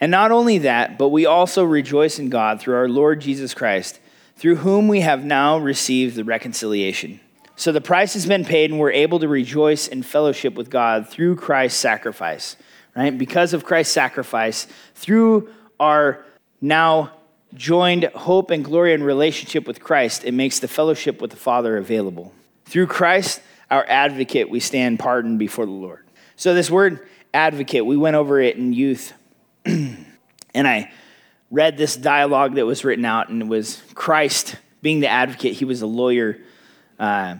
And 0.00 0.10
not 0.10 0.32
only 0.32 0.58
that, 0.58 0.98
but 0.98 1.08
we 1.08 1.24
also 1.24 1.64
rejoice 1.64 2.18
in 2.18 2.28
God 2.28 2.60
through 2.60 2.74
our 2.74 2.88
Lord 2.88 3.20
Jesus 3.20 3.54
Christ, 3.54 4.00
through 4.36 4.56
whom 4.56 4.88
we 4.88 5.00
have 5.00 5.24
now 5.24 5.56
received 5.58 6.16
the 6.16 6.24
reconciliation. 6.24 7.20
So 7.56 7.72
the 7.72 7.80
price 7.80 8.14
has 8.14 8.26
been 8.26 8.44
paid, 8.44 8.70
and 8.70 8.80
we're 8.80 8.90
able 8.90 9.20
to 9.20 9.28
rejoice 9.28 9.86
in 9.86 10.02
fellowship 10.02 10.54
with 10.54 10.70
God 10.70 11.08
through 11.08 11.36
Christ's 11.36 11.80
sacrifice, 11.80 12.56
right? 12.96 13.16
Because 13.16 13.54
of 13.54 13.64
Christ's 13.64 13.94
sacrifice, 13.94 14.66
through 14.94 15.48
our 15.78 16.24
now 16.60 17.12
joined 17.54 18.04
hope 18.04 18.50
and 18.50 18.64
glory 18.64 18.92
and 18.92 19.04
relationship 19.04 19.66
with 19.66 19.80
Christ, 19.80 20.24
it 20.24 20.34
makes 20.34 20.58
the 20.58 20.68
fellowship 20.68 21.22
with 21.22 21.30
the 21.30 21.36
Father 21.36 21.76
available. 21.76 22.32
Through 22.64 22.86
Christ, 22.88 23.40
our 23.70 23.84
advocate, 23.88 24.48
we 24.50 24.60
stand 24.60 24.98
pardoned 24.98 25.38
before 25.38 25.66
the 25.66 25.72
Lord. 25.72 26.06
So, 26.36 26.54
this 26.54 26.70
word 26.70 27.06
advocate, 27.32 27.84
we 27.84 27.96
went 27.96 28.16
over 28.16 28.40
it 28.40 28.56
in 28.56 28.72
youth, 28.72 29.12
and 29.64 30.06
I 30.54 30.92
read 31.50 31.76
this 31.76 31.96
dialogue 31.96 32.54
that 32.56 32.66
was 32.66 32.84
written 32.84 33.04
out, 33.04 33.28
and 33.28 33.42
it 33.42 33.48
was 33.48 33.82
Christ 33.94 34.56
being 34.82 35.00
the 35.00 35.08
advocate. 35.08 35.52
He 35.54 35.64
was 35.64 35.82
a 35.82 35.86
lawyer, 35.86 36.38
uh, 36.98 37.36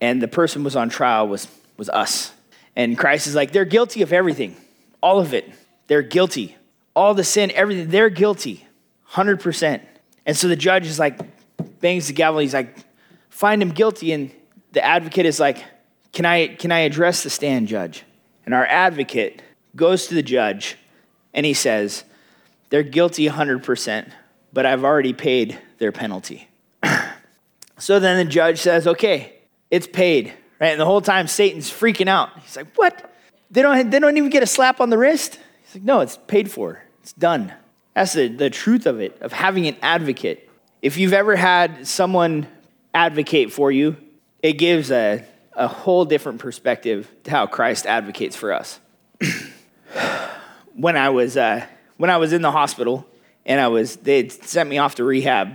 and 0.00 0.22
the 0.22 0.28
person 0.28 0.64
was 0.64 0.76
on 0.76 0.88
trial 0.88 1.28
was, 1.28 1.46
was 1.76 1.88
us. 1.88 2.32
And 2.76 2.96
Christ 2.96 3.26
is 3.26 3.34
like, 3.34 3.52
they're 3.52 3.64
guilty 3.64 4.02
of 4.02 4.12
everything, 4.12 4.56
all 5.02 5.20
of 5.20 5.34
it. 5.34 5.50
They're 5.86 6.02
guilty. 6.02 6.56
All 6.94 7.14
the 7.14 7.24
sin, 7.24 7.50
everything, 7.52 7.88
they're 7.88 8.10
guilty, 8.10 8.66
100%. 9.12 9.80
And 10.26 10.36
so 10.36 10.48
the 10.48 10.56
judge 10.56 10.86
is 10.86 10.98
like, 10.98 11.18
bangs 11.80 12.06
the 12.06 12.12
gavel, 12.12 12.40
he's 12.40 12.54
like, 12.54 12.76
find 13.28 13.62
him 13.62 13.70
guilty. 13.70 14.12
And 14.12 14.30
the 14.72 14.84
advocate 14.84 15.26
is 15.26 15.40
like, 15.40 15.64
can 16.12 16.26
I, 16.26 16.48
can 16.48 16.72
I 16.72 16.80
address 16.80 17.22
the 17.22 17.30
stand, 17.30 17.68
judge? 17.68 18.04
And 18.44 18.54
our 18.54 18.66
advocate 18.66 19.42
goes 19.76 20.08
to 20.08 20.14
the 20.14 20.22
judge 20.22 20.76
and 21.32 21.46
he 21.46 21.54
says, 21.54 22.04
they're 22.70 22.82
guilty 22.82 23.28
100%, 23.28 24.10
but 24.52 24.66
I've 24.66 24.84
already 24.84 25.12
paid 25.12 25.58
their 25.78 25.92
penalty. 25.92 26.48
so 27.78 28.00
then 28.00 28.24
the 28.24 28.30
judge 28.30 28.60
says, 28.60 28.86
okay, 28.86 29.34
it's 29.70 29.86
paid, 29.86 30.32
right? 30.60 30.70
And 30.70 30.80
the 30.80 30.86
whole 30.86 31.00
time 31.00 31.26
Satan's 31.26 31.70
freaking 31.70 32.08
out. 32.08 32.30
He's 32.40 32.56
like, 32.56 32.74
what? 32.76 33.12
They 33.50 33.62
don't, 33.62 33.90
they 33.90 33.98
don't 33.98 34.16
even 34.16 34.30
get 34.30 34.42
a 34.42 34.46
slap 34.46 34.80
on 34.80 34.90
the 34.90 34.98
wrist? 34.98 35.38
He's 35.64 35.76
like, 35.76 35.84
no, 35.84 36.00
it's 36.00 36.18
paid 36.26 36.50
for. 36.50 36.82
It's 37.02 37.12
done. 37.12 37.52
That's 37.94 38.12
the, 38.12 38.28
the 38.28 38.50
truth 38.50 38.86
of 38.86 39.00
it, 39.00 39.20
of 39.20 39.32
having 39.32 39.66
an 39.66 39.76
advocate. 39.82 40.48
If 40.80 40.96
you've 40.96 41.12
ever 41.12 41.36
had 41.36 41.86
someone 41.86 42.46
advocate 42.94 43.52
for 43.52 43.70
you, 43.70 43.96
it 44.42 44.54
gives 44.54 44.90
a, 44.90 45.24
a 45.54 45.68
whole 45.68 46.04
different 46.04 46.38
perspective 46.38 47.10
to 47.24 47.30
how 47.30 47.46
Christ 47.46 47.86
advocates 47.86 48.36
for 48.36 48.52
us. 48.52 48.80
when 50.74 50.96
I 50.96 51.10
was 51.10 51.36
uh, 51.36 51.66
when 51.96 52.10
I 52.10 52.16
was 52.16 52.32
in 52.32 52.42
the 52.42 52.50
hospital 52.50 53.06
and 53.44 53.60
I 53.60 53.68
was, 53.68 53.96
they 53.96 54.28
sent 54.28 54.68
me 54.68 54.78
off 54.78 54.96
to 54.96 55.04
rehab, 55.04 55.48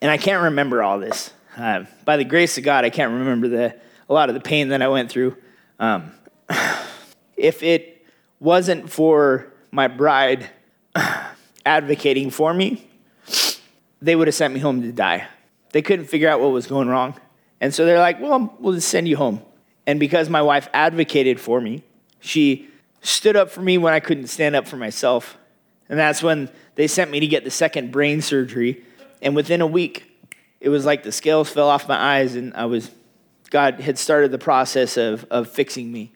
and 0.00 0.10
I 0.10 0.16
can't 0.16 0.42
remember 0.44 0.82
all 0.82 0.98
this. 0.98 1.32
Uh, 1.56 1.84
by 2.04 2.16
the 2.16 2.24
grace 2.24 2.58
of 2.58 2.64
God, 2.64 2.84
I 2.84 2.90
can't 2.90 3.12
remember 3.12 3.48
the, 3.48 3.76
a 4.08 4.12
lot 4.12 4.28
of 4.28 4.34
the 4.34 4.40
pain 4.40 4.68
that 4.68 4.82
I 4.82 4.88
went 4.88 5.10
through. 5.10 5.36
Um, 5.78 6.12
if 7.36 7.62
it 7.62 8.06
wasn't 8.40 8.90
for 8.90 9.52
my 9.70 9.88
bride 9.88 10.50
advocating 11.66 12.30
for 12.30 12.52
me, 12.52 12.86
they 14.00 14.16
would 14.16 14.28
have 14.28 14.34
sent 14.34 14.52
me 14.54 14.60
home 14.60 14.82
to 14.82 14.92
die. 14.92 15.26
They 15.72 15.82
couldn't 15.82 16.06
figure 16.06 16.28
out 16.28 16.40
what 16.40 16.52
was 16.52 16.66
going 16.66 16.88
wrong. 16.88 17.14
And 17.62 17.72
so 17.72 17.86
they're 17.86 18.00
like, 18.00 18.20
well, 18.20 18.52
we'll 18.58 18.74
just 18.74 18.88
send 18.88 19.06
you 19.06 19.16
home. 19.16 19.40
And 19.86 20.00
because 20.00 20.28
my 20.28 20.42
wife 20.42 20.68
advocated 20.74 21.38
for 21.38 21.60
me, 21.60 21.84
she 22.18 22.68
stood 23.02 23.36
up 23.36 23.50
for 23.50 23.62
me 23.62 23.78
when 23.78 23.94
I 23.94 24.00
couldn't 24.00 24.26
stand 24.26 24.56
up 24.56 24.66
for 24.66 24.76
myself. 24.76 25.38
And 25.88 25.96
that's 25.96 26.24
when 26.24 26.50
they 26.74 26.88
sent 26.88 27.12
me 27.12 27.20
to 27.20 27.26
get 27.28 27.44
the 27.44 27.52
second 27.52 27.92
brain 27.92 28.20
surgery. 28.20 28.82
And 29.22 29.36
within 29.36 29.60
a 29.60 29.66
week, 29.66 30.10
it 30.60 30.70
was 30.70 30.84
like 30.84 31.04
the 31.04 31.12
scales 31.12 31.50
fell 31.50 31.68
off 31.68 31.86
my 31.86 31.96
eyes, 31.96 32.34
and 32.34 32.52
I 32.54 32.64
was, 32.64 32.90
God 33.50 33.78
had 33.78 33.96
started 33.96 34.32
the 34.32 34.38
process 34.38 34.96
of, 34.96 35.24
of 35.30 35.48
fixing 35.48 35.92
me. 35.92 36.12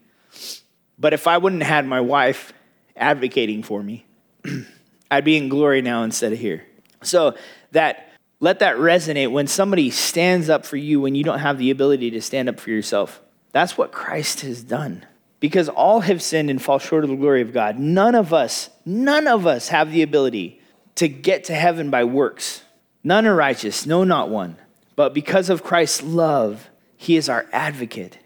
But 0.98 1.12
if 1.12 1.28
I 1.28 1.38
wouldn't 1.38 1.62
have 1.62 1.70
had 1.70 1.86
my 1.86 2.00
wife 2.00 2.52
advocating 2.96 3.62
for 3.62 3.84
me, 3.84 4.04
I'd 5.12 5.24
be 5.24 5.36
in 5.36 5.48
glory 5.48 5.80
now 5.80 6.02
instead 6.02 6.32
of 6.32 6.40
here. 6.40 6.64
So 7.02 7.36
that 7.70 8.05
let 8.40 8.58
that 8.58 8.76
resonate 8.76 9.30
when 9.30 9.46
somebody 9.46 9.90
stands 9.90 10.50
up 10.50 10.66
for 10.66 10.76
you 10.76 11.00
when 11.00 11.14
you 11.14 11.24
don't 11.24 11.38
have 11.38 11.58
the 11.58 11.70
ability 11.70 12.10
to 12.12 12.20
stand 12.20 12.48
up 12.48 12.60
for 12.60 12.70
yourself. 12.70 13.22
That's 13.52 13.78
what 13.78 13.92
Christ 13.92 14.40
has 14.42 14.62
done 14.62 15.06
because 15.40 15.68
all 15.68 16.00
have 16.00 16.22
sinned 16.22 16.50
and 16.50 16.60
fall 16.60 16.78
short 16.78 17.04
of 17.04 17.10
the 17.10 17.16
glory 17.16 17.42
of 17.42 17.52
God. 17.52 17.78
None 17.78 18.14
of 18.14 18.32
us, 18.32 18.70
none 18.84 19.26
of 19.26 19.46
us 19.46 19.68
have 19.68 19.92
the 19.92 20.02
ability 20.02 20.60
to 20.96 21.08
get 21.08 21.44
to 21.44 21.54
heaven 21.54 21.90
by 21.90 22.04
works. 22.04 22.62
None 23.02 23.26
are 23.26 23.34
righteous, 23.34 23.86
no, 23.86 24.04
not 24.04 24.28
one. 24.28 24.56
But 24.96 25.14
because 25.14 25.50
of 25.50 25.62
Christ's 25.62 26.02
love, 26.02 26.68
he 26.96 27.16
is 27.16 27.28
our 27.28 27.46
advocate, 27.52 28.18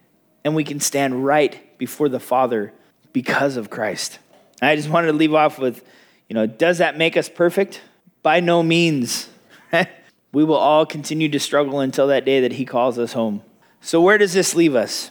and 0.45 0.55
we 0.55 0.65
can 0.65 0.81
stand 0.81 1.25
right 1.25 1.79
before 1.79 2.09
the 2.09 2.21
Father 2.21 2.73
because 3.13 3.57
of 3.57 3.71
Christ. 3.71 4.19
I 4.63 4.77
just 4.77 4.89
wanted 4.89 5.09
to 5.09 5.13
leave 5.15 5.35
off 5.35 5.59
with, 5.59 5.85
you 6.29 6.35
know, 6.35 6.47
does 6.47 6.79
that 6.79 6.97
make 6.97 7.17
us 7.17 7.29
perfect? 7.29 7.81
By 8.23 8.41
no 8.41 8.63
means. 8.63 9.29
we 10.33 10.45
will 10.45 10.57
all 10.57 10.87
continue 10.87 11.29
to 11.29 11.41
struggle 11.41 11.81
until 11.81 12.07
that 12.09 12.25
day 12.25 12.41
that 12.41 12.53
he 12.53 12.65
calls 12.65 12.99
us 12.99 13.13
home. 13.13 13.43
So, 13.81 14.01
where 14.01 14.19
does 14.19 14.33
this 14.33 14.55
leave 14.55 14.75
us? 14.75 15.11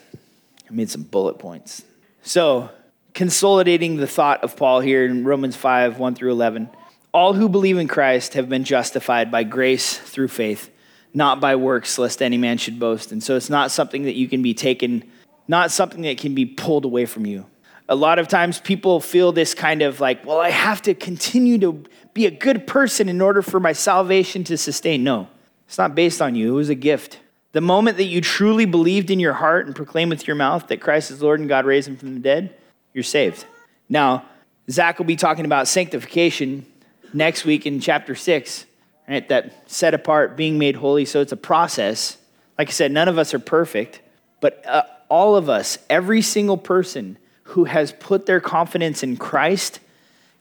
I 0.70 0.74
made 0.74 0.90
some 0.90 1.04
bullet 1.04 1.40
points. 1.40 1.84
So, 2.22 2.70
consolidating 3.14 3.98
the 3.98 4.08
thought 4.08 4.44
of 4.44 4.56
Paul 4.56 4.80
here 4.80 5.06
in 5.06 5.26
Romans 5.26 5.56
5 5.56 5.98
1 6.00 6.16
through 6.16 6.32
11. 6.32 6.70
All 7.12 7.34
who 7.34 7.50
believe 7.50 7.78
in 7.78 7.88
Christ 7.88 8.36
have 8.36 8.50
been 8.50 8.64
justified 8.64 9.32
by 9.32 9.44
grace 9.44 9.98
through 9.98 10.28
faith, 10.28 10.70
not 11.14 11.42
by 11.42 11.56
works, 11.56 11.98
lest 11.98 12.22
any 12.22 12.38
man 12.38 12.60
should 12.60 12.80
boast. 12.80 13.12
And 13.12 13.24
so 13.24 13.36
it's 13.36 13.50
not 13.50 13.72
something 13.72 14.04
that 14.04 14.16
you 14.16 14.28
can 14.28 14.44
be 14.44 14.54
taken, 14.54 15.04
not 15.48 15.72
something 15.72 16.04
that 16.04 16.20
can 16.20 16.36
be 16.36 16.46
pulled 16.46 16.86
away 16.86 17.06
from 17.06 17.26
you. 17.26 17.46
A 17.90 17.96
lot 17.96 18.20
of 18.20 18.28
times 18.28 18.60
people 18.60 19.02
feel 19.02 19.32
this 19.32 19.56
kind 19.56 19.82
of 19.82 20.00
like, 20.00 20.24
well, 20.24 20.40
I 20.40 20.52
have 20.52 20.82
to 20.84 20.94
continue 20.94 21.58
to 21.58 21.84
be 22.14 22.28
a 22.28 22.32
good 22.32 22.68
person 22.68 23.10
in 23.10 23.20
order 23.20 23.42
for 23.42 23.60
my 23.60 23.74
salvation 23.74 24.44
to 24.46 24.58
sustain. 24.58 25.04
No, 25.04 25.28
it's 25.68 25.80
not 25.80 25.96
based 25.96 26.22
on 26.22 26.36
you, 26.36 26.54
it 26.54 26.56
was 26.56 26.70
a 26.70 26.76
gift. 26.76 27.20
The 27.52 27.62
moment 27.62 27.98
that 27.98 28.06
you 28.06 28.22
truly 28.22 28.66
believed 28.66 29.10
in 29.10 29.20
your 29.20 29.34
heart 29.34 29.66
and 29.66 29.76
proclaimed 29.76 30.12
with 30.12 30.28
your 30.28 30.36
mouth 30.36 30.68
that 30.68 30.82
Christ 30.82 31.10
is 31.10 31.24
Lord 31.24 31.40
and 31.40 31.50
God 31.50 31.66
raised 31.66 31.88
him 31.88 31.98
from 31.98 32.14
the 32.14 32.20
dead, 32.20 32.56
you're 32.94 33.04
saved. 33.04 33.46
Now, 33.90 34.26
Zach 34.70 35.00
will 35.00 35.06
be 35.06 35.16
talking 35.16 35.46
about 35.46 35.68
sanctification 35.68 36.68
next 37.12 37.44
week 37.44 37.66
in 37.66 37.80
chapter 37.80 38.14
6, 38.14 38.66
right? 39.08 39.28
That 39.30 39.68
set 39.68 39.96
apart, 39.96 40.38
being 40.38 40.60
made 40.60 40.76
holy. 40.76 41.06
So 41.06 41.22
it's 41.22 41.32
a 41.32 41.38
process. 41.38 42.18
Like 42.60 42.68
I 42.68 42.72
said, 42.72 42.92
none 42.92 43.08
of 43.08 43.18
us 43.18 43.34
are 43.34 43.40
perfect, 43.40 44.02
but 44.42 44.64
uh, 44.68 44.84
all 45.10 45.36
of 45.36 45.50
us, 45.50 45.80
every 45.90 46.22
single 46.22 46.58
person 46.58 47.18
who 47.50 47.66
has 47.66 47.92
put 47.94 48.26
their 48.26 48.40
confidence 48.40 49.02
in 49.02 49.18
Christ, 49.18 49.80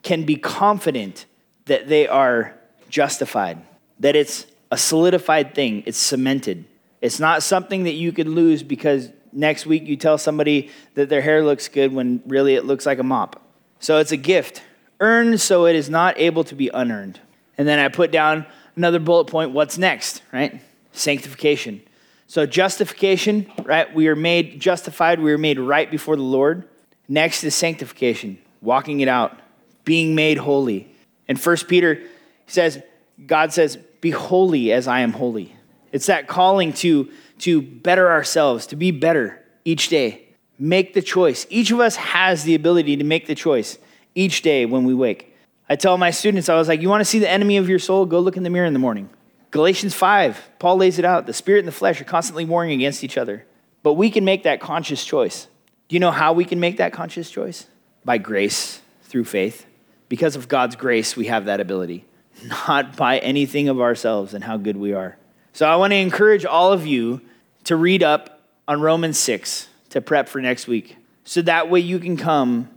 can 0.02 0.24
be 0.24 0.36
confident 0.36 1.24
that 1.64 1.88
they 1.88 2.06
are 2.06 2.54
justified, 2.90 3.58
that 4.00 4.14
it's 4.14 4.46
a 4.70 4.76
solidified 4.76 5.54
thing, 5.54 5.82
it's 5.86 5.98
cemented. 5.98 6.64
It's 7.00 7.18
not 7.18 7.42
something 7.42 7.84
that 7.84 7.94
you 7.94 8.12
could 8.12 8.28
lose 8.28 8.62
because 8.62 9.10
next 9.32 9.66
week 9.66 9.86
you 9.86 9.96
tell 9.96 10.18
somebody 10.18 10.70
that 10.94 11.08
their 11.08 11.22
hair 11.22 11.42
looks 11.42 11.68
good 11.68 11.92
when 11.92 12.22
really 12.26 12.54
it 12.54 12.64
looks 12.64 12.84
like 12.84 12.98
a 12.98 13.02
mop. 13.02 13.40
So 13.80 13.98
it's 13.98 14.12
a 14.12 14.16
gift, 14.16 14.62
earned 15.00 15.40
so 15.40 15.66
it 15.66 15.76
is 15.76 15.88
not 15.88 16.18
able 16.18 16.44
to 16.44 16.54
be 16.54 16.68
unearned. 16.68 17.20
And 17.56 17.66
then 17.66 17.78
I 17.78 17.88
put 17.88 18.10
down 18.10 18.46
another 18.76 18.98
bullet 18.98 19.26
point 19.26 19.52
what's 19.52 19.78
next, 19.78 20.22
right? 20.32 20.60
Sanctification. 20.92 21.80
So 22.26 22.44
justification, 22.44 23.50
right? 23.62 23.92
We 23.94 24.08
are 24.08 24.16
made 24.16 24.60
justified, 24.60 25.20
we 25.20 25.32
are 25.32 25.38
made 25.38 25.58
right 25.58 25.90
before 25.90 26.16
the 26.16 26.22
Lord. 26.22 26.68
Next 27.08 27.42
is 27.44 27.54
sanctification, 27.54 28.38
walking 28.60 29.00
it 29.00 29.08
out, 29.08 29.38
being 29.84 30.14
made 30.14 30.38
holy. 30.38 30.94
And 31.26 31.40
First 31.40 31.66
Peter 31.68 32.02
says, 32.46 32.82
God 33.26 33.52
says, 33.52 33.78
Be 34.00 34.10
holy 34.10 34.72
as 34.72 34.86
I 34.86 35.00
am 35.00 35.12
holy. 35.12 35.54
It's 35.90 36.06
that 36.06 36.28
calling 36.28 36.72
to, 36.74 37.10
to 37.40 37.62
better 37.62 38.10
ourselves, 38.10 38.66
to 38.68 38.76
be 38.76 38.90
better 38.90 39.42
each 39.64 39.88
day. 39.88 40.26
Make 40.58 40.92
the 40.92 41.02
choice. 41.02 41.46
Each 41.48 41.70
of 41.70 41.80
us 41.80 41.96
has 41.96 42.44
the 42.44 42.54
ability 42.54 42.96
to 42.96 43.04
make 43.04 43.26
the 43.26 43.34
choice 43.34 43.78
each 44.14 44.42
day 44.42 44.66
when 44.66 44.84
we 44.84 44.92
wake. 44.92 45.34
I 45.68 45.76
tell 45.76 45.96
my 45.96 46.10
students, 46.10 46.48
I 46.48 46.56
was 46.56 46.68
like, 46.68 46.82
you 46.82 46.88
want 46.88 47.00
to 47.00 47.04
see 47.04 47.18
the 47.18 47.30
enemy 47.30 47.56
of 47.56 47.68
your 47.68 47.78
soul? 47.78 48.06
Go 48.06 48.20
look 48.20 48.36
in 48.36 48.42
the 48.42 48.50
mirror 48.50 48.66
in 48.66 48.72
the 48.72 48.78
morning. 48.78 49.08
Galatians 49.50 49.94
5, 49.94 50.50
Paul 50.58 50.76
lays 50.76 50.98
it 50.98 51.04
out. 51.04 51.26
The 51.26 51.32
spirit 51.32 51.60
and 51.60 51.68
the 51.68 51.72
flesh 51.72 52.00
are 52.00 52.04
constantly 52.04 52.44
warring 52.44 52.72
against 52.72 53.04
each 53.04 53.16
other. 53.16 53.46
But 53.82 53.94
we 53.94 54.10
can 54.10 54.24
make 54.24 54.42
that 54.42 54.60
conscious 54.60 55.04
choice. 55.04 55.46
Do 55.88 55.96
you 55.96 56.00
know 56.00 56.10
how 56.10 56.34
we 56.34 56.44
can 56.44 56.60
make 56.60 56.76
that 56.76 56.92
conscious 56.92 57.30
choice? 57.30 57.66
By 58.04 58.18
grace, 58.18 58.80
through 59.02 59.24
faith. 59.24 59.66
Because 60.08 60.36
of 60.36 60.46
God's 60.46 60.76
grace, 60.76 61.16
we 61.16 61.26
have 61.26 61.46
that 61.46 61.60
ability, 61.60 62.04
not 62.44 62.96
by 62.96 63.18
anything 63.18 63.68
of 63.68 63.80
ourselves 63.80 64.34
and 64.34 64.44
how 64.44 64.56
good 64.58 64.76
we 64.76 64.92
are. 64.92 65.16
So 65.52 65.66
I 65.66 65.76
want 65.76 65.92
to 65.92 65.96
encourage 65.96 66.44
all 66.44 66.72
of 66.72 66.86
you 66.86 67.22
to 67.64 67.76
read 67.76 68.02
up 68.02 68.40
on 68.66 68.80
Romans 68.80 69.18
6 69.18 69.68
to 69.90 70.00
prep 70.00 70.28
for 70.28 70.40
next 70.40 70.66
week. 70.66 70.96
So 71.24 71.42
that 71.42 71.70
way 71.70 71.80
you 71.80 71.98
can 71.98 72.16
come 72.16 72.68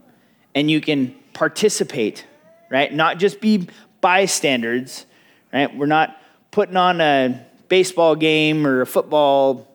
and 0.55 0.71
you 0.71 0.81
can 0.81 1.15
participate, 1.33 2.25
right? 2.69 2.93
Not 2.93 3.17
just 3.17 3.39
be 3.39 3.67
bystanders, 3.99 5.05
right? 5.53 5.75
We're 5.75 5.85
not 5.85 6.17
putting 6.49 6.77
on 6.77 7.01
a 7.01 7.45
baseball 7.69 8.15
game 8.15 8.65
or 8.65 8.81
a 8.81 8.85
football 8.85 9.70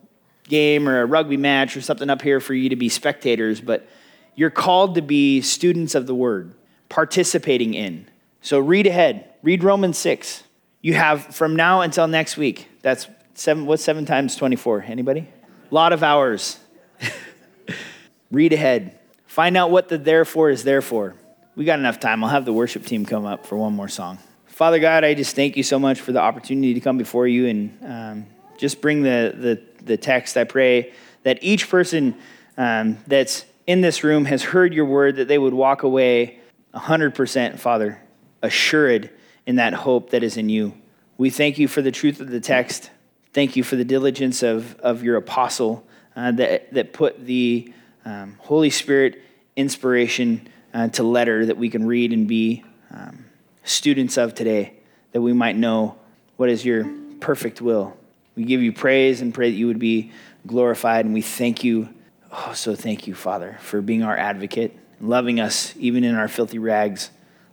game 0.49 0.89
or 0.89 1.03
a 1.03 1.07
rugby 1.07 1.37
match 1.37 1.77
or 1.77 1.81
something 1.81 2.11
up 2.11 2.23
here 2.23 2.41
for 2.41 2.55
you 2.55 2.69
to 2.69 2.77
be 2.77 2.89
spectators, 2.89 3.61
but 3.61 3.89
you're 4.35 4.51
called 4.51 4.95
to 4.97 5.03
be 5.03 5.41
students 5.41 5.95
of 5.95 6.07
the 6.07 6.15
word, 6.15 6.55
participating 6.89 7.75
in. 7.75 8.07
So 8.43 8.59
read 8.59 8.87
ahead. 8.87 9.33
Read 9.43 9.65
Romans 9.65 9.99
6. 9.99 10.45
You 10.83 10.95
have 10.95 11.35
from 11.35 11.57
now 11.57 11.81
until 11.81 12.07
next 12.07 12.37
week. 12.37 12.69
That's 12.83 13.09
seven 13.35 13.67
what's 13.67 13.83
7 13.83 14.05
times 14.05 14.37
24? 14.37 14.85
Anybody? 14.87 15.29
A 15.71 15.75
lot 15.75 15.93
of 15.93 16.03
hours. 16.03 16.59
read 18.31 18.53
ahead. 18.53 18.99
Find 19.27 19.57
out 19.57 19.71
what 19.71 19.89
the 19.89 19.99
therefore 19.99 20.51
is 20.51 20.65
there 20.65 20.83
for. 20.83 21.15
We 21.57 21.65
got 21.65 21.79
enough 21.79 21.99
time. 21.99 22.23
I'll 22.23 22.31
have 22.31 22.45
the 22.45 22.53
worship 22.53 22.85
team 22.85 23.05
come 23.05 23.25
up 23.25 23.47
for 23.47 23.57
one 23.57 23.73
more 23.73 23.89
song. 23.89 24.19
Father 24.47 24.79
God, 24.79 25.05
I 25.05 25.15
just 25.15 25.35
thank 25.37 25.57
you 25.57 25.63
so 25.63 25.79
much 25.79 26.01
for 26.01 26.13
the 26.13 26.21
opportunity 26.21 26.73
to 26.75 26.81
come 26.81 26.99
before 26.99 27.27
you 27.27 27.47
and 27.47 27.79
um, 27.85 28.27
just 28.59 28.81
bring 28.81 29.03
the, 29.03 29.35
the, 29.37 29.76
the 29.87 29.97
text. 29.97 30.37
I 30.37 30.45
pray 30.45 30.93
that 31.23 31.39
each 31.43 31.69
person 31.69 32.17
um, 32.57 32.99
that's 33.07 33.45
in 33.67 33.81
this 33.81 34.05
room 34.05 34.25
has 34.27 34.43
heard 34.43 34.73
your 34.73 34.85
word, 34.85 35.17
that 35.17 35.29
they 35.29 35.39
would 35.39 35.55
walk 35.55 35.83
away 35.83 36.39
100%, 36.75 37.59
Father, 37.59 38.01
assured 38.43 39.11
in 39.47 39.57
that 39.57 39.73
hope 39.73 40.11
that 40.11 40.23
is 40.23 40.37
in 40.37 40.49
you. 40.49 40.75
We 41.19 41.31
thank 41.31 41.59
you 41.59 41.69
for 41.69 41.83
the 41.83 41.91
truth 41.91 42.21
of 42.21 42.31
the 42.31 42.41
text. 42.41 42.91
Thank 43.33 43.57
you 43.57 43.63
for 43.63 43.77
the 43.77 43.85
diligence 43.85 44.43
of, 44.43 44.79
of 44.81 45.03
your 45.03 45.17
apostle 45.17 45.87
uh, 46.15 46.33
that, 46.33 46.73
that 46.75 46.93
put 46.93 47.25
the 47.25 47.73
um, 48.05 48.37
Holy 48.41 48.71
Spirit 48.71 49.23
inspiration 49.57 50.49
uh, 50.73 50.89
to 50.89 51.03
letter 51.03 51.47
that 51.47 51.57
we 51.57 51.71
can 51.71 51.87
read 51.87 52.13
and 52.13 52.29
be 52.29 52.65
um, 52.93 53.27
students 53.65 54.17
of 54.17 54.35
today, 54.35 54.75
that 55.13 55.21
we 55.21 55.33
might 55.33 55.57
know 55.57 55.97
what 56.37 56.49
is 56.49 56.65
your 56.65 56.87
perfect 57.21 57.61
will. 57.61 57.96
We 58.37 58.45
give 58.45 58.63
you 58.63 58.73
praise 58.73 59.21
and 59.23 59.35
pray 59.35 59.51
that 59.51 59.57
you 59.57 59.67
would 59.67 59.79
be 59.79 60.13
glorified, 60.47 61.05
and 61.05 61.15
we 61.15 61.23
thank 61.23 61.65
you 61.65 61.89
Oh, 62.33 62.53
so 62.55 62.75
thank 62.75 63.07
you, 63.07 63.15
Father, 63.15 63.57
for 63.61 63.81
being 63.81 64.03
our 64.03 64.17
advocate, 64.17 64.77
loving 65.01 65.41
us 65.41 65.75
even 65.79 66.05
in 66.05 66.15
our 66.15 66.29
filthy 66.29 66.59
rags, 66.59 67.11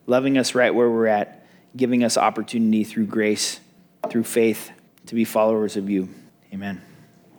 loving 0.08 0.38
us 0.38 0.56
right 0.56 0.74
where 0.74 0.90
we're 0.90 1.08
at, 1.08 1.46
giving 1.76 2.04
us 2.04 2.18
opportunity 2.18 2.84
through 2.84 3.06
grace, 3.06 3.60
through 4.10 4.24
faith, 4.24 4.72
to 5.06 5.16
be 5.16 5.26
followers 5.26 5.78
of 5.78 5.90
you. 5.90 6.10
Amen. 6.54 6.82